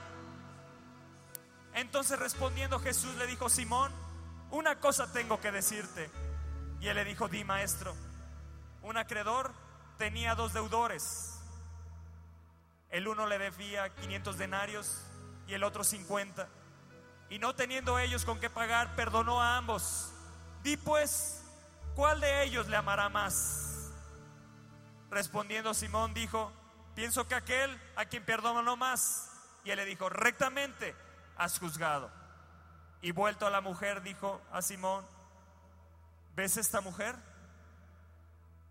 Entonces 1.74 2.18
respondiendo 2.18 2.78
Jesús 2.78 3.14
le 3.16 3.26
dijo, 3.26 3.48
Simón, 3.50 3.92
una 4.50 4.80
cosa 4.80 5.12
tengo 5.12 5.40
que 5.40 5.52
decirte. 5.52 6.10
Y 6.80 6.88
él 6.88 6.96
le 6.96 7.04
dijo, 7.04 7.28
di 7.28 7.44
maestro, 7.44 7.94
un 8.82 8.96
acreedor 8.96 9.52
tenía 9.98 10.34
dos 10.34 10.52
deudores. 10.52 11.38
El 12.90 13.08
uno 13.08 13.26
le 13.26 13.38
debía 13.38 13.94
500 13.94 14.38
denarios 14.38 15.02
y 15.48 15.54
el 15.54 15.64
otro 15.64 15.84
50. 15.84 16.48
Y 17.28 17.38
no 17.38 17.54
teniendo 17.54 17.98
ellos 17.98 18.24
con 18.24 18.38
qué 18.38 18.48
pagar, 18.48 18.94
perdonó 18.94 19.42
a 19.42 19.56
ambos. 19.56 20.12
Di 20.62 20.76
pues, 20.76 21.42
¿cuál 21.94 22.20
de 22.20 22.44
ellos 22.44 22.68
le 22.68 22.76
amará 22.76 23.08
más? 23.08 23.90
Respondiendo 25.10 25.74
Simón 25.74 26.14
dijo, 26.14 26.52
pienso 26.94 27.26
que 27.26 27.34
aquel 27.34 27.80
a 27.96 28.04
quien 28.04 28.24
perdonó 28.24 28.76
más. 28.76 29.32
Y 29.64 29.70
él 29.70 29.76
le 29.76 29.84
dijo, 29.84 30.08
rectamente 30.08 30.94
has 31.36 31.58
juzgado. 31.58 32.10
Y 33.02 33.10
vuelto 33.10 33.46
a 33.46 33.50
la 33.50 33.60
mujer, 33.60 34.02
dijo 34.02 34.40
a 34.52 34.62
Simón, 34.62 35.04
¿ves 36.36 36.56
esta 36.56 36.80
mujer? 36.80 37.16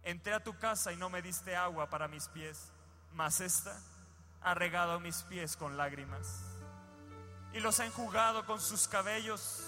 Entré 0.03 0.33
a 0.33 0.43
tu 0.43 0.57
casa 0.57 0.93
y 0.93 0.97
no 0.97 1.09
me 1.09 1.21
diste 1.21 1.55
agua 1.55 1.89
para 1.89 2.07
mis 2.07 2.27
pies, 2.29 2.71
mas 3.13 3.41
esta 3.41 3.77
ha 4.41 4.53
regado 4.53 4.99
mis 4.99 5.23
pies 5.23 5.57
con 5.57 5.75
lágrimas 5.75 6.54
y 7.55 7.61
los 7.61 7.79
ha 7.79 7.85
enjugado 7.85 8.45
con 8.45 8.59
sus 8.59 8.85
cabellos. 8.85 9.61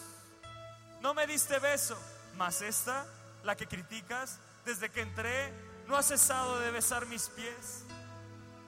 No 1.02 1.14
me 1.14 1.26
diste 1.26 1.58
beso, 1.60 1.98
mas 2.36 2.62
esta, 2.62 3.06
la 3.44 3.56
que 3.56 3.66
criticas, 3.66 4.40
desde 4.66 4.90
que 4.90 5.02
entré, 5.02 5.54
no 5.88 5.96
ha 5.96 6.04
cesado 6.04 6.60
de 6.60 6.70
besar 6.72 7.06
mis 7.06 7.30
pies. 7.30 7.86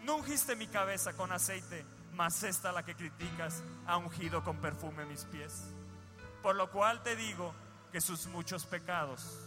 No 0.04 0.16
ungiste 0.16 0.56
mi 0.56 0.68
cabeza 0.68 1.12
con 1.14 1.34
aceite, 1.34 1.86
mas 2.14 2.42
esta, 2.44 2.72
la 2.72 2.84
que 2.84 2.96
criticas, 2.96 3.62
ha 3.86 3.98
ungido 3.98 4.42
con 4.42 4.56
perfume 4.62 5.04
mis 5.04 5.26
pies. 5.26 5.66
Por 6.42 6.56
lo 6.56 6.72
cual 6.72 7.04
te 7.04 7.18
digo 7.18 7.54
que 7.92 8.00
sus 8.00 8.26
muchos 8.28 8.66
pecados 8.66 9.38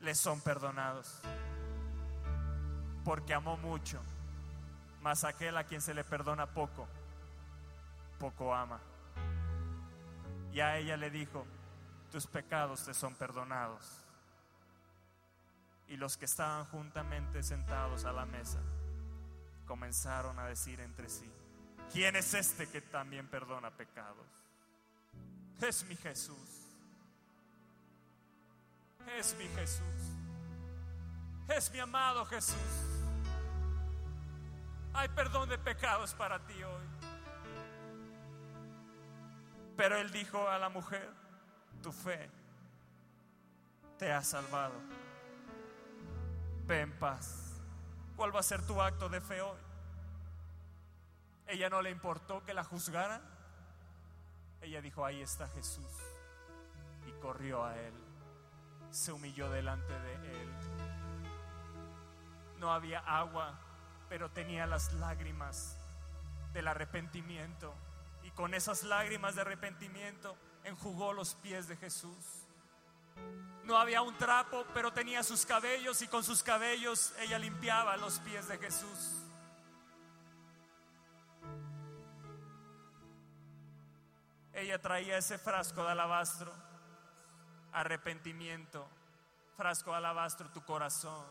le 0.00 0.16
son 0.16 0.40
perdonados. 0.40 1.20
Porque 3.04 3.34
amó 3.34 3.56
mucho, 3.56 4.02
mas 5.00 5.24
aquel 5.24 5.56
a 5.56 5.64
quien 5.64 5.80
se 5.80 5.94
le 5.94 6.04
perdona 6.04 6.46
poco, 6.46 6.86
poco 8.18 8.54
ama. 8.54 8.80
Y 10.52 10.60
a 10.60 10.76
ella 10.78 10.96
le 10.96 11.10
dijo, 11.10 11.46
tus 12.10 12.26
pecados 12.26 12.84
te 12.84 12.94
son 12.94 13.14
perdonados. 13.14 14.04
Y 15.88 15.96
los 15.96 16.16
que 16.16 16.26
estaban 16.26 16.66
juntamente 16.66 17.42
sentados 17.42 18.04
a 18.04 18.12
la 18.12 18.26
mesa 18.26 18.60
comenzaron 19.66 20.38
a 20.38 20.46
decir 20.46 20.80
entre 20.80 21.08
sí, 21.08 21.30
¿Quién 21.92 22.16
es 22.16 22.34
este 22.34 22.68
que 22.68 22.80
también 22.80 23.26
perdona 23.28 23.70
pecados? 23.70 24.26
Es 25.60 25.84
mi 25.84 25.96
Jesús. 25.96 26.36
Es 29.18 29.34
mi 29.36 29.46
Jesús. 29.48 29.82
Es 31.48 31.72
mi 31.72 31.78
amado 31.78 32.26
Jesús. 32.26 32.54
Hay 34.94 35.08
perdón 35.08 35.48
de 35.48 35.58
pecados 35.58 36.14
para 36.14 36.38
ti 36.46 36.62
hoy. 36.62 36.84
Pero 39.76 39.96
él 39.96 40.10
dijo 40.10 40.48
a 40.48 40.58
la 40.58 40.68
mujer, 40.68 41.08
tu 41.82 41.92
fe 41.92 42.28
te 43.98 44.12
ha 44.12 44.22
salvado. 44.22 44.74
Ve 46.66 46.80
en 46.80 46.98
paz. 46.98 47.60
¿Cuál 48.16 48.34
va 48.34 48.40
a 48.40 48.42
ser 48.42 48.66
tu 48.66 48.82
acto 48.82 49.08
de 49.08 49.20
fe 49.20 49.40
hoy? 49.40 49.58
Ella 51.46 51.70
no 51.70 51.80
le 51.80 51.90
importó 51.90 52.44
que 52.44 52.52
la 52.52 52.64
juzgaran. 52.64 53.22
Ella 54.60 54.80
dijo, 54.80 55.04
ahí 55.04 55.22
está 55.22 55.46
Jesús. 55.48 55.92
Y 57.06 57.12
corrió 57.20 57.64
a 57.64 57.76
él. 57.78 57.94
Se 58.90 59.12
humilló 59.12 59.50
delante 59.50 59.92
de 60.00 60.14
él. 60.14 60.48
No 62.58 62.72
había 62.72 62.98
agua, 62.98 63.58
pero 64.08 64.30
tenía 64.30 64.66
las 64.66 64.92
lágrimas 64.94 65.76
del 66.52 66.68
arrepentimiento. 66.68 67.74
Y 68.22 68.30
con 68.30 68.54
esas 68.54 68.82
lágrimas 68.82 69.34
de 69.34 69.42
arrepentimiento 69.42 70.36
enjugó 70.64 71.12
los 71.12 71.34
pies 71.34 71.68
de 71.68 71.76
Jesús. 71.76 72.46
No 73.64 73.76
había 73.76 74.02
un 74.02 74.16
trapo, 74.16 74.64
pero 74.74 74.92
tenía 74.92 75.22
sus 75.22 75.44
cabellos 75.44 76.00
y 76.02 76.08
con 76.08 76.24
sus 76.24 76.42
cabellos 76.42 77.12
ella 77.20 77.38
limpiaba 77.38 77.96
los 77.96 78.18
pies 78.20 78.48
de 78.48 78.58
Jesús. 78.58 79.28
ella 84.58 84.80
traía 84.80 85.16
ese 85.16 85.38
frasco 85.38 85.84
de 85.84 85.92
alabastro, 85.92 86.52
arrepentimiento, 87.72 88.88
frasco 89.56 89.92
de 89.92 89.98
alabastro, 89.98 90.50
tu 90.50 90.64
corazón, 90.64 91.26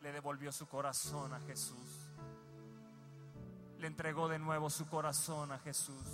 le 0.00 0.12
devolvió 0.12 0.52
su 0.52 0.68
corazón 0.68 1.34
a 1.34 1.40
Jesús. 1.40 2.07
Le 3.78 3.86
entregó 3.86 4.28
de 4.28 4.38
nuevo 4.38 4.70
su 4.70 4.88
corazón 4.88 5.52
a 5.52 5.58
Jesús. 5.58 6.04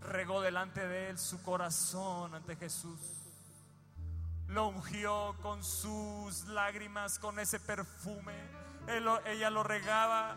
Regó 0.00 0.40
delante 0.40 0.86
de 0.86 1.10
él 1.10 1.18
su 1.18 1.42
corazón 1.42 2.34
ante 2.34 2.56
Jesús. 2.56 2.98
lo 4.48 4.68
ungió 4.68 5.36
con 5.42 5.62
sus 5.62 6.46
lágrimas, 6.46 7.18
con 7.18 7.38
ese 7.38 7.60
perfume. 7.60 8.34
ella 9.26 9.50
lo 9.50 9.62
regaba. 9.62 10.36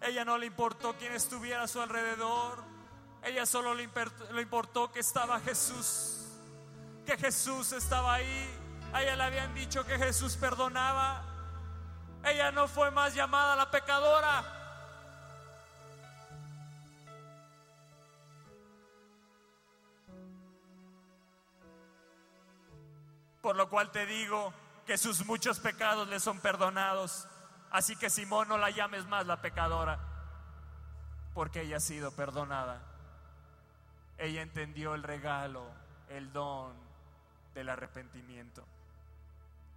Ella 0.00 0.24
no 0.24 0.36
le 0.36 0.46
importó 0.46 0.94
quién 0.98 1.12
estuviera 1.12 1.62
a 1.62 1.68
su 1.68 1.80
alrededor. 1.80 2.64
Ella 3.22 3.46
solo 3.46 3.72
le 3.74 3.84
importó 4.42 4.90
que 4.90 4.98
estaba 5.00 5.38
Jesús. 5.40 6.26
Que 7.06 7.16
Jesús 7.16 7.72
estaba 7.72 8.14
ahí. 8.14 8.58
A 8.92 9.02
ella 9.02 9.16
le 9.16 9.22
habían 9.22 9.54
dicho 9.54 9.86
que 9.86 9.96
Jesús 9.96 10.36
perdonaba. 10.36 11.22
Ella 12.24 12.50
no 12.50 12.66
fue 12.66 12.90
más 12.90 13.14
llamada 13.14 13.54
la 13.54 13.70
pecadora. 13.70 14.61
Por 23.42 23.56
lo 23.56 23.68
cual 23.68 23.90
te 23.90 24.06
digo 24.06 24.54
que 24.86 24.96
sus 24.96 25.26
muchos 25.26 25.60
pecados 25.60 26.08
le 26.08 26.20
son 26.20 26.40
perdonados. 26.40 27.28
Así 27.70 27.96
que 27.96 28.08
Simón 28.08 28.48
no 28.48 28.56
la 28.56 28.70
llames 28.70 29.06
más 29.06 29.26
la 29.26 29.42
pecadora, 29.42 29.98
porque 31.34 31.62
ella 31.62 31.78
ha 31.78 31.80
sido 31.80 32.12
perdonada. 32.12 32.80
Ella 34.18 34.42
entendió 34.42 34.94
el 34.94 35.02
regalo, 35.02 35.66
el 36.08 36.32
don 36.32 36.72
del 37.54 37.68
arrepentimiento. 37.68 38.64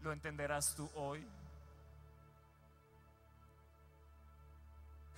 ¿Lo 0.01 0.11
entenderás 0.11 0.75
tú 0.75 0.89
hoy? 0.93 1.25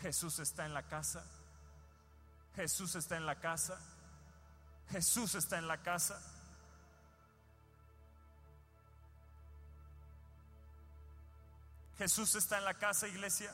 Jesús 0.01 0.39
está 0.39 0.65
en 0.65 0.73
la 0.73 0.83
casa. 0.83 1.25
Jesús 2.55 2.95
está 2.95 3.17
en 3.17 3.25
la 3.25 3.35
casa. 3.35 3.77
Jesús 4.89 5.35
está 5.35 5.57
en 5.57 5.67
la 5.67 5.79
casa. 5.79 6.21
Jesús 11.97 12.35
está 12.35 12.59
en 12.59 12.65
la 12.65 12.75
casa, 12.75 13.07
iglesia. 13.07 13.51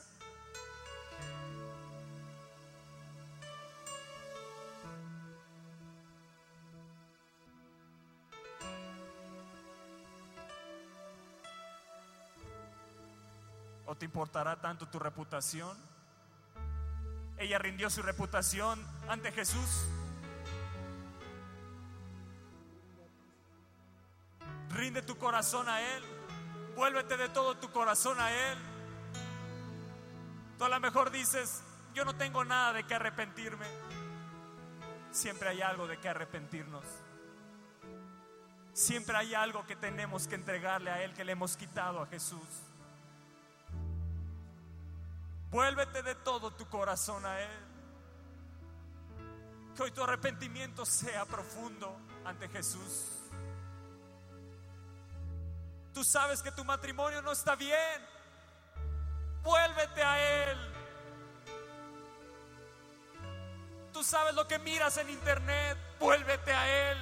¿O 13.86 13.96
te 13.96 14.04
importará 14.04 14.60
tanto 14.60 14.88
tu 14.88 14.98
reputación? 14.98 15.78
Ella 17.38 17.58
rindió 17.58 17.88
su 17.88 18.02
reputación 18.02 18.86
ante 19.08 19.32
Jesús. 19.32 19.86
Rinde 24.70 25.00
tu 25.00 25.16
corazón 25.16 25.68
a 25.68 25.80
Él. 25.80 26.04
Vuélvete 26.76 27.16
de 27.16 27.28
todo 27.28 27.56
tu 27.56 27.70
corazón 27.70 28.20
a 28.20 28.32
Él. 28.32 28.58
Tú 30.58 30.64
a 30.64 30.68
lo 30.68 30.80
mejor 30.80 31.10
dices, 31.10 31.62
yo 31.94 32.04
no 32.04 32.16
tengo 32.16 32.44
nada 32.44 32.72
de 32.72 32.84
qué 32.84 32.94
arrepentirme. 32.94 33.66
Siempre 35.10 35.48
hay 35.50 35.62
algo 35.62 35.86
de 35.86 35.98
qué 35.98 36.08
arrepentirnos. 36.08 36.84
Siempre 38.72 39.16
hay 39.16 39.34
algo 39.34 39.64
que 39.64 39.76
tenemos 39.76 40.26
que 40.26 40.34
entregarle 40.34 40.90
a 40.90 41.02
Él 41.02 41.14
que 41.14 41.24
le 41.24 41.32
hemos 41.32 41.56
quitado 41.56 42.00
a 42.00 42.06
Jesús. 42.06 42.48
Vuélvete 45.52 46.02
de 46.02 46.16
todo 46.16 46.50
tu 46.50 46.66
corazón 46.66 47.24
a 47.24 47.40
Él. 47.40 47.58
Que 49.76 49.84
hoy 49.84 49.92
tu 49.92 50.02
arrepentimiento 50.02 50.84
sea 50.84 51.24
profundo 51.24 51.96
ante 52.24 52.48
Jesús. 52.48 53.23
Tú 55.94 56.02
sabes 56.02 56.42
que 56.42 56.50
tu 56.50 56.64
matrimonio 56.64 57.22
no 57.22 57.30
está 57.30 57.54
bien. 57.54 58.04
Vuélvete 59.44 60.02
a 60.02 60.50
Él. 60.50 60.58
Tú 63.92 64.02
sabes 64.02 64.34
lo 64.34 64.48
que 64.48 64.58
miras 64.58 64.96
en 64.96 65.08
internet. 65.08 65.78
Vuélvete 66.00 66.52
a 66.52 66.90
Él. 66.90 66.98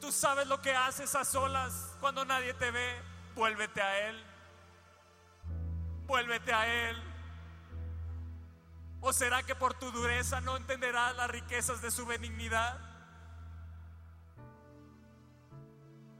Tú 0.00 0.12
sabes 0.12 0.46
lo 0.46 0.62
que 0.62 0.72
haces 0.72 1.12
a 1.16 1.24
solas 1.24 1.96
cuando 1.98 2.24
nadie 2.24 2.54
te 2.54 2.70
ve. 2.70 2.96
Vuélvete 3.34 3.82
a 3.82 4.08
Él. 4.08 4.24
Vuélvete 6.06 6.52
a 6.52 6.90
Él. 6.90 7.02
¿O 9.00 9.12
será 9.12 9.42
que 9.42 9.56
por 9.56 9.74
tu 9.74 9.90
dureza 9.90 10.40
no 10.40 10.56
entenderás 10.56 11.16
las 11.16 11.28
riquezas 11.28 11.82
de 11.82 11.90
su 11.90 12.06
benignidad? 12.06 12.89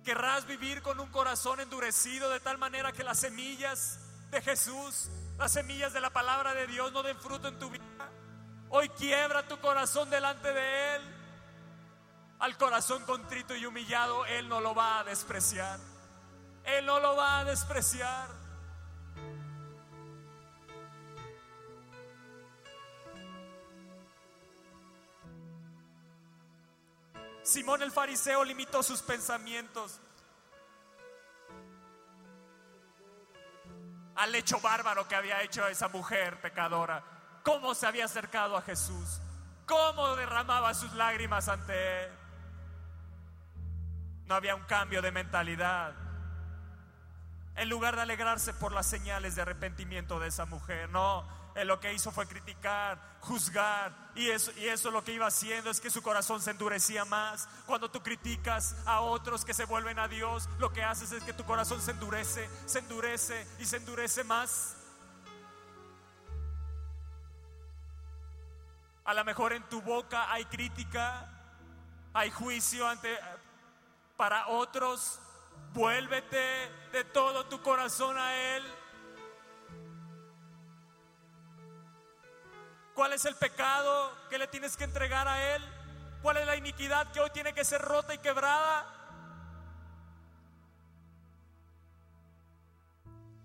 Querrás 0.05 0.47
vivir 0.47 0.83
con 0.83 0.99
un 0.99 1.09
corazón 1.11 1.61
endurecido 1.61 2.31
de 2.31 2.41
tal 2.41 2.59
manera 2.59 2.93
que 2.93 3.05
las 3.05 3.19
semillas 3.19 4.01
de 4.31 4.41
Jesús, 4.41 5.11
las 5.39 5.53
semillas 5.53 5.93
de 5.93 6.01
la 6.01 6.11
palabra 6.11 6.55
de 6.55 6.67
Dios 6.67 6.93
no 6.93 7.03
den 7.03 7.19
fruto 7.19 7.49
en 7.49 7.59
tu 7.59 7.71
vida. 7.71 7.83
Hoy 8.71 8.89
quiebra 8.91 9.47
tu 9.47 9.59
corazón 9.59 10.09
delante 10.09 10.53
de 10.53 10.97
Él. 10.97 11.03
Al 12.39 12.57
corazón 12.57 13.05
contrito 13.05 13.55
y 13.55 13.67
humillado, 13.67 14.25
Él 14.27 14.49
no 14.49 14.61
lo 14.61 14.75
va 14.75 15.01
a 15.01 15.05
despreciar. 15.05 15.79
Él 16.65 16.87
no 16.87 17.01
lo 17.01 17.17
va 17.17 17.41
a 17.41 17.45
despreciar. 17.45 18.40
Simón 27.43 27.83
el 27.83 27.91
fariseo 27.91 28.45
limitó 28.45 28.83
sus 28.83 29.03
pensamientos 29.03 30.01
al 34.17 34.35
hecho 34.35 34.61
bárbaro 34.61 35.09
que 35.09 35.15
había 35.15 35.43
hecho 35.43 35.67
esa 35.67 35.89
mujer 35.89 36.41
pecadora. 36.41 37.03
Cómo 37.43 37.75
se 37.75 37.87
había 37.87 38.05
acercado 38.05 38.57
a 38.57 38.63
Jesús. 38.63 39.21
Cómo 39.67 40.15
derramaba 40.17 40.75
sus 40.75 40.93
lágrimas 40.93 41.49
ante 41.49 42.05
él. 42.05 42.11
No 44.27 44.35
había 44.35 44.55
un 44.55 44.65
cambio 44.65 45.01
de 45.01 45.11
mentalidad. 45.11 45.95
En 47.57 47.69
lugar 47.69 47.97
de 47.97 48.03
alegrarse 48.03 48.53
por 48.53 48.73
las 48.73 48.87
señales 48.87 49.37
de 49.37 49.43
arrepentimiento 49.43 50.21
de 50.21 50.29
esa 50.29 50.45
mujer, 50.45 50.91
no, 50.91 51.27
él 51.61 51.69
lo 51.69 51.81
que 51.81 51.93
hizo 51.93 52.11
fue 52.11 52.27
criticar, 52.27 52.99
juzgar, 53.21 53.93
y 54.15 54.31
eso, 54.31 54.53
y 54.57 54.67
eso 54.67 54.91
lo 54.91 55.05
que 55.05 55.13
iba 55.13 55.27
haciendo 55.27 55.71
es 55.71 55.81
que 55.81 55.91
su 55.91 56.03
corazón 56.03 56.41
se 56.41 56.51
endurecía 56.51 57.05
más. 57.05 57.49
Cuando 57.67 57.91
tú 57.91 58.03
criticas 58.03 58.77
a 58.87 59.01
otros 59.01 59.45
que 59.45 59.55
se 59.55 59.65
vuelven 59.65 59.99
a 59.99 60.09
Dios, 60.09 60.49
lo 60.59 60.73
que 60.73 60.83
haces 60.83 61.13
es 61.13 61.23
que 61.23 61.33
tu 61.33 61.45
corazón 61.45 61.81
se 61.81 61.93
endurece, 61.93 62.49
se 62.67 62.81
endurece 62.81 63.47
y 63.59 63.67
se 63.67 63.77
endurece 63.77 64.25
más. 64.25 64.77
A 69.05 69.15
lo 69.15 69.25
mejor 69.25 69.53
en 69.53 69.63
tu 69.69 69.83
boca 69.83 70.33
hay 70.33 70.45
crítica, 70.45 71.27
hay 72.13 72.31
juicio 72.31 72.89
ante 72.89 73.19
para 74.17 74.49
otros. 74.49 75.19
Vuélvete 75.73 76.71
de 76.93 77.05
todo 77.05 77.47
tu 77.47 77.63
corazón 77.63 78.19
a 78.19 78.35
Él 78.35 78.80
¿Cuál 82.95 83.13
es 83.13 83.25
el 83.25 83.37
pecado 83.37 84.13
que 84.29 84.39
le 84.39 84.47
tienes 84.49 84.77
que 84.77 84.85
entregar 84.85 85.27
a 85.29 85.55
Él? 85.55 85.63
¿Cuál 86.23 86.37
es 86.37 86.47
la 86.47 86.57
iniquidad 86.57 87.11
que 87.13 87.21
hoy 87.21 87.31
tiene 87.31 87.53
que 87.55 87.65
ser 87.65 87.81
rota 87.81 88.15
y 88.15 88.19
quebrada? 88.19 88.87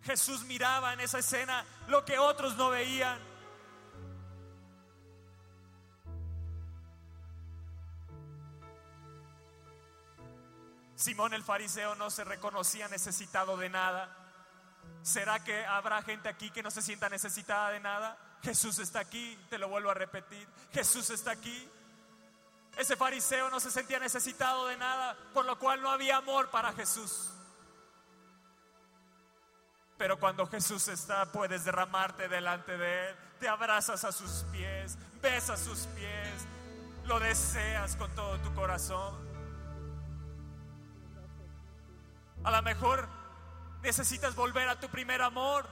Jesús 0.04 0.44
miraba 0.44 0.94
en 0.94 1.00
esa 1.00 1.20
escena 1.20 1.66
lo 1.88 2.06
que 2.06 2.20
otros 2.20 2.56
no 2.58 2.70
veían. 2.70 3.20
Simón 10.96 11.34
el 11.34 11.44
fariseo 11.44 11.96
no 11.96 12.10
se 12.10 12.24
reconocía 12.24 12.88
necesitado 12.88 13.58
de 13.58 13.70
nada. 13.70 14.16
¿Será 15.02 15.44
que 15.44 15.66
habrá 15.66 16.02
gente 16.02 16.30
aquí 16.30 16.52
que 16.52 16.64
no 16.64 16.72
se 16.72 16.82
sienta 16.82 17.10
necesitada 17.10 17.70
de 17.70 17.80
nada? 17.80 18.18
Jesús 18.46 18.78
está 18.78 19.00
aquí, 19.00 19.36
te 19.50 19.58
lo 19.58 19.68
vuelvo 19.68 19.90
a 19.90 19.96
repetir, 19.96 20.48
Jesús 20.72 21.10
está 21.10 21.32
aquí. 21.32 21.68
Ese 22.78 22.96
fariseo 22.96 23.50
no 23.50 23.60
se 23.60 23.72
sentía 23.72 23.98
necesitado 23.98 24.68
de 24.68 24.78
nada, 24.78 25.18
por 25.34 25.46
lo 25.46 25.58
cual 25.58 25.82
no 25.82 25.90
había 25.90 26.18
amor 26.18 26.52
para 26.52 26.72
Jesús. 26.74 27.32
Pero 29.98 30.20
cuando 30.20 30.46
Jesús 30.46 30.88
está, 30.90 31.32
puedes 31.32 31.66
derramarte 31.66 32.28
delante 32.28 32.78
de 32.78 33.10
Él, 33.10 33.16
te 33.40 33.48
abrazas 33.48 34.04
a 34.04 34.12
sus 34.12 34.46
pies, 34.52 34.96
besas 35.24 35.62
sus 35.62 35.88
pies, 35.88 36.46
lo 37.06 37.20
deseas 37.20 37.96
con 37.96 38.14
todo 38.14 38.38
tu 38.42 38.54
corazón. 38.54 39.16
A 42.44 42.52
lo 42.52 42.62
mejor 42.62 43.08
necesitas 43.82 44.36
volver 44.36 44.70
a 44.70 44.80
tu 44.80 44.88
primer 44.90 45.24
amor. 45.24 45.68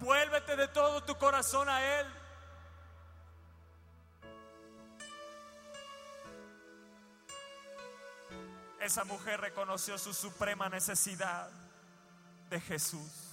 Vuélvete 0.00 0.56
de 0.56 0.68
todo 0.68 1.02
tu 1.02 1.16
corazón 1.16 1.68
a 1.68 2.00
Él. 2.00 2.06
esa 8.84 9.04
mujer 9.04 9.40
reconoció 9.40 9.96
su 9.96 10.12
suprema 10.12 10.68
necesidad 10.68 11.48
de 12.50 12.60
Jesús. 12.60 13.30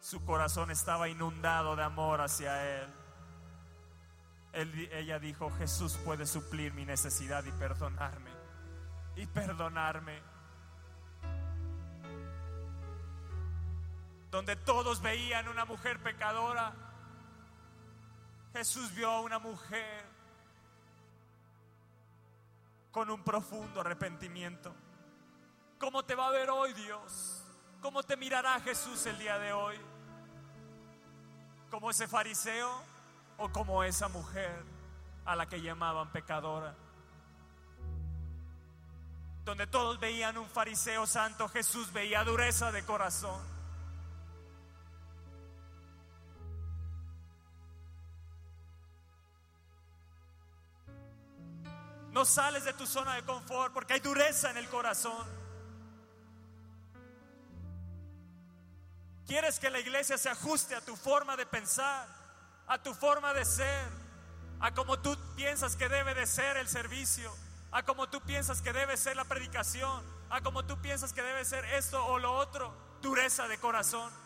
Su 0.00 0.24
corazón 0.24 0.70
estaba 0.70 1.08
inundado 1.08 1.76
de 1.76 1.82
amor 1.82 2.20
hacia 2.20 2.82
Él. 2.82 2.88
ella 4.92 5.18
dijo, 5.18 5.50
Jesús 5.52 5.96
puede 6.04 6.26
suplir 6.26 6.74
mi 6.74 6.84
necesidad 6.84 7.42
y 7.44 7.52
perdonarme. 7.52 8.30
Y 9.16 9.26
perdonarme. 9.26 10.20
Donde 14.32 14.56
todos 14.56 15.02
veían 15.02 15.46
una 15.46 15.66
mujer 15.66 16.02
pecadora, 16.02 16.72
Jesús 18.54 18.94
vio 18.94 19.10
a 19.10 19.20
una 19.20 19.38
mujer 19.38 20.06
con 22.90 23.10
un 23.10 23.22
profundo 23.22 23.82
arrepentimiento. 23.82 24.74
¿Cómo 25.78 26.02
te 26.06 26.14
va 26.14 26.28
a 26.28 26.30
ver 26.30 26.48
hoy 26.48 26.72
Dios? 26.72 27.44
¿Cómo 27.82 28.02
te 28.02 28.16
mirará 28.16 28.58
Jesús 28.60 29.04
el 29.04 29.18
día 29.18 29.38
de 29.38 29.52
hoy? 29.52 29.76
¿Como 31.70 31.90
ese 31.90 32.08
fariseo 32.08 32.70
o 33.36 33.50
como 33.50 33.84
esa 33.84 34.08
mujer 34.08 34.64
a 35.26 35.36
la 35.36 35.46
que 35.46 35.60
llamaban 35.60 36.10
pecadora? 36.10 36.74
Donde 39.44 39.66
todos 39.66 40.00
veían 40.00 40.38
un 40.38 40.48
fariseo 40.48 41.06
santo, 41.06 41.50
Jesús 41.50 41.92
veía 41.92 42.24
dureza 42.24 42.72
de 42.72 42.82
corazón. 42.86 43.61
No 52.12 52.24
sales 52.24 52.64
de 52.64 52.74
tu 52.74 52.86
zona 52.86 53.14
de 53.14 53.22
confort 53.22 53.72
porque 53.72 53.94
hay 53.94 54.00
dureza 54.00 54.50
en 54.50 54.58
el 54.58 54.68
corazón. 54.68 55.26
Quieres 59.26 59.58
que 59.58 59.70
la 59.70 59.80
iglesia 59.80 60.18
se 60.18 60.28
ajuste 60.28 60.74
a 60.74 60.82
tu 60.82 60.94
forma 60.94 61.36
de 61.36 61.46
pensar, 61.46 62.06
a 62.66 62.82
tu 62.82 62.92
forma 62.92 63.32
de 63.32 63.44
ser, 63.46 63.88
a 64.60 64.74
como 64.74 64.98
tú 64.98 65.16
piensas 65.36 65.74
que 65.74 65.88
debe 65.88 66.14
de 66.14 66.26
ser 66.26 66.58
el 66.58 66.68
servicio, 66.68 67.34
a 67.70 67.82
como 67.82 68.08
tú 68.08 68.20
piensas 68.20 68.60
que 68.60 68.74
debe 68.74 68.96
ser 68.98 69.16
la 69.16 69.24
predicación, 69.24 70.04
a 70.28 70.42
como 70.42 70.66
tú 70.66 70.80
piensas 70.82 71.14
que 71.14 71.22
debe 71.22 71.44
ser 71.46 71.64
esto 71.64 72.04
o 72.04 72.18
lo 72.18 72.34
otro. 72.34 72.74
Dureza 73.00 73.48
de 73.48 73.58
corazón. 73.58 74.21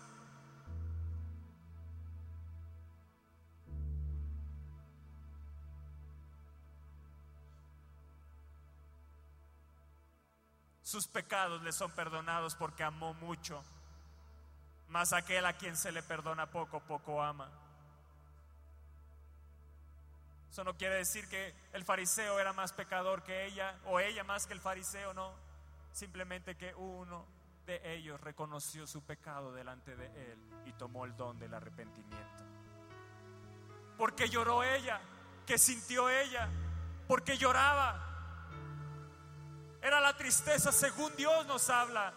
Sus 10.97 11.09
pecados 11.09 11.61
le 11.63 11.73
son 11.73 11.91
perdonados 11.91 12.55
porque 12.55 12.83
amó 12.83 13.13
mucho. 13.13 13.63
Mas 14.89 15.13
aquel 15.13 15.45
a 15.45 15.53
quien 15.53 15.77
se 15.77 15.93
le 15.93 16.03
perdona 16.03 16.51
poco, 16.51 16.81
poco 16.81 17.23
ama. 17.23 17.51
Eso 20.51 20.65
no 20.65 20.75
quiere 20.75 20.95
decir 20.95 21.29
que 21.29 21.55
el 21.75 21.85
fariseo 21.85 22.41
era 22.41 22.55
más 22.55 22.73
pecador 22.73 23.23
que 23.25 23.45
ella 23.45 23.79
o 23.85 24.01
ella 24.01 24.25
más 24.25 24.47
que 24.47 24.55
el 24.55 24.61
fariseo, 24.63 25.13
no. 25.13 25.35
Simplemente 25.93 26.57
que 26.57 26.75
uno 26.75 27.27
de 27.67 27.95
ellos 27.95 28.19
reconoció 28.19 28.87
su 28.87 29.03
pecado 29.03 29.53
delante 29.53 29.97
de 29.97 30.07
él 30.33 30.39
y 30.65 30.73
tomó 30.73 31.05
el 31.05 31.15
don 31.15 31.39
del 31.39 31.53
arrepentimiento. 31.53 32.43
Porque 33.99 34.31
lloró 34.31 34.65
ella, 34.65 34.99
que 35.47 35.59
sintió 35.59 36.09
ella, 36.09 36.49
porque 37.07 37.37
lloraba, 37.37 38.06
era 39.87 40.01
la 40.01 40.16
tristeza 40.16 40.72
según 40.72 41.14
Dios 41.14 41.47
nos 41.47 41.70
habla. 41.70 42.12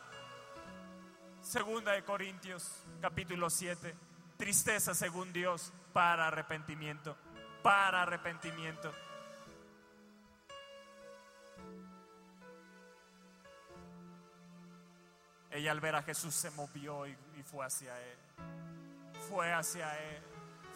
Segunda 1.40 1.92
de 1.92 2.04
Corintios, 2.04 2.84
capítulo 3.00 3.48
7. 3.48 3.96
Tristeza 4.38 4.96
según 4.96 5.32
Dios 5.32 5.72
para 5.94 6.28
arrepentimiento. 6.28 7.16
Para 7.62 8.02
arrepentimiento. 8.02 8.92
Ella 15.52 15.72
al 15.72 15.80
ver 15.80 15.96
a 15.96 16.02
Jesús 16.02 16.34
se 16.34 16.50
movió 16.52 17.06
y, 17.06 17.12
y 17.38 17.44
fue 17.44 17.66
hacia 17.66 18.02
Él. 18.02 18.18
Fue 19.30 19.54
hacia 19.54 19.96
Él. 20.10 20.24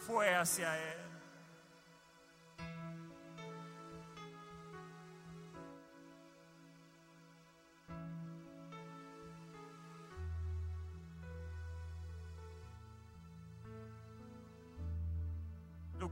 Fue 0.06 0.32
hacia 0.32 0.78
Él. 0.78 1.13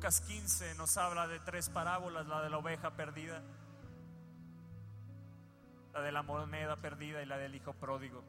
Lucas 0.02 0.20
15 0.22 0.74
nos 0.74 0.96
habla 0.96 1.28
de 1.28 1.38
tres 1.38 1.68
parábolas, 1.68 2.26
la 2.26 2.42
de 2.42 2.50
la 2.50 2.58
oveja 2.58 2.90
perdida, 2.90 3.40
la 5.92 6.00
de 6.00 6.10
la 6.10 6.24
moneda 6.24 6.74
perdida 6.74 7.22
y 7.22 7.26
la 7.26 7.38
del 7.38 7.54
hijo 7.54 7.72
pródigo. 7.74 8.24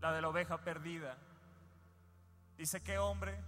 La 0.00 0.10
de 0.10 0.20
la 0.20 0.30
oveja 0.30 0.58
perdida. 0.64 1.16
Dice 2.58 2.82
que 2.82 2.98
hombre 2.98 3.40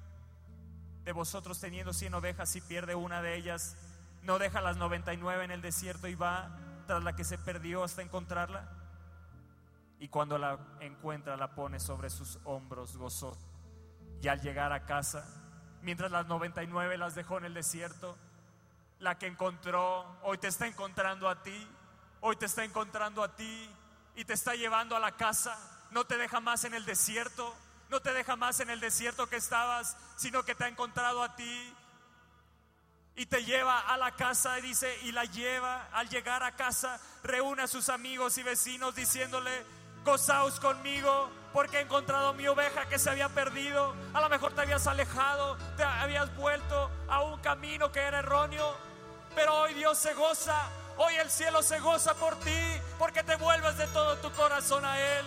de 1.02 1.10
vosotros 1.10 1.58
teniendo 1.58 1.92
cien 1.92 2.14
ovejas 2.14 2.54
y 2.54 2.60
pierde 2.60 2.94
una 2.94 3.20
de 3.20 3.34
ellas, 3.34 3.76
no 4.22 4.38
deja 4.38 4.60
las 4.60 4.76
99 4.76 5.46
en 5.46 5.50
el 5.50 5.62
desierto 5.62 6.06
y 6.06 6.14
va 6.14 6.60
tras 6.86 7.02
la 7.02 7.16
que 7.16 7.24
se 7.24 7.38
perdió 7.38 7.82
hasta 7.82 8.02
encontrarla. 8.02 8.70
Y 9.98 10.06
cuando 10.06 10.38
la 10.38 10.60
encuentra 10.78 11.36
la 11.36 11.56
pone 11.56 11.80
sobre 11.80 12.08
sus 12.08 12.38
hombros 12.44 12.96
gozoso. 12.96 13.36
Y 14.22 14.28
al 14.28 14.40
llegar 14.40 14.72
a 14.72 14.84
casa 14.84 15.47
mientras 15.82 16.10
las 16.10 16.26
99 16.26 16.98
las 16.98 17.14
dejó 17.14 17.38
en 17.38 17.44
el 17.44 17.54
desierto. 17.54 18.16
La 18.98 19.18
que 19.18 19.26
encontró, 19.26 20.04
hoy 20.22 20.38
te 20.38 20.48
está 20.48 20.66
encontrando 20.66 21.28
a 21.28 21.42
ti, 21.42 21.68
hoy 22.20 22.36
te 22.36 22.46
está 22.46 22.64
encontrando 22.64 23.22
a 23.22 23.36
ti 23.36 23.70
y 24.16 24.24
te 24.24 24.32
está 24.32 24.54
llevando 24.54 24.96
a 24.96 25.00
la 25.00 25.12
casa. 25.16 25.56
No 25.90 26.04
te 26.04 26.16
deja 26.16 26.40
más 26.40 26.64
en 26.64 26.74
el 26.74 26.84
desierto, 26.84 27.54
no 27.90 28.00
te 28.00 28.12
deja 28.12 28.36
más 28.36 28.60
en 28.60 28.70
el 28.70 28.80
desierto 28.80 29.28
que 29.28 29.36
estabas, 29.36 29.96
sino 30.16 30.44
que 30.44 30.54
te 30.54 30.64
ha 30.64 30.68
encontrado 30.68 31.22
a 31.22 31.36
ti 31.36 31.74
y 33.14 33.26
te 33.26 33.44
lleva 33.44 33.80
a 33.80 33.96
la 33.96 34.12
casa 34.12 34.58
y 34.58 34.62
dice, 34.62 34.96
y 35.02 35.12
la 35.12 35.24
lleva 35.24 35.88
al 35.92 36.08
llegar 36.08 36.42
a 36.44 36.54
casa, 36.54 37.00
reúne 37.24 37.62
a 37.62 37.66
sus 37.66 37.88
amigos 37.88 38.38
y 38.38 38.44
vecinos 38.44 38.94
diciéndole, 38.94 39.64
gozaos 40.04 40.60
conmigo 40.60 41.28
porque 41.52 41.78
he 41.78 41.80
encontrado 41.80 42.34
mi 42.34 42.46
oveja 42.46 42.86
que 42.86 42.98
se 42.98 43.10
había 43.10 43.28
perdido. 43.28 43.94
A 44.14 44.20
lo 44.20 44.28
mejor 44.28 44.52
te 44.52 44.62
habías 44.62 44.86
alejado, 44.86 45.56
te 45.76 45.84
habías 45.84 46.34
vuelto 46.36 46.90
a 47.08 47.22
un 47.22 47.40
camino 47.40 47.90
que 47.90 48.00
era 48.00 48.20
erróneo, 48.20 48.76
pero 49.34 49.54
hoy 49.54 49.74
Dios 49.74 49.98
se 49.98 50.14
goza, 50.14 50.68
hoy 50.96 51.14
el 51.16 51.30
cielo 51.30 51.62
se 51.62 51.78
goza 51.80 52.14
por 52.14 52.36
ti 52.40 52.80
porque 52.98 53.22
te 53.22 53.36
vuelves 53.36 53.76
de 53.78 53.86
todo 53.88 54.16
tu 54.16 54.30
corazón 54.32 54.84
a 54.84 54.98
Él. 54.98 55.26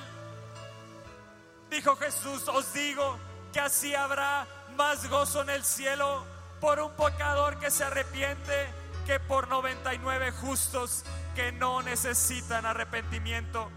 Dijo 1.69 1.95
Jesús, 1.95 2.47
os 2.47 2.73
digo 2.73 3.17
que 3.53 3.59
así 3.59 3.95
habrá 3.95 4.45
más 4.75 5.09
gozo 5.09 5.41
en 5.41 5.49
el 5.49 5.63
cielo 5.63 6.25
por 6.59 6.79
un 6.79 6.91
pecador 6.91 7.57
que 7.59 7.71
se 7.71 7.83
arrepiente 7.83 8.73
que 9.05 9.19
por 9.19 9.47
99 9.47 10.31
justos 10.31 11.03
que 11.35 11.51
no 11.51 11.81
necesitan 11.81 12.65
arrepentimiento. 12.65 13.71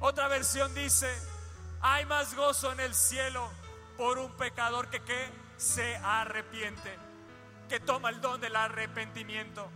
Otra 0.00 0.28
versión 0.28 0.74
dice, 0.74 1.14
hay 1.82 2.06
más 2.06 2.34
gozo 2.34 2.72
en 2.72 2.80
el 2.80 2.94
cielo 2.94 3.50
por 3.98 4.18
un 4.18 4.32
pecador 4.32 4.88
que, 4.88 5.02
que 5.02 5.30
se 5.58 5.94
arrepiente, 5.96 6.98
que 7.68 7.80
toma 7.80 8.08
el 8.08 8.22
don 8.22 8.40
del 8.40 8.56
arrepentimiento, 8.56 9.70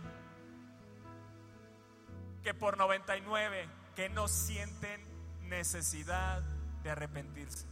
que 2.43 2.55
por 2.55 2.75
99 2.75 3.69
que 3.95 4.09
no 4.09 4.27
sienten 4.27 5.01
necesidad 5.47 6.41
de 6.81 6.89
arrepentirse. 6.89 7.67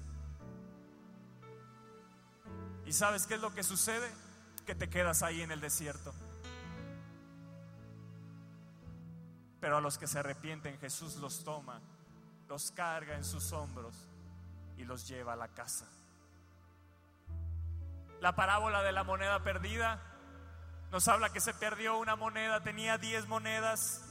¿Y 2.85 2.93
sabes 2.93 3.25
qué 3.25 3.33
es 3.35 3.41
lo 3.41 3.53
que 3.55 3.63
sucede? 3.63 4.11
Que 4.67 4.75
te 4.75 4.89
quedas 4.89 5.23
ahí 5.23 5.41
en 5.41 5.51
el 5.51 5.59
desierto. 5.59 6.13
Pero 9.59 9.77
a 9.77 9.81
los 9.81 9.97
que 9.97 10.05
se 10.05 10.19
arrepienten 10.19 10.77
Jesús 10.77 11.15
los 11.15 11.43
toma 11.43 11.81
los 12.53 12.69
carga 12.69 13.15
en 13.15 13.25
sus 13.25 13.51
hombros 13.51 13.95
y 14.77 14.83
los 14.83 15.07
lleva 15.07 15.33
a 15.33 15.35
la 15.35 15.47
casa. 15.47 15.87
La 18.21 18.35
parábola 18.35 18.83
de 18.83 18.91
la 18.91 19.03
moneda 19.03 19.43
perdida 19.43 19.99
nos 20.91 21.07
habla 21.07 21.33
que 21.33 21.41
se 21.41 21.55
perdió 21.55 21.97
una 21.97 22.15
moneda, 22.15 22.61
tenía 22.61 22.99
10 22.99 23.27
monedas. 23.27 24.03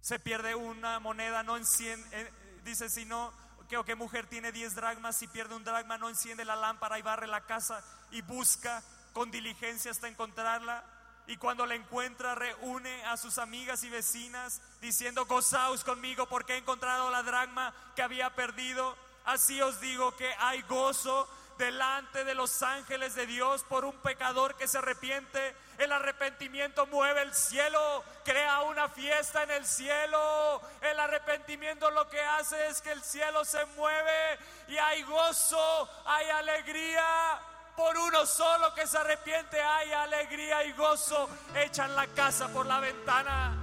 Se 0.00 0.18
pierde 0.18 0.56
una 0.56 0.98
moneda, 0.98 1.44
no 1.44 1.56
enciende, 1.56 2.04
eh, 2.20 2.32
dice 2.64 2.90
si 2.90 3.04
no, 3.04 3.32
que 3.68 3.76
o 3.76 3.84
qué 3.84 3.94
mujer 3.94 4.26
tiene 4.26 4.50
10 4.50 4.74
dragmas, 4.74 5.16
si 5.16 5.28
pierde 5.28 5.54
un 5.54 5.62
dragma 5.62 5.98
no 5.98 6.08
enciende 6.08 6.44
la 6.44 6.56
lámpara 6.56 6.98
y 6.98 7.02
barre 7.02 7.28
la 7.28 7.46
casa 7.46 7.80
y 8.10 8.22
busca 8.22 8.82
con 9.12 9.30
diligencia 9.30 9.92
hasta 9.92 10.08
encontrarla. 10.08 10.93
Y 11.26 11.36
cuando 11.36 11.64
la 11.64 11.74
encuentra 11.74 12.34
reúne 12.34 13.04
a 13.06 13.16
sus 13.16 13.38
amigas 13.38 13.82
y 13.82 13.90
vecinas 13.90 14.60
diciendo, 14.80 15.24
gozaos 15.24 15.82
conmigo 15.82 16.26
porque 16.26 16.54
he 16.54 16.58
encontrado 16.58 17.10
la 17.10 17.22
dragma 17.22 17.72
que 17.96 18.02
había 18.02 18.30
perdido. 18.30 18.96
Así 19.24 19.60
os 19.62 19.80
digo 19.80 20.14
que 20.16 20.30
hay 20.38 20.60
gozo 20.62 21.26
delante 21.56 22.24
de 22.24 22.34
los 22.34 22.62
ángeles 22.62 23.14
de 23.14 23.26
Dios 23.26 23.64
por 23.64 23.84
un 23.84 23.96
pecador 23.98 24.54
que 24.56 24.68
se 24.68 24.78
arrepiente. 24.78 25.56
El 25.78 25.92
arrepentimiento 25.92 26.86
mueve 26.86 27.22
el 27.22 27.34
cielo, 27.34 28.04
crea 28.24 28.62
una 28.62 28.88
fiesta 28.88 29.44
en 29.44 29.50
el 29.50 29.66
cielo. 29.66 30.60
El 30.82 31.00
arrepentimiento 31.00 31.90
lo 31.90 32.08
que 32.08 32.20
hace 32.20 32.66
es 32.68 32.82
que 32.82 32.92
el 32.92 33.02
cielo 33.02 33.44
se 33.46 33.64
mueve 33.76 34.38
y 34.68 34.76
hay 34.76 35.02
gozo, 35.04 35.88
hay 36.04 36.28
alegría. 36.28 37.40
Por 37.76 37.96
uno 37.98 38.24
solo 38.24 38.72
que 38.74 38.86
se 38.86 38.98
arrepiente 38.98 39.60
hay 39.60 39.92
alegría 39.92 40.64
y 40.64 40.72
gozo. 40.72 41.28
Echan 41.54 41.94
la 41.96 42.06
casa 42.08 42.48
por 42.48 42.66
la 42.66 42.78
ventana. 42.78 43.56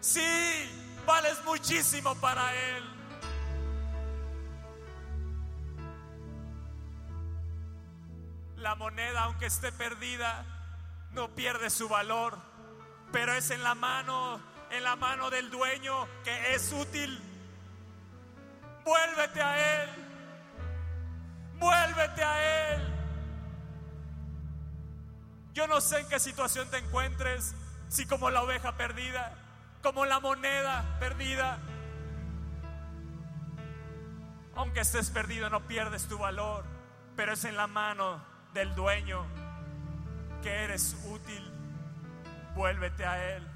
Sí, 0.00 1.02
vales 1.04 1.42
muchísimo 1.44 2.14
para 2.14 2.54
Él. 2.54 2.84
La 8.56 8.74
moneda, 8.74 9.22
aunque 9.22 9.46
esté 9.46 9.72
perdida, 9.72 10.44
no 11.12 11.28
pierde 11.34 11.70
su 11.70 11.88
valor, 11.88 12.38
pero 13.10 13.32
es 13.34 13.50
en 13.50 13.62
la 13.62 13.74
mano, 13.74 14.40
en 14.70 14.84
la 14.84 14.96
mano 14.96 15.30
del 15.30 15.50
dueño 15.50 16.06
que 16.22 16.54
es 16.54 16.72
útil. 16.72 17.20
Vuélvete 18.84 19.42
a 19.42 19.82
Él. 19.82 20.09
Vuélvete 21.60 22.24
a 22.24 22.72
Él. 22.72 22.82
Yo 25.52 25.66
no 25.66 25.80
sé 25.80 26.00
en 26.00 26.08
qué 26.08 26.18
situación 26.18 26.68
te 26.70 26.78
encuentres, 26.78 27.54
si 27.88 28.06
como 28.06 28.30
la 28.30 28.42
oveja 28.42 28.76
perdida, 28.76 29.34
como 29.82 30.06
la 30.06 30.20
moneda 30.20 30.96
perdida. 30.98 31.58
Aunque 34.56 34.80
estés 34.80 35.10
perdido, 35.10 35.50
no 35.50 35.66
pierdes 35.66 36.08
tu 36.08 36.18
valor, 36.18 36.64
pero 37.14 37.34
es 37.34 37.44
en 37.44 37.56
la 37.56 37.66
mano 37.66 38.24
del 38.54 38.74
dueño 38.74 39.26
que 40.42 40.64
eres 40.64 40.96
útil. 41.04 41.52
Vuélvete 42.54 43.04
a 43.04 43.36
Él. 43.36 43.46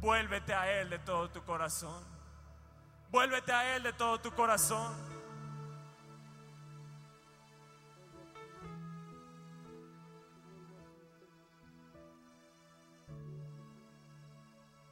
Vuélvete 0.00 0.52
a 0.52 0.80
Él 0.80 0.90
de 0.90 0.98
todo 0.98 1.30
tu 1.30 1.42
corazón. 1.44 2.02
Vuélvete 3.10 3.52
a 3.52 3.76
Él 3.76 3.84
de 3.84 3.92
todo 3.92 4.20
tu 4.20 4.32
corazón. 4.32 5.13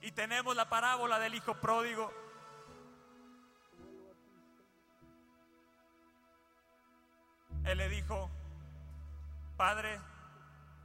Y 0.03 0.12
tenemos 0.12 0.55
la 0.55 0.68
parábola 0.68 1.18
del 1.18 1.34
hijo 1.34 1.55
pródigo. 1.55 2.12
Él 7.64 7.78
le 7.78 7.88
dijo, 7.88 8.30
Padre, 9.57 9.98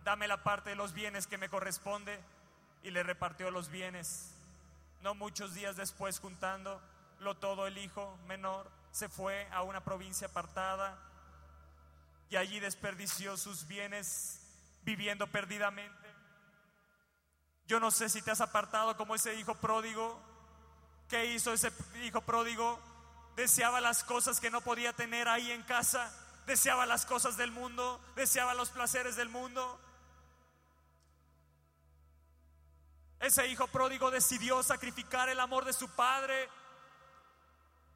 dame 0.04 0.28
la 0.28 0.44
parte 0.44 0.70
de 0.70 0.76
los 0.76 0.94
bienes 0.94 1.28
que 1.28 1.38
me 1.38 1.50
corresponde. 1.50 2.20
Y 2.84 2.92
le 2.92 3.04
repartió 3.04 3.52
los 3.52 3.70
bienes. 3.70 4.34
No 5.02 5.16
muchos 5.16 5.54
días 5.54 5.76
después, 5.76 6.20
juntando 6.20 6.82
lo 7.20 7.36
todo, 7.36 7.68
el 7.68 7.78
hijo 7.78 8.18
menor 8.28 8.70
se 8.92 9.10
fue 9.10 9.48
a 9.52 9.64
una 9.64 9.84
provincia 9.84 10.28
apartada 10.28 10.98
y 12.30 12.36
allí 12.36 12.60
desperdició 12.60 13.38
sus 13.38 13.68
bienes 13.68 14.42
viviendo 14.84 15.28
perdidamente. 15.28 16.07
Yo 17.68 17.80
no 17.80 17.92
sé 17.92 18.08
si 18.08 18.22
te 18.22 18.32
has 18.32 18.42
apartado 18.42 18.96
como 18.96 19.16
ese 19.16 19.36
hijo 19.36 19.56
pródigo. 19.56 20.18
¿Qué 21.10 21.26
hizo 21.26 21.54
ese 21.54 21.72
hijo 22.04 22.22
pródigo? 22.22 22.80
Deseaba 23.36 23.82
las 23.82 24.04
cosas 24.04 24.40
que 24.40 24.50
no 24.50 24.62
podía 24.62 24.94
tener 24.94 25.28
ahí 25.28 25.52
en 25.52 25.64
casa. 25.64 26.12
Deseaba 26.46 26.86
las 26.86 27.06
cosas 27.06 27.36
del 27.36 27.52
mundo. 27.52 28.00
Deseaba 28.16 28.54
los 28.54 28.70
placeres 28.70 29.18
del 29.18 29.30
mundo. 29.30 29.80
Ese 33.20 33.48
hijo 33.48 33.68
pródigo 33.68 34.12
decidió 34.12 34.64
sacrificar 34.64 35.28
el 35.28 35.40
amor 35.40 35.66
de 35.66 35.74
su 35.74 35.90
padre 35.90 36.50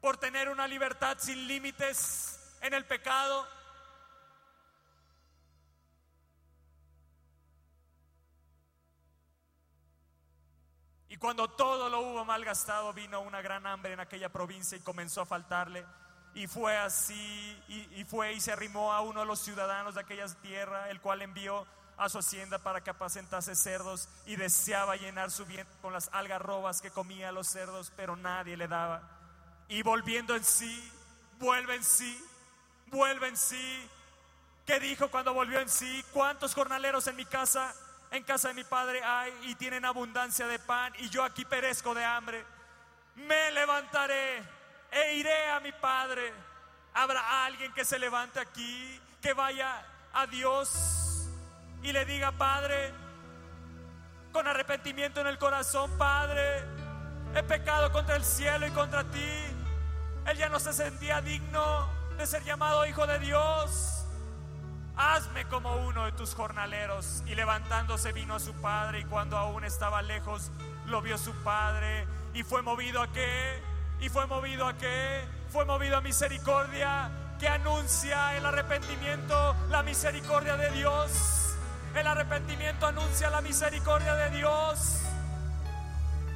por 0.00 0.16
tener 0.16 0.48
una 0.48 0.66
libertad 0.66 1.16
sin 1.18 1.46
límites 1.46 2.38
en 2.60 2.74
el 2.74 2.84
pecado. 2.84 3.46
Y 11.12 11.18
cuando 11.18 11.46
todo 11.46 11.90
lo 11.90 12.00
hubo 12.00 12.24
malgastado, 12.24 12.94
vino 12.94 13.20
una 13.20 13.42
gran 13.42 13.66
hambre 13.66 13.92
en 13.92 14.00
aquella 14.00 14.30
provincia 14.30 14.78
y 14.78 14.80
comenzó 14.80 15.20
a 15.20 15.26
faltarle. 15.26 15.84
Y 16.34 16.46
fue 16.46 16.74
así, 16.78 17.62
y, 17.68 18.02
fue 18.04 18.32
y 18.32 18.40
se 18.40 18.50
arrimó 18.50 18.94
a 18.94 19.02
uno 19.02 19.20
de 19.20 19.26
los 19.26 19.38
ciudadanos 19.40 19.94
de 19.94 20.00
aquella 20.00 20.26
tierra, 20.40 20.88
el 20.88 21.02
cual 21.02 21.20
envió 21.20 21.66
a 21.98 22.08
su 22.08 22.16
hacienda 22.16 22.60
para 22.60 22.82
que 22.82 22.88
apacentase 22.88 23.54
cerdos 23.54 24.08
y 24.24 24.36
deseaba 24.36 24.96
llenar 24.96 25.30
su 25.30 25.44
vientre 25.44 25.76
con 25.82 25.92
las 25.92 26.08
algarrobas 26.14 26.80
que 26.80 26.90
comía 26.90 27.30
los 27.30 27.46
cerdos, 27.46 27.92
pero 27.94 28.16
nadie 28.16 28.56
le 28.56 28.66
daba. 28.66 29.02
Y 29.68 29.82
volviendo 29.82 30.34
en 30.34 30.44
sí, 30.44 30.90
vuelve 31.38 31.74
en 31.74 31.84
sí, 31.84 32.24
vuelve 32.86 33.28
en 33.28 33.36
sí. 33.36 33.90
¿Qué 34.64 34.80
dijo 34.80 35.10
cuando 35.10 35.34
volvió 35.34 35.60
en 35.60 35.68
sí? 35.68 36.02
¿Cuántos 36.14 36.54
jornaleros 36.54 37.06
en 37.06 37.16
mi 37.16 37.26
casa? 37.26 37.74
En 38.12 38.22
casa 38.24 38.48
de 38.48 38.54
mi 38.54 38.64
padre 38.64 39.02
hay 39.02 39.32
y 39.44 39.54
tienen 39.54 39.86
abundancia 39.86 40.46
de 40.46 40.58
pan 40.58 40.92
y 40.98 41.08
yo 41.08 41.24
aquí 41.24 41.46
perezco 41.46 41.94
de 41.94 42.04
hambre. 42.04 42.44
Me 43.16 43.50
levantaré 43.52 44.42
e 44.90 45.14
iré 45.14 45.48
a 45.48 45.60
mi 45.60 45.72
padre. 45.72 46.32
Habrá 46.92 47.46
alguien 47.46 47.72
que 47.72 47.86
se 47.86 47.98
levante 47.98 48.38
aquí, 48.38 49.00
que 49.22 49.32
vaya 49.32 49.82
a 50.12 50.26
Dios 50.26 51.26
y 51.82 51.90
le 51.90 52.04
diga, 52.04 52.32
Padre, 52.32 52.92
con 54.30 54.46
arrepentimiento 54.46 55.22
en 55.22 55.26
el 55.26 55.38
corazón, 55.38 55.90
Padre, 55.96 56.62
he 57.34 57.42
pecado 57.42 57.90
contra 57.92 58.16
el 58.16 58.24
cielo 58.24 58.66
y 58.66 58.70
contra 58.72 59.04
ti. 59.04 59.30
Él 60.26 60.36
ya 60.36 60.50
no 60.50 60.60
se 60.60 60.74
sentía 60.74 61.22
digno 61.22 61.88
de 62.18 62.26
ser 62.26 62.44
llamado 62.44 62.84
hijo 62.84 63.06
de 63.06 63.18
Dios 63.20 64.01
hazme 64.96 65.46
como 65.46 65.76
uno 65.86 66.04
de 66.04 66.12
tus 66.12 66.34
jornaleros. 66.34 67.22
Y 67.26 67.34
levantándose 67.34 68.12
vino 68.12 68.34
a 68.34 68.40
su 68.40 68.52
padre 68.54 69.00
y 69.00 69.04
cuando 69.04 69.36
aún 69.36 69.64
estaba 69.64 70.02
lejos 70.02 70.50
lo 70.86 71.02
vio 71.02 71.18
su 71.18 71.32
padre 71.42 72.06
y 72.34 72.42
fue 72.42 72.62
movido 72.62 73.02
a 73.02 73.12
qué? 73.12 73.62
Y 74.00 74.08
fue 74.08 74.26
movido 74.26 74.66
a 74.66 74.76
qué? 74.76 75.22
Fue 75.50 75.64
movido 75.64 75.96
a 75.96 76.00
misericordia 76.00 77.10
que 77.38 77.48
anuncia 77.48 78.36
el 78.36 78.46
arrepentimiento, 78.46 79.56
la 79.68 79.82
misericordia 79.82 80.56
de 80.56 80.70
Dios. 80.70 81.56
El 81.94 82.06
arrepentimiento 82.06 82.86
anuncia 82.86 83.30
la 83.30 83.40
misericordia 83.42 84.14
de 84.14 84.30
Dios. 84.30 85.02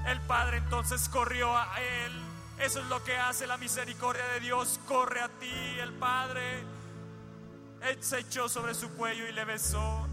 El 0.07 0.21
padre 0.23 0.59
entonces 0.59 1.09
corrió 1.09 1.57
a 1.57 1.81
él. 1.81 2.13
Eso 2.59 2.81
es 2.81 2.87
lo 2.87 3.03
que 3.05 3.17
hace 3.17 3.47
la 3.47 3.57
misericordia 3.57 4.25
de 4.35 4.41
Dios. 4.41 4.79
Corre 4.87 5.21
a 5.21 5.29
ti, 5.29 5.79
el 5.81 5.93
padre 5.95 6.63
él 7.87 8.03
se 8.03 8.18
echó 8.20 8.49
sobre 8.49 8.74
su 8.74 8.91
cuello 8.91 9.26
y 9.26 9.32
le 9.32 9.45
besó. 9.45 10.07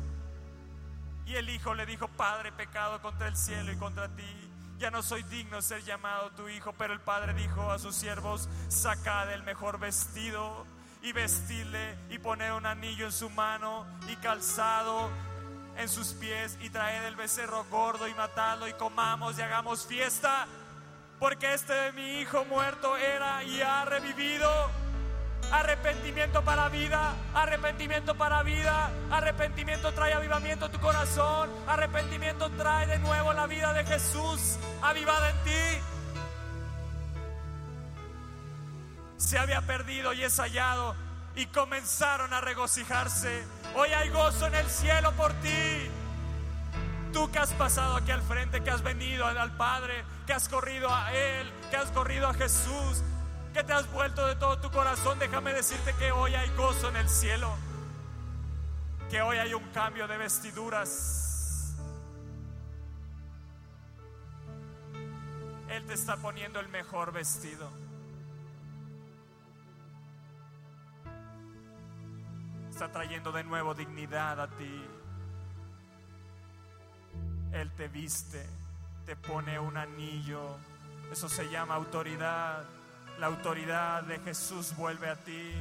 Y 1.26 1.36
el 1.36 1.50
hijo 1.50 1.74
le 1.74 1.86
dijo, 1.86 2.08
Padre, 2.08 2.52
pecado 2.52 3.02
contra 3.02 3.28
el 3.28 3.36
cielo 3.36 3.72
y 3.72 3.78
contra 3.78 4.08
ti. 4.10 4.50
Ya 4.78 4.92
no 4.92 5.02
soy 5.02 5.24
digno 5.24 5.58
de 5.58 5.62
ser 5.62 5.84
llamado 5.84 6.32
tu 6.32 6.50
hijo. 6.50 6.74
Pero 6.74 6.94
el 6.94 7.00
padre 7.00 7.34
dijo 7.34 7.72
a 7.72 7.80
sus 7.80 7.96
siervos, 7.96 8.50
sacad 8.68 9.32
el 9.32 9.44
mejor 9.44 9.80
vestido 9.80 10.66
y 11.02 11.12
vestidle 11.14 11.98
y 12.10 12.18
poned 12.18 12.54
un 12.54 12.66
anillo 12.66 13.06
en 13.06 13.12
su 13.12 13.30
mano 13.30 13.86
y 14.10 14.16
calzado 14.18 15.10
en 15.78 15.90
sus 15.90 16.14
pies 16.14 16.58
y 16.62 16.70
traed 16.70 17.06
el 17.06 17.16
becerro 17.16 17.66
gordo 17.66 18.08
y 18.08 18.14
matadlo 18.14 18.68
y 18.68 18.74
comamos 18.74 19.38
y 19.38 19.42
hagamos 19.42 19.86
fiesta. 19.86 20.48
Porque 21.20 21.54
este 21.54 21.74
de 21.74 21.92
mi 21.94 22.20
hijo 22.20 22.44
muerto 22.46 22.98
era 22.98 23.44
y 23.44 23.62
ha 23.62 23.86
revivido 23.86 24.50
Arrepentimiento 25.52 26.44
para 26.44 26.70
vida, 26.70 27.16
arrepentimiento 27.34 28.16
para 28.16 28.44
vida, 28.44 28.90
arrepentimiento 29.12 29.94
trae 29.94 30.14
avivamiento 30.14 30.66
a 30.66 30.72
tu 30.72 30.80
corazón, 30.80 31.50
arrepentimiento 31.68 32.50
trae 32.52 32.88
de 32.88 33.00
nuevo 33.00 33.34
la 33.34 33.46
vida 33.48 33.74
de 33.74 33.86
Jesús 33.86 34.58
avivada 34.82 35.30
en 35.30 35.44
ti. 35.44 35.84
Se 39.18 39.38
había 39.38 39.62
perdido 39.62 40.14
y 40.14 40.24
es 40.24 40.38
hallado 40.40 40.96
y 41.36 41.46
comenzaron 41.48 42.34
a 42.34 42.42
regocijarse. 42.42 43.44
Hoy 43.76 43.90
hay 43.90 44.10
gozo 44.10 44.48
en 44.48 44.56
el 44.56 44.70
cielo 44.70 45.12
por 45.14 45.34
ti. 45.34 45.90
Tú 47.12 47.32
que 47.32 47.40
has 47.40 47.52
pasado 47.54 47.96
aquí 47.96 48.12
al 48.12 48.22
frente, 48.22 48.64
que 48.64 48.72
has 48.72 48.82
venido 48.82 49.26
al 49.26 49.56
Padre, 49.56 50.04
que 50.26 50.34
has 50.34 50.50
corrido 50.50 50.94
a 50.94 51.14
Él, 51.14 51.52
que 51.70 51.78
has 51.78 51.92
corrido 51.92 52.28
a 52.28 52.34
Jesús, 52.34 53.04
que 53.54 53.64
te 53.64 53.72
has 53.72 53.90
vuelto 53.94 54.26
de 54.26 54.36
todo 54.36 54.58
tu 54.60 54.72
corazón, 54.72 55.20
déjame 55.20 55.54
decirte 55.54 55.94
que 55.94 56.12
hoy 56.12 56.34
hay 56.34 56.50
gozo 56.56 56.90
en 56.90 56.98
el 56.98 57.08
cielo. 57.08 57.56
que 59.10 59.22
hoy 59.22 59.38
hay 59.38 59.54
un 59.54 59.64
cambio 59.70 60.08
de 60.08 60.18
vestiduras. 60.18 61.76
Él 65.70 65.86
te 65.86 65.94
está 65.94 66.18
poniendo 66.18 66.60
el 66.60 66.68
mejor 66.70 67.12
vestido. 67.12 67.70
Está 72.72 72.92
trayendo 72.92 73.32
de 73.32 73.44
nuevo 73.44 73.76
dignidad 73.76 74.42
a 74.42 74.48
ti. 74.48 74.84
Él 77.52 77.72
te 77.78 77.88
viste, 77.88 78.44
te 79.06 79.16
pone 79.16 79.60
un 79.60 79.78
anillo. 79.78 80.58
Eso 81.12 81.30
se 81.30 81.52
llama 81.52 81.76
autoridad. 81.76 82.66
La 83.24 83.30
autoridad 83.30 84.04
de 84.04 84.20
Jesús 84.20 84.76
vuelve 84.76 85.10
a 85.10 85.16
ti. 85.16 85.54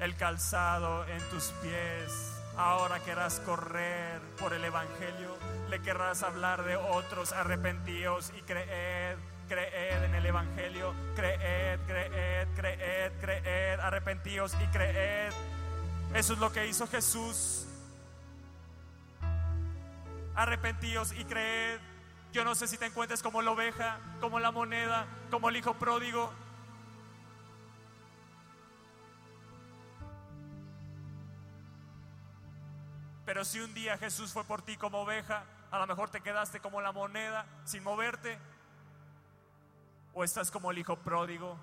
El 0.00 0.14
calzado 0.16 1.06
en 1.06 1.18
tus 1.30 1.44
pies. 1.62 2.42
Ahora 2.58 3.00
querrás 3.00 3.40
correr 3.40 4.20
por 4.38 4.52
el 4.52 4.62
Evangelio. 4.62 5.34
Le 5.70 5.80
querrás 5.80 6.22
hablar 6.22 6.64
de 6.64 6.76
otros. 6.76 7.32
Arrepentíos 7.32 8.34
y 8.36 8.42
creed. 8.42 9.16
Creed 9.48 10.04
en 10.04 10.14
el 10.14 10.26
Evangelio. 10.26 10.92
Creed, 11.16 11.80
creed, 11.86 12.48
creed, 12.54 13.12
creed. 13.18 13.80
Arrepentíos 13.80 14.54
y 14.62 14.66
creed. 14.66 15.32
Eso 16.12 16.34
es 16.34 16.38
lo 16.38 16.52
que 16.52 16.66
hizo 16.66 16.86
Jesús. 16.86 17.66
Arrepentíos 20.34 21.12
y 21.14 21.24
creed. 21.24 21.80
Yo 22.34 22.44
no 22.44 22.54
sé 22.54 22.68
si 22.68 22.76
te 22.76 22.84
encuentres 22.84 23.22
como 23.22 23.40
la 23.40 23.52
oveja, 23.52 24.00
como 24.20 24.38
la 24.38 24.50
moneda, 24.50 25.06
como 25.30 25.48
el 25.48 25.56
hijo 25.56 25.72
pródigo. 25.72 26.30
Pero 33.28 33.44
si 33.44 33.60
un 33.60 33.74
día 33.74 33.98
Jesús 33.98 34.32
fue 34.32 34.42
por 34.44 34.62
ti 34.62 34.78
como 34.78 35.02
oveja, 35.02 35.44
a 35.70 35.78
lo 35.78 35.86
mejor 35.86 36.08
te 36.08 36.22
quedaste 36.22 36.60
como 36.60 36.80
la 36.80 36.92
moneda 36.92 37.44
sin 37.66 37.84
moverte. 37.84 38.38
O 40.14 40.24
estás 40.24 40.50
como 40.50 40.70
el 40.70 40.78
hijo 40.78 40.96
pródigo 40.96 41.58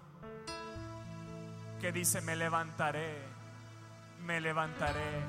que 1.82 1.92
dice, 1.92 2.22
me 2.22 2.36
levantaré, 2.36 3.18
me 4.26 4.40
levantaré, 4.42 5.24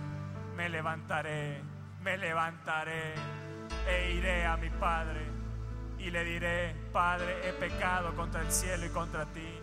me 0.55 0.69
levantaré, 0.69 1.63
me 2.03 2.19
levantaré 2.19 3.15
e 3.89 4.13
iré 4.13 4.45
a 4.45 4.59
mi 4.59 4.69
Padre 4.69 5.23
y 5.99 6.11
le 6.11 6.23
diré, 6.23 6.77
Padre, 6.93 7.49
he 7.49 7.55
pecado 7.55 8.15
contra 8.15 8.43
el 8.43 8.53
cielo 8.53 8.85
y 8.85 8.91
contra 8.91 9.25
ti. 9.25 9.59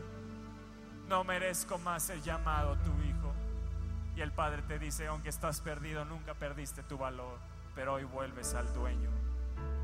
No 1.08 1.24
merezco 1.24 1.78
más 1.78 2.02
ser 2.02 2.20
llamado 2.24 2.76
tu 2.78 2.90
hijo. 2.90 3.03
Y 4.16 4.22
el 4.22 4.32
Padre 4.32 4.62
te 4.64 4.78
dice, 4.78 5.08
aunque 5.08 5.30
estás 5.30 5.62
perdido, 5.62 6.06
nunca 6.06 6.34
perdiste 6.34 6.84
tu 6.84 6.98
valor, 6.98 7.40
pero 7.74 7.94
hoy 7.94 8.04
vuelves 8.04 8.54
al 8.54 8.72
dueño. 8.74 9.10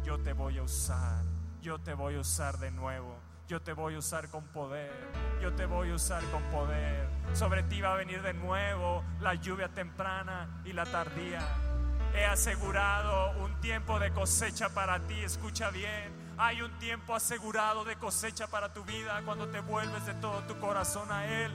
Yo 0.03 0.19
te 0.19 0.34
voy 0.34 0.57
a 0.59 0.63
usar, 0.63 1.23
yo 1.61 1.80
te 1.80 1.93
voy 1.93 2.15
a 2.15 2.19
usar 2.19 2.57
de 2.59 2.71
nuevo, 2.71 3.17
yo 3.47 3.61
te 3.61 3.73
voy 3.73 3.95
a 3.95 3.97
usar 3.97 4.30
con 4.30 4.43
poder, 4.45 4.93
yo 5.41 5.53
te 5.53 5.65
voy 5.65 5.89
a 5.89 5.95
usar 5.95 6.23
con 6.25 6.43
poder. 6.43 7.07
Sobre 7.34 7.63
ti 7.63 7.82
va 7.82 7.93
a 7.93 7.97
venir 7.97 8.21
de 8.21 8.34
nuevo 8.34 9.03
la 9.19 9.34
lluvia 9.34 9.69
temprana 9.69 10.61
y 10.63 10.73
la 10.73 10.86
tardía. 10.86 11.41
He 12.13 12.25
asegurado 12.25 13.32
un 13.43 13.59
tiempo 13.61 13.99
de 13.99 14.11
cosecha 14.11 14.69
para 14.69 14.99
ti, 15.07 15.15
escucha 15.23 15.71
bien. 15.71 16.19
Hay 16.38 16.61
un 16.61 16.71
tiempo 16.80 17.15
asegurado 17.15 17.84
de 17.84 17.95
cosecha 17.97 18.47
para 18.47 18.73
tu 18.73 18.84
vida 18.84 19.21
cuando 19.25 19.47
te 19.49 19.59
vuelves 19.59 20.05
de 20.05 20.13
todo 20.15 20.39
tu 20.43 20.57
corazón 20.59 21.11
a 21.11 21.25
Él. 21.25 21.51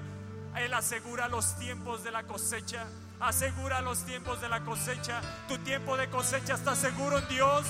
Él 0.57 0.72
asegura 0.72 1.28
los 1.28 1.57
tiempos 1.57 2.05
de 2.05 2.11
la 2.11 2.24
cosecha. 2.24 2.86
Asegura 3.20 3.80
los 3.80 4.05
tiempos 4.05 4.40
de 4.40 4.48
la 4.48 4.61
cosecha. 4.64 5.20
Tu 5.48 5.59
tiempo 5.59 5.96
de 5.96 6.09
cosecha 6.09 6.55
está 6.55 6.74
seguro 6.76 7.18
en 7.18 7.28
Dios. 7.28 7.66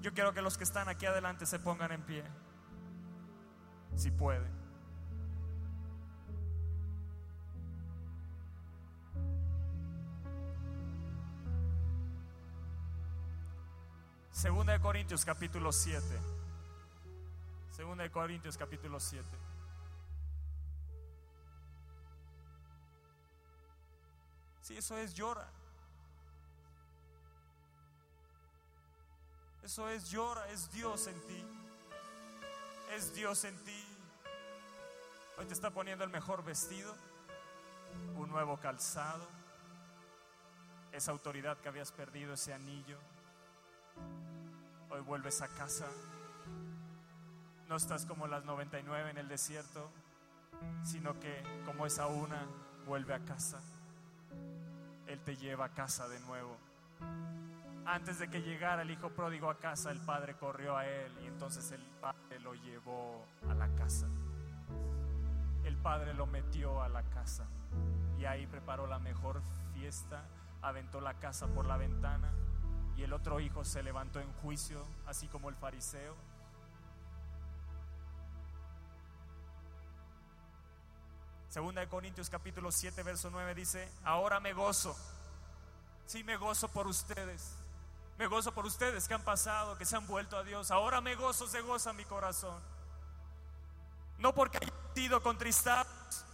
Yo 0.00 0.12
quiero 0.12 0.34
que 0.34 0.42
los 0.42 0.58
que 0.58 0.64
están 0.64 0.88
aquí 0.88 1.06
adelante 1.06 1.46
se 1.46 1.60
pongan 1.60 1.92
en 1.92 2.02
pie, 2.02 2.24
si 3.94 4.10
pueden. 4.10 4.61
Segunda 14.32 14.72
de 14.72 14.80
Corintios 14.80 15.26
capítulo 15.26 15.70
7. 15.72 16.02
Segunda 17.70 18.02
de 18.02 18.10
Corintios 18.10 18.56
capítulo 18.56 18.98
7. 18.98 19.24
Si 24.62 24.76
eso 24.76 24.96
es 24.96 25.12
llora. 25.12 25.46
Eso 29.62 29.88
es 29.90 30.10
llora, 30.10 30.48
es 30.48 30.72
Dios 30.72 31.06
en 31.08 31.20
ti. 31.26 31.44
Es 32.96 33.14
Dios 33.14 33.44
en 33.44 33.56
ti. 33.64 33.84
Hoy 35.36 35.44
te 35.44 35.52
está 35.52 35.70
poniendo 35.70 36.04
el 36.04 36.10
mejor 36.10 36.42
vestido, 36.42 36.94
un 38.16 38.30
nuevo 38.30 38.58
calzado, 38.58 39.26
esa 40.90 41.10
autoridad 41.10 41.58
que 41.58 41.68
habías 41.68 41.92
perdido, 41.92 42.32
ese 42.34 42.54
anillo. 42.54 42.98
Hoy 44.90 45.00
vuelves 45.00 45.42
a 45.42 45.48
casa. 45.48 45.86
No 47.68 47.76
estás 47.76 48.04
como 48.06 48.26
las 48.26 48.44
99 48.44 49.10
en 49.10 49.18
el 49.18 49.28
desierto, 49.28 49.90
sino 50.82 51.18
que 51.18 51.42
como 51.64 51.86
esa 51.86 52.06
una 52.06 52.46
vuelve 52.86 53.14
a 53.14 53.20
casa. 53.20 53.60
Él 55.06 55.20
te 55.24 55.36
lleva 55.36 55.66
a 55.66 55.68
casa 55.70 56.08
de 56.08 56.20
nuevo. 56.20 56.56
Antes 57.84 58.18
de 58.18 58.28
que 58.28 58.42
llegara 58.42 58.82
el 58.82 58.90
hijo 58.90 59.10
pródigo 59.10 59.50
a 59.50 59.58
casa, 59.58 59.90
el 59.90 59.98
padre 60.00 60.36
corrió 60.36 60.76
a 60.76 60.86
él 60.86 61.12
y 61.22 61.26
entonces 61.26 61.72
el 61.72 61.82
padre 62.00 62.38
lo 62.40 62.54
llevó 62.54 63.24
a 63.48 63.54
la 63.54 63.68
casa. 63.74 64.06
El 65.64 65.76
padre 65.78 66.14
lo 66.14 66.26
metió 66.26 66.82
a 66.82 66.88
la 66.88 67.02
casa 67.04 67.46
y 68.18 68.24
ahí 68.24 68.46
preparó 68.46 68.86
la 68.86 68.98
mejor 68.98 69.42
fiesta, 69.74 70.24
aventó 70.60 71.00
la 71.00 71.14
casa 71.14 71.48
por 71.48 71.66
la 71.66 71.76
ventana 71.76 72.30
y 72.96 73.02
el 73.02 73.12
otro 73.12 73.40
hijo 73.40 73.64
se 73.64 73.82
levantó 73.82 74.20
en 74.20 74.32
juicio, 74.34 74.84
así 75.06 75.28
como 75.28 75.48
el 75.48 75.56
fariseo. 75.56 76.14
Segunda 81.48 81.82
de 81.82 81.88
Corintios 81.88 82.30
capítulo 82.30 82.72
7 82.72 83.02
verso 83.02 83.28
9 83.30 83.54
dice, 83.54 83.90
ahora 84.04 84.40
me 84.40 84.54
gozo, 84.54 84.96
sí 86.06 86.24
me 86.24 86.36
gozo 86.36 86.68
por 86.68 86.86
ustedes, 86.86 87.56
me 88.18 88.26
gozo 88.26 88.52
por 88.52 88.64
ustedes 88.64 89.06
que 89.06 89.14
han 89.14 89.22
pasado, 89.22 89.76
que 89.76 89.84
se 89.84 89.96
han 89.96 90.06
vuelto 90.06 90.38
a 90.38 90.44
Dios, 90.44 90.70
ahora 90.70 91.02
me 91.02 91.14
gozo, 91.14 91.46
se 91.46 91.60
goza 91.60 91.92
mi 91.92 92.06
corazón, 92.06 92.58
no 94.18 94.34
porque 94.34 94.58
hayan 94.58 94.94
sido 94.94 95.22
contristados, 95.22 96.24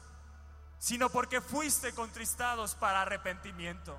sino 0.78 1.11
porque 1.11 1.40
fuiste 1.40 1.92
contristados 1.92 2.76
para 2.76 3.02
arrepentimiento 3.02 3.98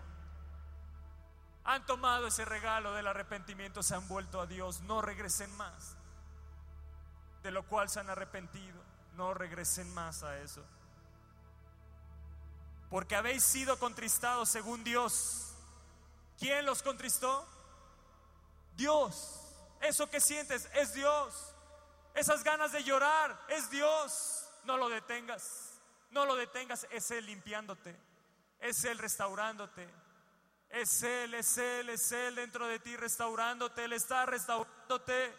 han 1.64 1.86
tomado 1.86 2.28
ese 2.28 2.45
regalo 2.45 2.93
del 2.93 3.07
arrepentimiento, 3.07 3.84
se 3.84 3.95
han 3.95 4.07
vuelto 4.07 4.41
a 4.41 4.47
Dios, 4.47 4.82
no 4.82 5.01
regresen 5.01 5.55
más. 5.57 5.95
De 7.43 7.51
lo 7.51 7.66
cual 7.68 7.89
se 7.89 7.99
han 7.99 8.10
arrepentido, 8.10 8.82
no 9.16 9.34
regresen 9.34 9.93
más 9.93 10.24
a 10.24 10.38
eso. 10.39 10.64
Porque 12.89 13.16
habéis 13.16 13.43
sido 13.43 13.78
contristados 13.78 14.49
según 14.49 14.84
Dios. 14.84 15.53
¿Quién 16.39 16.66
los 16.66 16.82
contristó? 16.82 17.47
Dios. 18.76 19.39
Eso 19.82 20.10
que 20.10 20.20
sientes 20.20 20.68
es 20.74 20.93
Dios. 20.93 21.53
Esas 22.16 22.43
ganas 22.43 22.72
de 22.72 22.84
llorar 22.84 23.39
es 23.49 23.70
Dios. 23.70 24.49
No 24.64 24.76
lo 24.78 24.89
detengas. 24.89 25.80
No 26.10 26.26
lo 26.26 26.36
detengas. 26.36 26.88
Es 26.89 27.12
Él 27.12 27.28
limpiándote. 27.28 27.95
Es 28.60 28.84
Él 28.86 28.97
restaurándote 28.97 29.88
es 30.70 31.03
Él, 31.03 31.34
es 31.34 31.57
Él, 31.57 31.89
es 31.89 32.11
Él 32.11 32.36
dentro 32.36 32.67
de 32.67 32.80
ti 32.80 32.95
restaurándote, 32.95 33.86
Él 33.86 33.93
está 33.93 34.26
restaurándote. 34.26 35.34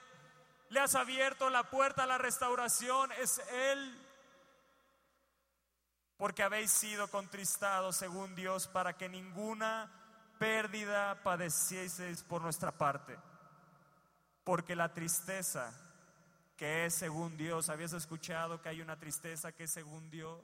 Le 0.70 0.80
has 0.80 0.94
abierto 0.94 1.50
la 1.50 1.68
puerta 1.70 2.04
a 2.04 2.06
la 2.06 2.18
restauración, 2.18 3.10
es 3.12 3.38
Él. 3.52 4.06
Porque 6.16 6.42
habéis 6.42 6.70
sido 6.70 7.08
contristados 7.08 7.96
según 7.96 8.34
Dios 8.34 8.68
para 8.68 8.96
que 8.96 9.08
ninguna 9.08 9.90
pérdida 10.38 11.22
padecieseis 11.22 12.22
por 12.22 12.42
nuestra 12.42 12.72
parte. 12.72 13.16
Porque 14.44 14.76
la 14.76 14.92
tristeza 14.92 15.72
que 16.56 16.84
es 16.84 16.94
según 16.94 17.36
Dios, 17.38 17.70
¿habías 17.70 17.94
escuchado 17.94 18.60
que 18.60 18.68
hay 18.68 18.82
una 18.82 18.98
tristeza 18.98 19.52
que 19.52 19.64
es 19.64 19.70
según 19.70 20.10
Dios? 20.10 20.42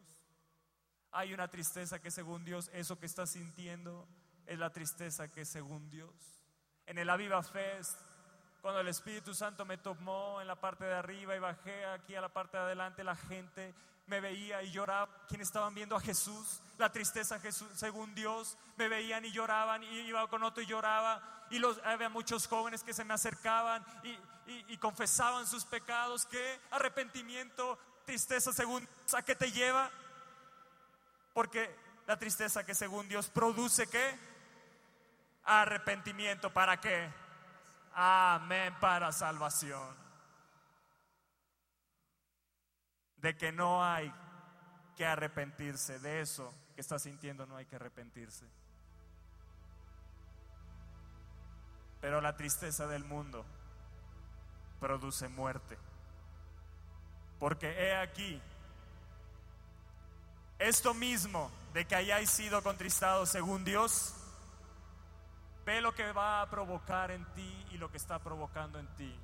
Hay 1.13 1.35
una 1.35 1.49
tristeza 1.49 1.99
que 1.99 2.11
según 2.11 2.45
Dios, 2.45 2.71
eso 2.73 2.99
que 2.99 3.05
estás 3.05 3.31
sintiendo 3.31 4.09
es 4.47 4.59
la 4.59 4.71
tristeza 4.71 5.29
que 5.29 5.45
según 5.45 5.91
Dios. 5.91 6.13
En 6.87 6.99
el 6.99 7.11
Aviva 7.11 7.43
Fest, 7.43 7.99
cuando 8.63 8.81
el 8.81 8.89
Espíritu 8.89 9.35
Santo 9.35 9.65
me 9.65 9.79
tomó 9.79 10.41
en 10.41 10.47
la 10.47 10.57
parte 10.57 10.85
de 10.85 10.95
arriba 10.95 11.37
y 11.37 11.39
bajé 11.39 11.85
aquí 11.87 12.15
a 12.15 12.21
la 12.21 12.29
parte 12.29 12.57
de 12.57 12.65
adelante, 12.65 13.05
la 13.05 13.17
gente 13.17 13.75
me 14.07 14.21
veía 14.21 14.63
y 14.63 14.71
lloraba. 14.71 15.09
Quienes 15.29 15.49
estaban 15.49 15.75
viendo 15.75 15.97
a 15.97 16.01
Jesús, 16.01 16.61
la 16.79 16.91
tristeza 16.91 17.41
Jesús, 17.41 17.69
según 17.75 18.15
Dios, 18.15 18.57
me 18.77 18.89
veían 18.89 19.25
y 19.25 19.33
lloraban 19.33 19.83
y 19.83 20.01
iba 20.01 20.27
con 20.29 20.43
otro 20.43 20.63
y 20.63 20.67
lloraba. 20.67 21.47
Y 21.51 21.59
los, 21.59 21.79
había 21.85 22.09
muchos 22.09 22.47
jóvenes 22.47 22.83
que 22.83 22.93
se 22.93 23.05
me 23.05 23.15
acercaban 23.15 23.85
y, 24.03 24.19
y 24.73 24.77
confesaban 24.79 25.47
sus 25.47 25.65
pecados. 25.65 26.27
¿Qué? 26.27 26.61
Arrepentimiento, 26.71 27.79
tristeza 28.05 28.53
según 28.53 28.89
¿a 29.13 29.23
qué 29.23 29.35
te 29.35 29.51
lleva? 29.51 29.91
Porque 31.35 31.75
la 32.07 32.19
tristeza 32.19 32.65
que 32.65 32.75
según 32.75 33.09
Dios 33.09 33.29
produce 33.29 33.87
qué? 33.89 34.19
Arrepentimiento. 35.47 36.53
¿Para 36.53 36.81
qué? 36.81 37.09
Amén, 37.95 38.75
para 38.79 39.11
salvación. 39.13 39.97
De 43.17 43.37
que 43.37 43.53
no 43.53 43.83
hay 43.83 44.13
que 44.97 45.07
arrepentirse 45.07 45.99
de 45.99 46.21
eso 46.21 46.53
que 46.75 46.83
está 46.83 46.99
sintiendo, 46.99 47.47
no 47.47 47.57
hay 47.57 47.65
que 47.65 47.77
arrepentirse. 47.77 48.45
Pero 52.01 52.21
la 52.21 52.37
tristeza 52.37 52.87
del 52.87 53.05
mundo 53.05 53.47
produce 54.79 55.29
muerte. 55.29 55.79
Porque 57.39 57.69
he 57.71 57.97
aquí 57.97 58.41
esto 60.59 60.95
mismo 60.95 61.51
de 61.75 61.87
que 61.87 61.95
hayáis 61.95 62.31
sido 62.31 62.63
contristados 62.63 63.29
según 63.31 63.65
Dios, 63.65 64.15
ve 65.67 65.81
lo 65.81 65.93
que 65.93 66.13
va 66.13 66.43
a 66.43 66.49
provocar 66.49 67.11
en 67.11 67.25
ti 67.35 67.67
y 67.73 67.77
lo 67.77 67.91
que 67.91 67.97
está 67.97 68.21
provocando 68.21 68.79
en 68.79 68.87
ti. 68.95 69.21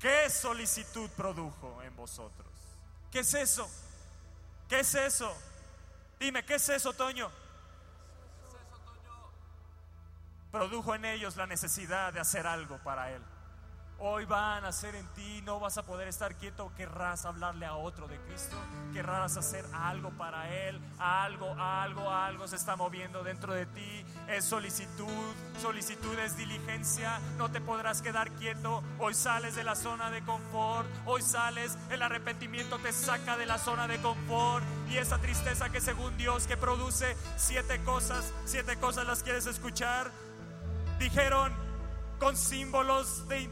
¿Qué 0.00 0.30
solicitud 0.30 1.10
produjo 1.10 1.82
en 1.82 1.94
vosotros? 1.94 2.48
¿Qué 3.12 3.20
es 3.20 3.34
eso? 3.34 3.68
¿Qué 4.66 4.80
es 4.80 4.94
eso? 4.94 5.36
Dime, 6.18 6.42
¿qué 6.44 6.54
es 6.54 6.68
eso, 6.70 6.94
Toño? 6.94 7.30
Produjo 10.50 10.94
en 10.94 11.04
ellos 11.04 11.36
la 11.36 11.46
necesidad 11.46 12.14
de 12.14 12.20
hacer 12.20 12.46
algo 12.46 12.78
para 12.78 13.12
Él. 13.12 13.22
Hoy 13.98 14.26
van 14.26 14.64
a 14.66 14.68
hacer 14.68 14.94
en 14.94 15.06
ti, 15.14 15.40
no 15.42 15.58
vas 15.58 15.78
a 15.78 15.82
poder 15.82 16.06
estar 16.06 16.34
quieto, 16.34 16.70
querrás 16.76 17.24
hablarle 17.24 17.64
a 17.64 17.76
otro 17.76 18.06
de 18.06 18.18
Cristo, 18.20 18.54
querrás 18.92 19.38
hacer 19.38 19.64
algo 19.72 20.10
para 20.10 20.54
Él, 20.54 20.78
algo, 20.98 21.54
algo, 21.54 22.10
algo 22.10 22.46
se 22.46 22.56
está 22.56 22.76
moviendo 22.76 23.22
dentro 23.22 23.54
de 23.54 23.64
ti, 23.64 24.04
es 24.28 24.44
solicitud, 24.44 25.34
solicitud 25.62 26.18
es 26.18 26.36
diligencia, 26.36 27.20
no 27.38 27.50
te 27.50 27.62
podrás 27.62 28.02
quedar 28.02 28.30
quieto, 28.32 28.84
hoy 28.98 29.14
sales 29.14 29.56
de 29.56 29.64
la 29.64 29.74
zona 29.74 30.10
de 30.10 30.22
confort, 30.22 30.86
hoy 31.06 31.22
sales, 31.22 31.78
el 31.88 32.02
arrepentimiento 32.02 32.78
te 32.78 32.92
saca 32.92 33.38
de 33.38 33.46
la 33.46 33.56
zona 33.56 33.88
de 33.88 34.00
confort. 34.02 34.64
Y 34.90 34.98
esa 34.98 35.18
tristeza 35.18 35.70
que 35.70 35.80
según 35.80 36.16
Dios 36.16 36.46
que 36.46 36.56
produce 36.56 37.16
siete 37.36 37.82
cosas, 37.82 38.32
siete 38.44 38.76
cosas 38.76 39.06
las 39.06 39.22
quieres 39.22 39.46
escuchar, 39.46 40.10
dijeron, 40.98 41.65
con 42.18 42.36
símbolos 42.36 43.26
de, 43.28 43.48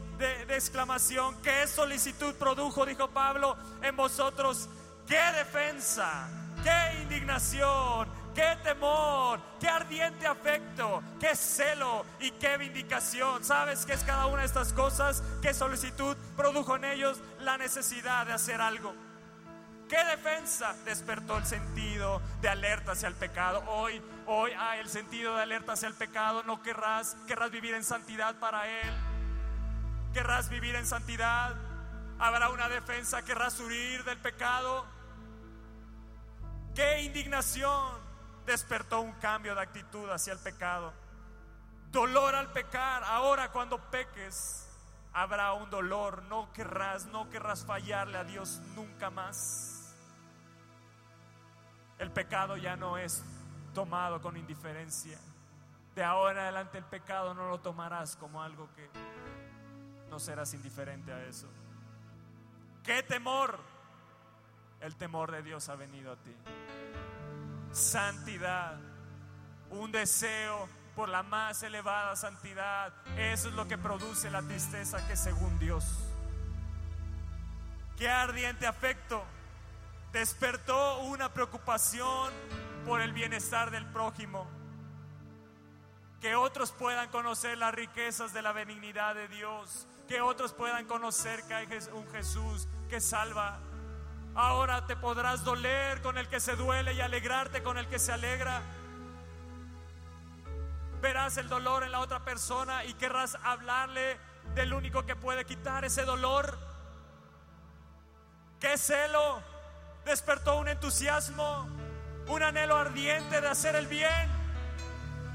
exclamación. 0.49 1.35
¿Qué 1.41 1.67
solicitud 1.67 2.33
produjo, 2.35 2.85
dijo 2.85 3.09
Pablo, 3.09 3.55
en 3.81 3.95
vosotros? 3.95 4.69
¿Qué 5.07 5.21
defensa? 5.37 6.27
¿Qué 6.63 7.01
indignación? 7.01 8.07
¿Qué 8.33 8.57
temor? 8.63 9.39
¿Qué 9.59 9.67
ardiente 9.67 10.27
afecto? 10.27 11.01
¿Qué 11.19 11.35
celo? 11.35 12.05
¿Y 12.19 12.31
qué 12.31 12.57
vindicación? 12.57 13.43
¿Sabes 13.43 13.85
qué 13.85 13.93
es 13.93 14.03
cada 14.03 14.25
una 14.25 14.39
de 14.41 14.47
estas 14.47 14.73
cosas? 14.73 15.23
¿Qué 15.41 15.53
solicitud 15.53 16.17
produjo 16.35 16.75
en 16.75 16.85
ellos 16.85 17.19
la 17.39 17.57
necesidad 17.57 18.25
de 18.25 18.33
hacer 18.33 18.59
algo? 18.59 18.93
¿Qué 19.89 20.03
defensa 20.03 20.75
despertó 20.83 21.37
el 21.37 21.45
sentido 21.45 22.19
de 22.41 22.49
alerta 22.49 22.93
hacia 22.93 23.07
el 23.07 23.13
pecado? 23.13 23.63
Hoy, 23.67 24.01
hoy 24.25 24.51
hay 24.57 24.79
el 24.79 24.89
sentido 24.89 25.35
de 25.35 25.43
alerta 25.43 25.73
hacia 25.73 25.87
el 25.87 25.93
pecado. 25.93 26.41
No 26.43 26.63
querrás, 26.63 27.15
querrás 27.27 27.51
vivir 27.51 27.75
en 27.75 27.83
santidad 27.83 28.35
para 28.39 28.67
Él. 28.67 28.93
Querrás 30.11 30.49
vivir 30.49 30.73
en 30.75 30.87
santidad. 30.87 31.53
Habrá 32.17 32.49
una 32.49 32.67
defensa, 32.67 33.23
querrás 33.23 33.59
huir 33.59 34.03
del 34.05 34.17
pecado. 34.17 34.87
¿Qué 36.73 37.01
indignación 37.01 37.99
despertó 38.47 39.01
un 39.01 39.13
cambio 39.13 39.53
de 39.53 39.61
actitud 39.61 40.09
hacia 40.09 40.33
el 40.33 40.39
pecado? 40.39 40.93
Dolor 41.91 42.33
al 42.33 42.51
pecar. 42.51 43.03
Ahora 43.03 43.51
cuando 43.51 43.79
peques, 43.91 44.67
habrá 45.13 45.53
un 45.53 45.69
dolor. 45.69 46.23
No 46.23 46.51
querrás, 46.53 47.05
no 47.05 47.29
querrás 47.29 47.63
fallarle 47.65 48.17
a 48.17 48.23
Dios 48.23 48.61
nunca 48.75 49.11
más. 49.11 49.74
El 51.97 52.11
pecado 52.11 52.57
ya 52.57 52.75
no 52.75 52.97
es 52.97 53.23
tomado 53.73 54.21
con 54.21 54.37
indiferencia. 54.37 55.17
De 55.95 56.03
ahora 56.03 56.31
en 56.31 56.39
adelante 56.39 56.77
el 56.77 56.83
pecado 56.83 57.33
no 57.33 57.49
lo 57.49 57.59
tomarás 57.59 58.15
como 58.15 58.41
algo 58.43 58.69
que 58.75 58.89
no 60.09 60.19
serás 60.19 60.53
indiferente 60.53 61.13
a 61.13 61.23
eso. 61.23 61.47
¿Qué 62.83 63.01
temor? 63.03 63.59
El 64.81 64.95
temor 64.95 65.31
de 65.31 65.41
Dios 65.41 65.69
ha 65.69 65.75
venido 65.75 66.11
a 66.11 66.15
ti. 66.17 66.35
Santidad, 67.71 68.77
un 69.69 69.91
deseo 69.91 70.67
por 70.95 71.09
la 71.09 71.23
más 71.23 71.63
elevada 71.63 72.15
santidad. 72.15 72.93
Eso 73.17 73.49
es 73.49 73.55
lo 73.55 73.67
que 73.67 73.77
produce 73.77 74.29
la 74.29 74.41
tristeza 74.41 75.05
que 75.07 75.15
según 75.15 75.57
Dios. 75.59 75.83
Qué 77.97 78.09
ardiente 78.09 78.67
afecto 78.67 79.23
despertó 80.15 80.99
una 80.99 81.33
preocupación 81.33 82.31
por 82.85 83.01
el 83.01 83.11
bienestar 83.11 83.69
del 83.69 83.85
prójimo. 83.87 84.47
Que 86.21 86.35
otros 86.35 86.71
puedan 86.71 87.09
conocer 87.09 87.57
las 87.57 87.73
riquezas 87.73 88.31
de 88.31 88.41
la 88.41 88.53
benignidad 88.53 89.13
de 89.13 89.27
Dios. 89.27 89.87
Que 90.07 90.21
otros 90.21 90.53
puedan 90.53 90.85
conocer 90.85 91.43
que 91.43 91.53
hay 91.53 91.67
un 91.91 92.09
Jesús 92.13 92.65
que 92.89 93.01
salva. 93.01 93.59
Ahora 94.35 94.85
te 94.87 94.95
podrás 94.95 95.43
doler 95.43 96.01
con 96.01 96.17
el 96.17 96.29
que 96.29 96.39
se 96.39 96.55
duele 96.55 96.93
y 96.93 97.01
alegrarte 97.01 97.61
con 97.61 97.77
el 97.77 97.87
que 97.89 97.99
se 97.99 98.13
alegra. 98.13 98.61
Verás 101.01 101.35
el 101.35 101.49
dolor 101.49 101.83
en 101.83 101.91
la 101.91 101.99
otra 101.99 102.23
persona 102.23 102.85
y 102.85 102.93
querrás 102.93 103.37
hablarle 103.43 104.17
del 104.53 104.73
único 104.73 105.05
que 105.05 105.17
puede 105.17 105.43
quitar 105.43 105.83
ese 105.83 106.05
dolor. 106.05 106.57
¿Qué 108.61 108.77
celo? 108.77 109.54
Despertó 110.05 110.59
un 110.59 110.67
entusiasmo, 110.67 111.67
un 112.27 112.43
anhelo 112.43 112.77
ardiente 112.77 113.41
de 113.41 113.47
hacer 113.47 113.75
el 113.75 113.87
bien. 113.87 114.29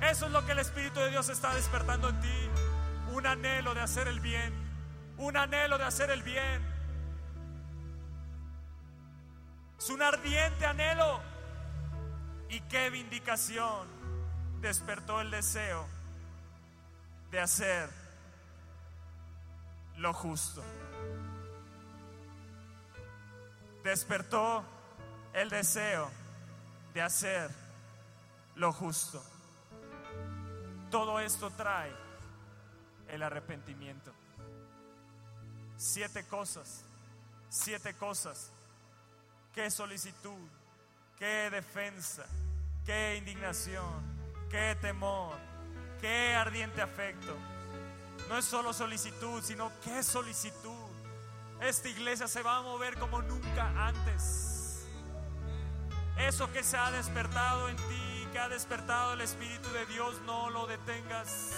Eso 0.00 0.26
es 0.26 0.32
lo 0.32 0.46
que 0.46 0.52
el 0.52 0.60
Espíritu 0.60 1.00
de 1.00 1.10
Dios 1.10 1.28
está 1.28 1.54
despertando 1.54 2.08
en 2.08 2.20
ti. 2.20 2.48
Un 3.12 3.26
anhelo 3.26 3.74
de 3.74 3.80
hacer 3.80 4.08
el 4.08 4.20
bien. 4.20 4.54
Un 5.18 5.36
anhelo 5.36 5.76
de 5.76 5.84
hacer 5.84 6.10
el 6.10 6.22
bien. 6.22 6.64
Es 9.78 9.90
un 9.90 10.00
ardiente 10.00 10.64
anhelo. 10.64 11.20
Y 12.48 12.60
qué 12.62 12.90
vindicación 12.90 13.88
despertó 14.60 15.20
el 15.20 15.30
deseo 15.30 15.86
de 17.30 17.40
hacer 17.40 17.88
lo 19.96 20.12
justo 20.12 20.64
despertó 23.82 24.64
el 25.32 25.48
deseo 25.48 26.10
de 26.94 27.02
hacer 27.02 27.50
lo 28.56 28.72
justo. 28.72 29.22
Todo 30.90 31.20
esto 31.20 31.50
trae 31.50 31.92
el 33.08 33.22
arrepentimiento. 33.22 34.12
Siete 35.76 36.24
cosas, 36.24 36.84
siete 37.48 37.94
cosas. 37.94 38.50
Qué 39.54 39.70
solicitud, 39.70 40.48
qué 41.18 41.48
defensa, 41.50 42.24
qué 42.84 43.16
indignación, 43.16 44.02
qué 44.50 44.76
temor, 44.80 45.36
qué 46.00 46.34
ardiente 46.34 46.82
afecto. 46.82 47.36
No 48.28 48.38
es 48.38 48.44
solo 48.44 48.72
solicitud, 48.72 49.42
sino 49.42 49.72
qué 49.82 50.02
solicitud 50.02 50.89
esta 51.62 51.88
iglesia 51.88 52.26
se 52.26 52.42
va 52.42 52.58
a 52.58 52.62
mover 52.62 52.98
como 52.98 53.22
nunca 53.22 53.86
antes. 53.86 54.86
Eso 56.16 56.50
que 56.52 56.62
se 56.62 56.76
ha 56.76 56.90
despertado 56.90 57.68
en 57.68 57.76
ti, 57.76 58.28
que 58.32 58.38
ha 58.38 58.48
despertado 58.48 59.14
el 59.14 59.20
Espíritu 59.20 59.70
de 59.70 59.86
Dios, 59.86 60.20
no 60.26 60.50
lo 60.50 60.66
detengas. 60.66 61.52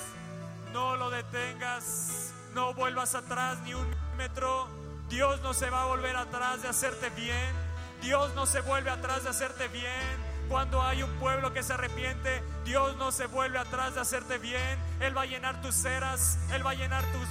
No 0.73 0.97
lo 0.97 1.11
detengas. 1.11 2.33
No 2.55 2.75
vuelvas 2.75 3.15
atrás 3.15 3.59
ni 3.63 3.75
un 3.75 3.87
metro. 4.17 4.69
Dios 5.09 5.41
no 5.43 5.53
se 5.55 5.69
va 5.71 5.83
a 5.83 5.87
volver 5.87 6.17
atrás 6.17 6.63
de 6.63 6.69
hacerte 6.69 7.11
bien. 7.11 7.55
Dios 8.01 8.35
no 8.35 8.47
se 8.47 8.61
vuelve 8.61 8.91
atrás 8.91 9.25
de 9.25 9.31
hacerte 9.31 9.69
bien. 9.69 10.33
cuando 10.49 10.83
hay 10.83 11.03
un 11.03 11.11
pueblo 11.19 11.55
que 11.55 11.63
se 11.63 11.73
arrepiente, 11.73 12.43
Dios 12.65 12.97
no 12.97 13.11
se 13.11 13.27
vuelve 13.27 13.59
atrás 13.59 13.95
de 13.95 14.01
hacerte 14.01 14.39
bien. 14.39 14.79
Él 15.01 15.17
va 15.17 15.23
a 15.23 15.27
llenar 15.27 15.63
tus 15.63 15.75
ceras, 15.75 16.37
Él 16.53 16.67
va 16.67 16.73
a 16.73 16.75
llenar 16.75 17.03
tus, 17.13 17.29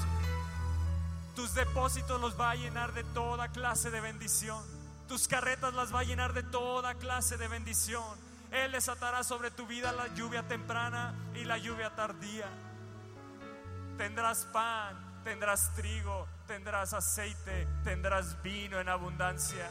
tus 1.42 1.56
depósitos, 1.56 2.22
los 2.22 2.39
va 2.39 2.52
a 2.52 2.56
llenar 2.56 2.94
de 2.94 3.04
toda 3.04 3.48
clase 3.48 3.89
de 3.89 4.00
bendición. 4.00 4.64
Tus 5.08 5.28
carretas 5.28 5.74
las 5.74 5.92
va 5.92 6.02
a 6.02 6.04
llenar 6.04 6.34
de 6.34 6.44
toda 6.44 6.94
clase 6.94 7.36
de 7.36 7.48
bendición. 7.48 8.16
Él 8.52 8.74
desatará 8.74 9.24
sobre 9.24 9.50
tu 9.50 9.66
vida 9.66 9.92
la 9.92 10.06
lluvia 10.14 10.48
temprana 10.48 11.16
y 11.34 11.44
la 11.44 11.58
lluvia 11.58 11.96
tardía. 11.96 12.46
Tendrás 13.98 14.46
pan, 14.54 15.24
tendrás 15.24 15.74
trigo, 15.74 16.28
tendrás 16.46 16.94
aceite, 16.94 17.68
tendrás 17.84 18.39
vino 18.44 18.80
en 18.80 18.88
abundancia. 18.88 19.68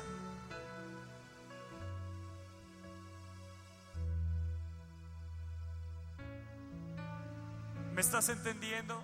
¿Me 7.95 8.01
estás 8.01 8.29
entendiendo? 8.29 9.01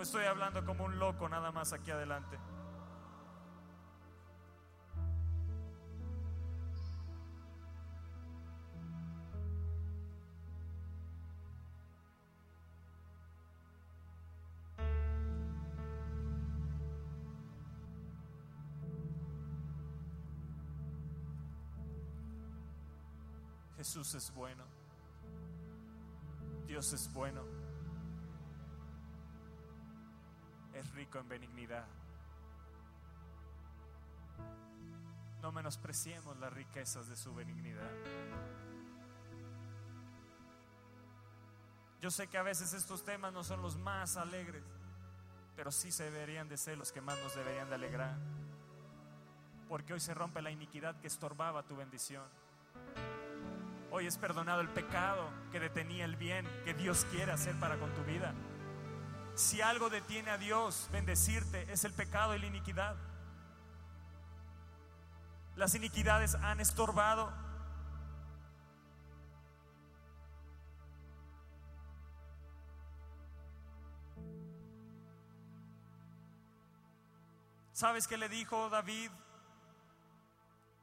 ¿O 0.00 0.02
estoy 0.02 0.24
hablando 0.24 0.64
como 0.64 0.86
un 0.86 0.98
loco 0.98 1.28
nada 1.28 1.52
más 1.52 1.74
aquí 1.74 1.90
adelante? 1.90 2.38
Jesús 23.76 24.14
es 24.14 24.32
bueno. 24.32 24.64
Dios 26.66 26.90
es 26.94 27.12
bueno. 27.12 27.59
En 31.18 31.28
benignidad. 31.28 31.86
No 35.42 35.50
menospreciemos 35.50 36.38
las 36.38 36.52
riquezas 36.52 37.08
de 37.08 37.16
su 37.16 37.34
benignidad. 37.34 37.90
Yo 42.00 42.10
sé 42.10 42.28
que 42.28 42.38
a 42.38 42.42
veces 42.42 42.72
estos 42.72 43.04
temas 43.04 43.32
no 43.32 43.42
son 43.42 43.60
los 43.60 43.76
más 43.76 44.16
alegres, 44.16 44.62
pero 45.56 45.72
sí 45.72 45.90
se 45.90 46.04
deberían 46.04 46.48
de 46.48 46.56
ser 46.56 46.78
los 46.78 46.92
que 46.92 47.00
más 47.00 47.18
nos 47.22 47.34
deberían 47.34 47.68
de 47.68 47.74
alegrar. 47.74 48.16
Porque 49.68 49.94
hoy 49.94 50.00
se 50.00 50.14
rompe 50.14 50.40
la 50.42 50.50
iniquidad 50.50 51.00
que 51.00 51.08
estorbaba 51.08 51.64
tu 51.64 51.76
bendición. 51.76 52.24
Hoy 53.90 54.06
es 54.06 54.16
perdonado 54.16 54.60
el 54.60 54.68
pecado 54.68 55.28
que 55.50 55.58
detenía 55.58 56.04
el 56.04 56.16
bien 56.16 56.46
que 56.64 56.74
Dios 56.74 57.04
quiere 57.10 57.32
hacer 57.32 57.58
para 57.58 57.78
con 57.78 57.92
tu 57.94 58.04
vida. 58.04 58.32
Si 59.34 59.60
algo 59.60 59.90
detiene 59.90 60.30
a 60.30 60.38
Dios 60.38 60.88
bendecirte 60.92 61.70
es 61.72 61.84
el 61.84 61.92
pecado 61.92 62.34
y 62.34 62.38
la 62.38 62.46
iniquidad. 62.46 62.96
Las 65.56 65.74
iniquidades 65.74 66.34
han 66.34 66.60
estorbado. 66.60 67.32
¿Sabes 77.72 78.06
qué 78.06 78.18
le 78.18 78.28
dijo 78.28 78.68
David? 78.68 79.10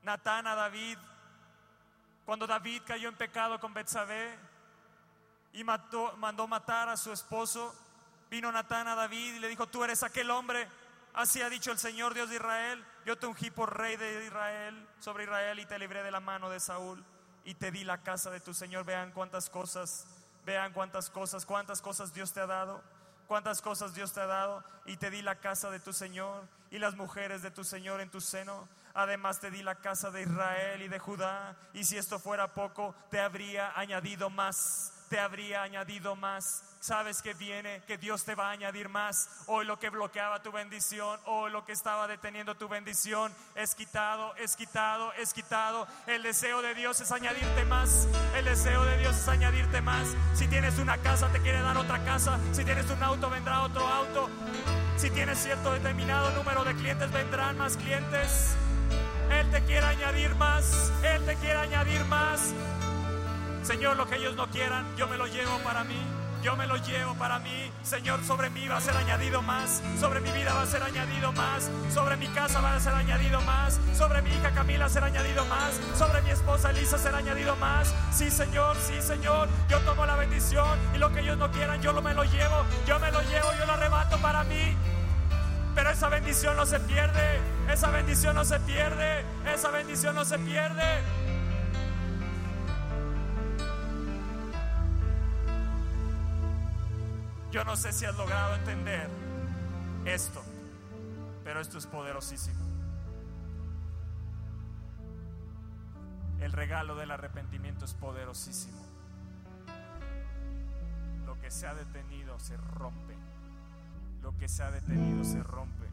Natán 0.02 0.48
a 0.48 0.56
David 0.56 0.98
cuando 2.28 2.46
David 2.46 2.82
cayó 2.86 3.08
en 3.08 3.16
pecado 3.16 3.58
con 3.58 3.74
Betsabé 3.74 4.38
y 5.54 5.64
mandó 5.64 6.46
matar 6.46 6.90
a 6.90 6.98
su 6.98 7.14
esposo, 7.14 7.74
vino 8.30 8.52
Natán 8.52 8.88
a 8.88 8.96
David 8.96 9.36
y 9.36 9.40
le 9.40 9.48
dijo, 9.48 9.68
tú 9.68 9.84
eres 9.84 10.04
aquel 10.04 10.30
hombre. 10.32 10.68
Así 11.14 11.42
ha 11.42 11.50
dicho 11.50 11.72
el 11.72 11.80
Señor 11.80 12.14
Dios 12.14 12.30
de 12.30 12.36
Israel, 12.36 12.86
yo 13.04 13.18
te 13.18 13.26
ungí 13.26 13.50
por 13.50 13.76
rey 13.76 13.98
de 13.98 14.26
Israel, 14.26 14.88
sobre 15.00 15.24
Israel 15.24 15.58
y 15.60 15.66
te 15.66 15.80
libré 15.80 16.04
de 16.04 16.12
la 16.12 16.20
mano 16.20 16.50
de 16.50 16.60
Saúl 16.60 17.04
y 17.44 17.56
te 17.56 17.72
di 17.72 17.84
la 17.84 18.04
casa 18.04 18.30
de 18.30 18.40
tu 18.40 18.54
Señor. 18.54 18.86
Vean 18.86 19.12
cuántas 19.12 19.50
cosas, 19.50 20.06
vean 20.46 20.74
cuántas 20.74 21.10
cosas, 21.10 21.46
cuántas 21.46 21.82
cosas 21.82 22.14
Dios 22.14 22.34
te 22.34 22.40
ha 22.40 22.46
dado, 22.46 22.84
cuántas 23.26 23.62
cosas 23.62 23.96
Dios 23.96 24.14
te 24.14 24.20
ha 24.20 24.28
dado 24.28 24.64
y 24.86 24.98
te 24.98 25.10
di 25.10 25.22
la 25.22 25.40
casa 25.40 25.72
de 25.72 25.80
tu 25.80 25.92
Señor 25.92 26.48
y 26.70 26.78
las 26.78 26.96
mujeres 26.96 27.42
de 27.42 27.50
tu 27.50 27.64
Señor 27.64 28.00
en 28.02 28.12
tu 28.12 28.22
seno. 28.22 28.68
Además 28.94 29.40
te 29.40 29.50
di 29.50 29.64
la 29.64 29.76
casa 29.76 30.12
de 30.12 30.24
Israel 30.24 30.82
y 30.82 30.88
de 30.88 31.00
Judá. 31.00 31.56
Y 31.74 31.84
si 31.84 31.98
esto 31.98 32.20
fuera 32.20 32.54
poco, 32.54 32.94
te 33.10 33.20
habría 33.20 33.72
añadido 33.80 34.30
más. 34.30 34.97
Te 35.10 35.20
habría 35.20 35.64
añadido 35.64 36.16
más. 36.16 36.64
Sabes 36.80 37.22
que 37.22 37.34
viene, 37.34 37.82
que 37.88 37.98
Dios 37.98 38.24
te 38.24 38.36
va 38.36 38.50
a 38.50 38.52
añadir 38.52 38.90
más. 38.90 39.30
Hoy 39.48 39.66
lo 39.66 39.80
que 39.80 39.90
bloqueaba 39.90 40.42
tu 40.42 40.52
bendición, 40.52 41.20
hoy 41.26 41.52
lo 41.52 41.66
que 41.66 41.72
estaba 41.72 42.08
deteniendo 42.08 42.56
tu 42.56 42.68
bendición, 42.68 43.34
es 43.56 43.74
quitado, 43.74 44.36
es 44.36 44.56
quitado, 44.56 45.12
es 45.14 45.34
quitado. 45.34 45.88
El 46.06 46.24
deseo 46.24 46.62
de 46.62 46.76
Dios 46.76 47.00
es 47.02 47.12
añadirte 47.12 47.66
más. 47.66 48.08
El 48.36 48.46
deseo 48.46 48.84
de 48.84 48.98
Dios 48.98 49.16
es 49.16 49.28
añadirte 49.28 49.82
más. 49.82 50.08
Si 50.36 50.48
tienes 50.48 50.78
una 50.78 50.98
casa, 50.98 51.28
te 51.32 51.42
quiere 51.42 51.62
dar 51.62 51.78
otra 51.78 52.04
casa. 52.04 52.40
Si 52.52 52.64
tienes 52.64 52.90
un 52.90 53.02
auto, 53.02 53.30
vendrá 53.30 53.64
otro 53.64 53.88
auto. 53.88 54.30
Si 54.98 55.10
tienes 55.10 55.38
cierto 55.38 55.74
determinado 55.74 56.32
número 56.32 56.64
de 56.64 56.76
clientes, 56.76 57.12
vendrán 57.12 57.58
más 57.58 57.78
clientes. 57.78 58.56
Él 59.32 59.50
te 59.52 59.62
quiere 59.64 59.86
añadir 59.86 60.34
más, 60.36 60.92
Él 61.04 61.26
te 61.26 61.36
quiere 61.36 61.60
añadir 61.60 62.04
más. 62.06 62.54
Señor, 63.68 63.98
lo 63.98 64.08
que 64.08 64.16
ellos 64.16 64.34
no 64.38 64.48
quieran, 64.48 64.86
yo 64.96 65.10
me 65.10 65.18
lo 65.18 65.28
llevo 65.28 65.60
para 65.60 65.84
mí. 65.84 66.02
Yo 66.42 66.56
me 66.56 66.66
lo 66.68 66.78
llevo 66.78 67.16
para 67.16 67.38
mí. 67.40 67.70
Señor, 67.84 68.24
sobre 68.24 68.50
mí 68.50 68.66
va 68.66 68.78
a 68.78 68.80
ser 68.80 68.96
añadido 68.96 69.42
más. 69.42 69.84
Sobre 70.00 70.22
mi 70.22 70.32
vida 70.32 70.54
va 70.54 70.62
a 70.62 70.66
ser 70.66 70.82
añadido 70.82 71.34
más. 71.34 71.70
Sobre 71.94 72.16
mi 72.16 72.28
casa 72.28 72.62
va 72.62 72.76
a 72.76 72.80
ser 72.80 72.94
añadido 72.94 73.42
más. 73.42 73.78
Sobre 73.94 74.22
mi 74.22 74.30
hija 74.30 74.52
Camila 74.52 74.88
será 74.88 75.08
añadido 75.08 75.44
más. 75.48 75.82
Sobre 75.98 76.22
mi 76.22 76.30
esposa 76.30 76.70
Elisa 76.70 76.98
será 76.98 77.18
añadido 77.18 77.58
más. 77.58 77.94
Sí, 78.14 78.32
Señor, 78.32 78.78
sí, 78.78 79.02
Señor. 79.02 79.50
Yo 79.68 79.82
tomo 79.82 80.06
la 80.06 80.16
bendición 80.16 80.80
y 80.96 80.98
lo 80.98 81.12
que 81.12 81.20
ellos 81.20 81.38
no 81.38 81.52
quieran, 81.52 81.82
yo 81.82 81.92
lo 81.92 82.02
me 82.02 82.14
lo 82.14 82.24
llevo. 82.24 82.64
Yo 82.88 83.00
me 83.00 83.12
lo 83.12 83.20
llevo, 83.24 83.50
yo 83.60 83.66
lo 83.66 83.74
arrebato 83.74 84.18
para 84.20 84.46
mí. 84.46 84.78
Pero 85.76 85.90
esa 85.90 86.08
bendición 86.08 86.56
no 86.56 86.66
se 86.66 86.80
pierde. 86.80 87.42
Esa 87.70 87.92
bendición 87.92 88.34
no 88.34 88.46
se 88.46 88.62
pierde. 88.62 89.26
Esa 89.54 89.72
bendición 89.72 90.16
no 90.16 90.24
se 90.24 90.40
pierde. 90.40 91.27
Yo 97.58 97.64
no 97.64 97.76
sé 97.76 97.92
si 97.92 98.06
has 98.06 98.16
logrado 98.16 98.54
entender 98.54 99.10
esto, 100.06 100.44
pero 101.44 101.60
esto 101.60 101.80
es 101.80 101.88
poderosísimo. 101.88 102.62
El 106.40 106.52
regalo 106.52 106.96
del 106.96 107.10
arrepentimiento 107.10 107.86
es 107.86 107.96
poderosísimo. 107.96 108.78
Lo 111.26 111.42
que 111.42 111.50
se 111.50 111.66
ha 111.66 111.74
detenido 111.74 112.40
se 112.40 112.56
rompe 112.58 113.16
lo 114.22 114.38
que 114.38 114.50
se 114.50 114.62
ha 114.62 114.70
detenido 114.70 115.24
se 115.24 115.42
rompe. 115.42 115.88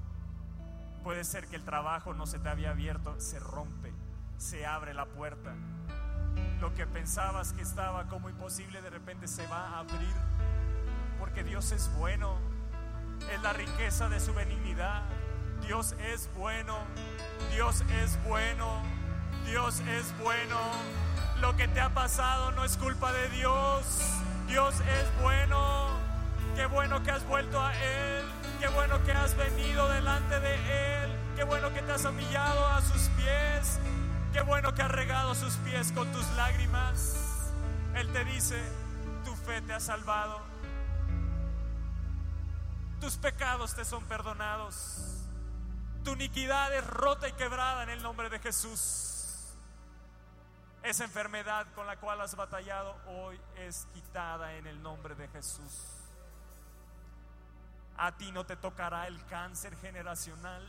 Puede 1.04 1.22
ser 1.22 1.46
que 1.46 1.54
el 1.54 1.62
trabajo 1.62 2.14
no 2.14 2.26
se 2.26 2.40
te 2.40 2.48
había 2.48 2.70
abierto, 2.70 3.14
se 3.20 3.38
rompe, 3.38 3.92
se 4.38 4.66
abre 4.66 4.92
la 4.92 5.06
puerta. 5.06 5.54
Lo 6.60 6.74
que 6.74 6.84
pensabas 6.84 7.52
que 7.52 7.62
estaba 7.62 8.08
como 8.08 8.28
imposible 8.28 8.82
de 8.82 8.90
repente 8.90 9.28
se 9.28 9.46
va 9.46 9.68
a 9.68 9.78
abrir. 9.78 10.14
Porque 11.24 11.42
Dios 11.42 11.72
es 11.72 11.90
bueno, 11.96 12.36
es 13.32 13.40
la 13.40 13.54
riqueza 13.54 14.10
de 14.10 14.20
su 14.20 14.34
benignidad. 14.34 15.04
Dios 15.66 15.94
es 16.12 16.28
bueno, 16.36 16.76
Dios 17.50 17.82
es 18.02 18.22
bueno, 18.24 18.82
Dios 19.46 19.80
es 19.80 20.14
bueno. 20.18 20.60
Lo 21.40 21.56
que 21.56 21.66
te 21.66 21.80
ha 21.80 21.88
pasado 21.94 22.52
no 22.52 22.62
es 22.62 22.76
culpa 22.76 23.10
de 23.14 23.30
Dios, 23.30 23.86
Dios 24.48 24.74
es 24.80 25.22
bueno. 25.22 25.98
Qué 26.56 26.66
bueno 26.66 27.02
que 27.02 27.12
has 27.12 27.26
vuelto 27.26 27.58
a 27.58 27.72
Él. 27.72 28.26
Qué 28.60 28.68
bueno 28.68 29.02
que 29.04 29.12
has 29.12 29.34
venido 29.34 29.88
delante 29.88 30.38
de 30.40 31.04
Él. 31.04 31.10
Qué 31.36 31.44
bueno 31.44 31.72
que 31.72 31.80
te 31.80 31.92
has 31.92 32.04
humillado 32.04 32.66
a 32.66 32.82
sus 32.82 33.08
pies. 33.16 33.80
Qué 34.34 34.42
bueno 34.42 34.74
que 34.74 34.82
has 34.82 34.90
regado 34.90 35.34
sus 35.34 35.54
pies 35.56 35.90
con 35.92 36.06
tus 36.12 36.30
lágrimas. 36.32 37.16
Él 37.94 38.12
te 38.12 38.26
dice, 38.26 38.62
tu 39.24 39.34
fe 39.34 39.62
te 39.62 39.72
ha 39.72 39.80
salvado. 39.80 40.53
Tus 43.04 43.18
pecados 43.18 43.74
te 43.74 43.84
son 43.84 44.02
perdonados. 44.04 44.96
Tu 46.04 46.12
iniquidad 46.12 46.72
es 46.72 46.86
rota 46.86 47.28
y 47.28 47.32
quebrada 47.32 47.82
en 47.82 47.90
el 47.90 48.02
nombre 48.02 48.30
de 48.30 48.38
Jesús. 48.38 49.52
Esa 50.82 51.04
enfermedad 51.04 51.66
con 51.74 51.86
la 51.86 51.98
cual 51.98 52.22
has 52.22 52.34
batallado 52.34 52.96
hoy 53.06 53.38
es 53.58 53.86
quitada 53.92 54.54
en 54.54 54.66
el 54.66 54.82
nombre 54.82 55.14
de 55.16 55.28
Jesús. 55.28 55.82
A 57.98 58.16
ti 58.16 58.32
no 58.32 58.46
te 58.46 58.56
tocará 58.56 59.06
el 59.06 59.22
cáncer 59.26 59.76
generacional. 59.82 60.66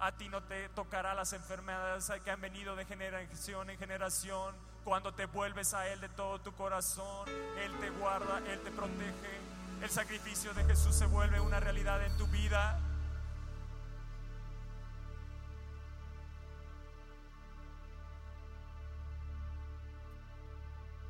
A 0.00 0.10
ti 0.16 0.28
no 0.28 0.42
te 0.42 0.68
tocará 0.70 1.14
las 1.14 1.32
enfermedades 1.32 2.10
que 2.24 2.30
han 2.32 2.40
venido 2.40 2.74
de 2.74 2.86
generación 2.86 3.70
en 3.70 3.78
generación. 3.78 4.52
Cuando 4.82 5.14
te 5.14 5.26
vuelves 5.26 5.74
a 5.74 5.86
Él 5.86 6.00
de 6.00 6.08
todo 6.08 6.40
tu 6.40 6.52
corazón, 6.56 7.28
Él 7.56 7.72
te 7.78 7.88
guarda, 7.90 8.38
Él 8.48 8.60
te 8.64 8.72
protege. 8.72 9.51
El 9.82 9.90
sacrificio 9.90 10.54
de 10.54 10.64
Jesús 10.64 10.94
se 10.94 11.06
vuelve 11.06 11.40
una 11.40 11.58
realidad 11.58 12.04
en 12.04 12.16
tu 12.16 12.28
vida. 12.28 12.78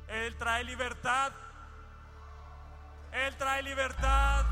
Él 0.07 0.35
trae 0.39 0.63
libertad. 0.63 1.33
Él 3.11 3.35
trae 3.37 3.61
libertad. 3.61 4.43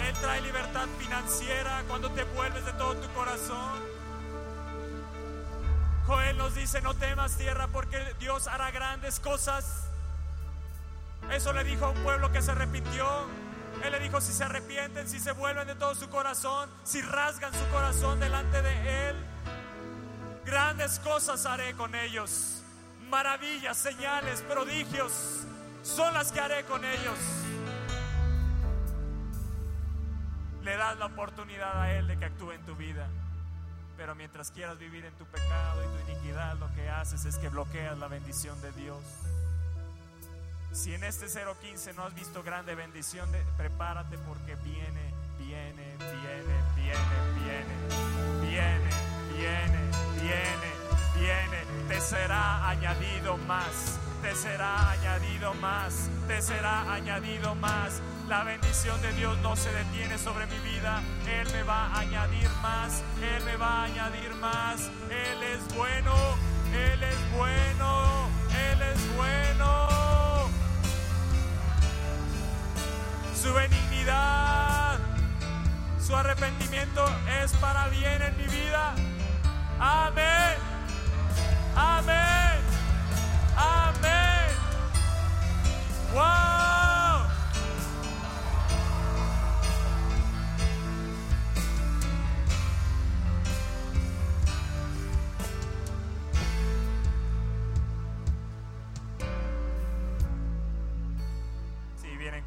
Él 0.00 0.14
trae 0.22 0.40
libertad 0.40 0.88
financiera 0.98 1.84
cuando 1.88 2.10
te 2.12 2.24
vuelves 2.24 2.64
de 2.64 2.72
todo 2.72 2.96
tu 2.96 3.12
corazón. 3.12 3.82
Joel 6.06 6.38
nos 6.38 6.54
dice, 6.54 6.80
no 6.80 6.94
temas 6.94 7.36
tierra 7.36 7.68
porque 7.68 8.14
Dios 8.18 8.48
hará 8.48 8.70
grandes 8.70 9.20
cosas. 9.20 9.87
Eso 11.32 11.52
le 11.52 11.64
dijo 11.64 11.86
a 11.86 11.90
un 11.90 12.02
pueblo 12.02 12.32
que 12.32 12.42
se 12.42 12.52
arrepintió. 12.52 13.06
Él 13.84 13.92
le 13.92 14.00
dijo, 14.00 14.20
si 14.20 14.32
se 14.32 14.44
arrepienten, 14.44 15.08
si 15.08 15.20
se 15.20 15.32
vuelven 15.32 15.66
de 15.66 15.74
todo 15.74 15.94
su 15.94 16.08
corazón, 16.08 16.68
si 16.84 17.00
rasgan 17.00 17.52
su 17.52 17.66
corazón 17.68 18.18
delante 18.18 18.60
de 18.60 19.10
Él, 19.10 19.16
grandes 20.44 20.98
cosas 20.98 21.46
haré 21.46 21.74
con 21.74 21.94
ellos. 21.94 22.62
Maravillas, 23.08 23.76
señales, 23.76 24.42
prodigios 24.42 25.46
son 25.82 26.12
las 26.14 26.32
que 26.32 26.40
haré 26.40 26.64
con 26.64 26.84
ellos. 26.84 27.18
Le 30.62 30.76
das 30.76 30.98
la 30.98 31.06
oportunidad 31.06 31.80
a 31.80 31.92
Él 31.92 32.08
de 32.08 32.18
que 32.18 32.24
actúe 32.24 32.52
en 32.52 32.62
tu 32.66 32.74
vida. 32.74 33.08
Pero 33.96 34.14
mientras 34.14 34.50
quieras 34.50 34.78
vivir 34.78 35.04
en 35.04 35.14
tu 35.14 35.24
pecado 35.26 35.82
y 35.82 35.86
tu 35.86 36.12
iniquidad, 36.12 36.56
lo 36.58 36.72
que 36.74 36.88
haces 36.88 37.24
es 37.24 37.36
que 37.36 37.48
bloqueas 37.48 37.98
la 37.98 38.08
bendición 38.08 38.60
de 38.60 38.72
Dios. 38.72 39.02
Si 40.72 40.94
en 40.94 41.02
este 41.04 41.26
015 41.26 41.94
no 41.94 42.04
has 42.04 42.14
visto 42.14 42.42
grande 42.42 42.74
bendición, 42.74 43.28
prepárate 43.56 44.16
porque 44.18 44.54
viene, 44.56 45.12
viene, 45.38 45.96
viene, 45.98 46.58
viene, 46.76 47.08
viene, 47.36 47.74
viene, 48.42 48.90
viene, 49.32 49.80
viene, 50.22 50.72
viene. 51.16 51.88
Te 51.88 52.00
será 52.00 52.68
añadido 52.68 53.36
más, 53.38 53.98
te 54.22 54.34
será 54.34 54.90
añadido 54.90 55.54
más, 55.54 56.10
te 56.28 56.42
será 56.42 56.92
añadido 56.92 57.54
más. 57.54 58.00
La 58.28 58.44
bendición 58.44 59.00
de 59.00 59.12
Dios 59.14 59.38
no 59.38 59.56
se 59.56 59.72
detiene 59.72 60.18
sobre 60.18 60.46
mi 60.46 60.58
vida. 60.58 61.02
Él 61.26 61.48
me 61.52 61.62
va 61.62 61.86
a 61.86 62.00
añadir 62.00 62.50
más, 62.62 63.02
Él 63.22 63.42
me 63.44 63.56
va 63.56 63.80
a 63.80 63.84
añadir 63.84 64.34
más. 64.34 64.90
Él 65.10 65.42
es 65.42 65.74
bueno, 65.74 66.14
Él 66.74 67.02
es 67.02 67.32
bueno, 67.36 68.28
Él 68.50 68.82
es 68.82 69.16
bueno. 69.16 69.97
Su 73.40 73.54
benignidad, 73.54 74.98
su 76.04 76.16
arrepentimiento 76.16 77.04
es 77.42 77.52
para 77.54 77.86
bien 77.88 78.20
en 78.20 78.36
mi 78.36 78.46
vida. 78.48 78.94
Amén. 79.78 80.56
Amén. 81.76 82.58
Amén. 83.56 84.48
Wow. 86.14 86.87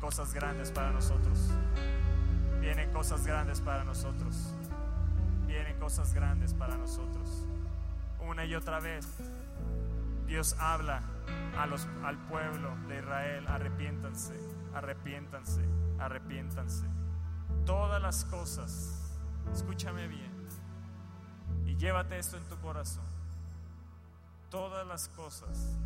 Cosas 0.01 0.33
grandes 0.33 0.71
para 0.71 0.91
nosotros. 0.91 1.51
Vienen 2.59 2.91
cosas 2.91 3.25
grandes 3.25 3.61
para 3.61 3.83
nosotros. 3.83 4.51
Vienen 5.45 5.79
cosas 5.79 6.13
grandes 6.13 6.53
para 6.55 6.75
nosotros. 6.75 7.45
Una 8.19 8.43
y 8.43 8.55
otra 8.55 8.79
vez, 8.79 9.07
Dios 10.25 10.55
habla 10.59 11.01
al 12.03 12.17
pueblo 12.27 12.75
de 12.87 12.99
Israel, 12.99 13.47
arrepiéntanse, 13.47 14.33
arrepiéntanse, 14.73 15.61
arrepiéntanse. 15.99 16.85
Todas 17.65 18.01
las 18.01 18.25
cosas, 18.25 19.19
escúchame 19.53 20.07
bien, 20.07 20.31
y 21.65 21.75
llévate 21.75 22.17
esto 22.17 22.37
en 22.37 22.43
tu 22.45 22.57
corazón. 22.57 23.05
Todas 24.49 24.85
las 24.87 25.09
cosas 25.09 25.77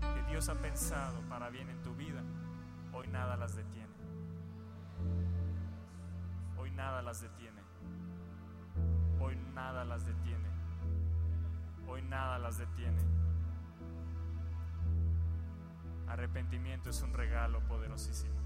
que 0.00 0.30
Dios 0.30 0.48
ha 0.48 0.54
pensado 0.54 1.20
para 1.28 1.50
bien 1.50 1.68
en 1.68 1.82
tu 1.82 1.94
vida 1.94 2.22
Hoy 3.00 3.08
nada 3.08 3.34
las 3.34 3.56
detiene. 3.56 3.94
Hoy 6.58 6.70
nada 6.72 7.00
las 7.00 7.22
detiene. 7.22 7.62
Hoy 9.18 9.36
nada 9.54 9.86
las 9.86 10.04
detiene. 10.04 10.50
Hoy 11.88 12.02
nada 12.02 12.38
las 12.38 12.58
detiene. 12.58 13.00
Arrepentimiento 16.08 16.90
es 16.90 17.00
un 17.00 17.14
regalo 17.14 17.60
poderosísimo. 17.60 18.38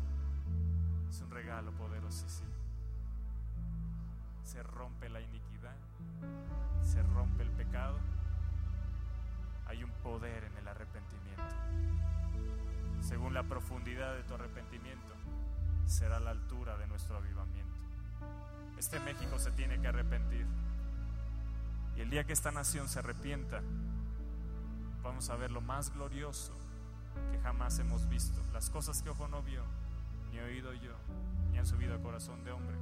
Es 1.08 1.20
un 1.20 1.32
regalo 1.32 1.72
poderosísimo. 1.72 2.54
Se 4.44 4.62
rompe 4.62 5.08
la 5.08 5.20
iniquidad. 5.20 5.74
Se 6.84 7.02
rompe 7.02 7.42
el 7.42 7.50
pecado. 7.50 7.98
Hay 9.66 9.82
un 9.82 9.90
poder 10.04 10.44
en 10.44 10.56
el 10.58 10.68
arrepentimiento 10.68 12.13
según 13.04 13.34
la 13.34 13.42
profundidad 13.42 14.14
de 14.14 14.22
tu 14.22 14.34
arrepentimiento, 14.34 15.14
será 15.86 16.18
la 16.20 16.30
altura 16.30 16.78
de 16.78 16.86
nuestro 16.86 17.18
avivamiento. 17.18 17.74
Este 18.78 18.98
México 19.00 19.38
se 19.38 19.50
tiene 19.52 19.78
que 19.78 19.88
arrepentir. 19.88 20.46
Y 21.96 22.00
el 22.00 22.10
día 22.10 22.24
que 22.24 22.32
esta 22.32 22.50
nación 22.50 22.88
se 22.88 23.00
arrepienta, 23.00 23.60
vamos 25.02 25.28
a 25.28 25.36
ver 25.36 25.50
lo 25.50 25.60
más 25.60 25.92
glorioso 25.92 26.54
que 27.30 27.38
jamás 27.40 27.78
hemos 27.78 28.08
visto. 28.08 28.40
Las 28.52 28.70
cosas 28.70 29.02
que 29.02 29.10
ojo 29.10 29.28
no 29.28 29.42
vio, 29.42 29.62
ni 30.32 30.40
oído 30.40 30.72
yo, 30.72 30.94
ni 31.52 31.58
han 31.58 31.66
subido 31.66 31.92
al 31.92 32.00
corazón 32.00 32.42
de 32.42 32.52
hombre, 32.52 32.76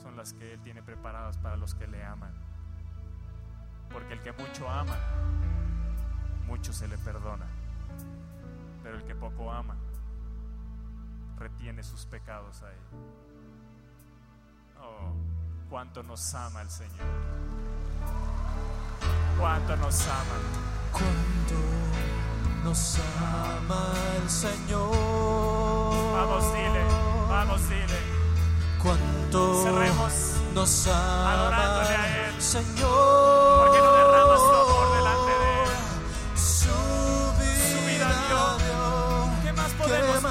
son 0.00 0.16
las 0.16 0.32
que 0.32 0.54
Él 0.54 0.60
tiene 0.60 0.82
preparadas 0.82 1.36
para 1.38 1.56
los 1.56 1.74
que 1.74 1.88
le 1.88 2.04
aman. 2.04 2.32
Porque 3.92 4.14
el 4.14 4.22
que 4.22 4.32
mucho 4.32 4.68
ama, 4.70 4.96
mucho 6.46 6.72
se 6.72 6.86
le 6.86 6.96
perdona 6.98 7.46
pero 8.86 8.98
el 8.98 9.04
que 9.04 9.16
poco 9.16 9.50
ama 9.50 9.74
retiene 11.38 11.82
sus 11.82 12.06
pecados 12.06 12.62
a 12.62 12.70
él. 12.70 12.78
Oh, 14.80 15.12
cuánto 15.68 16.04
nos 16.04 16.32
ama 16.36 16.62
el 16.62 16.70
Señor. 16.70 17.04
Cuánto 19.36 19.76
nos 19.78 20.06
ama. 20.06 20.36
Cuánto 20.92 21.56
nos 22.62 23.00
ama 23.20 23.92
el 24.22 24.30
Señor. 24.30 24.92
Vamos, 26.12 26.54
dile, 26.54 26.84
vamos, 27.28 27.68
dile. 27.68 27.98
Cuánto 28.80 29.62
Cerremos 29.64 30.40
nos 30.54 30.86
ama 30.86 31.32
adorándole 31.32 31.96
a 31.96 32.28
Él. 32.28 32.40
Señor. 32.40 33.55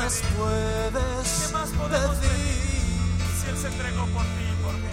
Más 0.06 0.22
puedes 0.38 1.48
¿Qué 1.48 1.54
más 1.54 1.70
podemos 1.70 2.18
pedir? 2.18 3.26
Si 3.42 3.50
Él 3.50 3.58
se 3.58 3.68
entregó 3.70 4.06
por 4.08 4.22
ti 4.24 4.46
y 4.54 4.64
por 4.64 4.74
mí, 4.74 4.90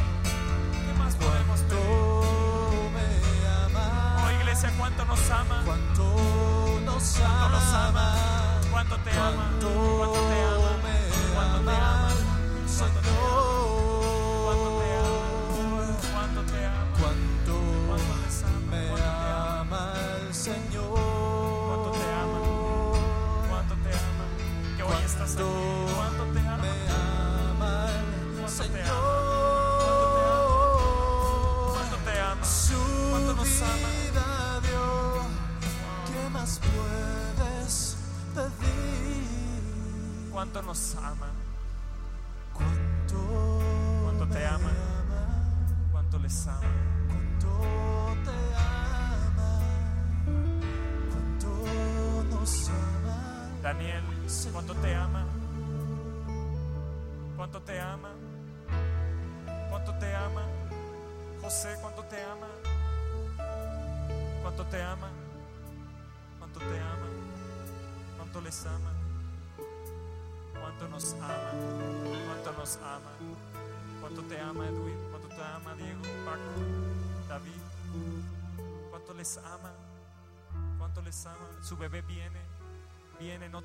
¿qué 0.86 0.98
más 0.98 1.14
podemos 1.16 1.60
pedir? 1.60 2.90
me 2.94 3.06
ama. 3.66 4.24
Oh 4.24 4.30
iglesia, 4.40 4.72
cuánto 4.78 5.04
nos 5.04 5.30
ama, 5.30 5.62
Cuánto 5.66 6.04
nos 6.86 7.18
cuánto 7.18 7.48
nos 7.50 7.74
ama, 7.74 7.88
ama. 7.88 8.60
cuánto 8.70 8.96
te 8.98 9.10
ama, 9.10 9.50
cuánto 9.60 10.12
te 10.12 10.42
ama, 10.44 10.51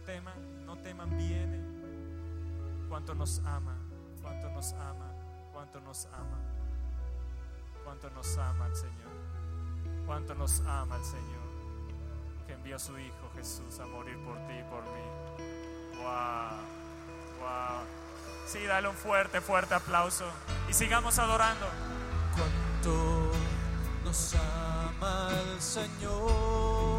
teman, 0.07 0.65
no 0.65 0.77
teman, 0.77 1.17
viene. 1.17 1.59
¿Cuánto 2.87 3.13
nos 3.13 3.39
ama? 3.39 3.75
¿Cuánto 4.21 4.49
nos 4.51 4.71
ama? 4.71 5.11
¿Cuánto 5.51 5.81
nos 5.81 6.05
ama? 6.05 6.39
¿Cuánto 7.83 8.09
nos 8.11 8.37
ama 8.37 8.67
el 8.67 8.75
Señor? 8.75 10.05
¿Cuánto 10.05 10.33
nos 10.33 10.61
ama 10.61 10.95
el 10.95 11.03
Señor? 11.03 11.47
Que 12.47 12.53
envió 12.53 12.77
a 12.77 12.79
su 12.79 12.97
Hijo 12.97 13.29
Jesús 13.35 13.79
a 13.81 13.85
morir 13.85 14.17
por 14.23 14.37
ti 14.47 14.53
y 14.57 14.63
por 14.63 14.83
mí. 14.83 15.03
Wow, 15.97 16.57
wow. 17.41 17.85
Sí, 18.45 18.63
dale 18.65 18.87
un 18.87 18.95
fuerte, 18.95 19.41
fuerte 19.41 19.73
aplauso 19.73 20.25
y 20.69 20.73
sigamos 20.73 21.19
adorando. 21.19 21.65
Cuánto 22.33 23.31
nos 24.05 24.35
ama 24.35 25.29
el 25.31 25.61
Señor. 25.61 26.96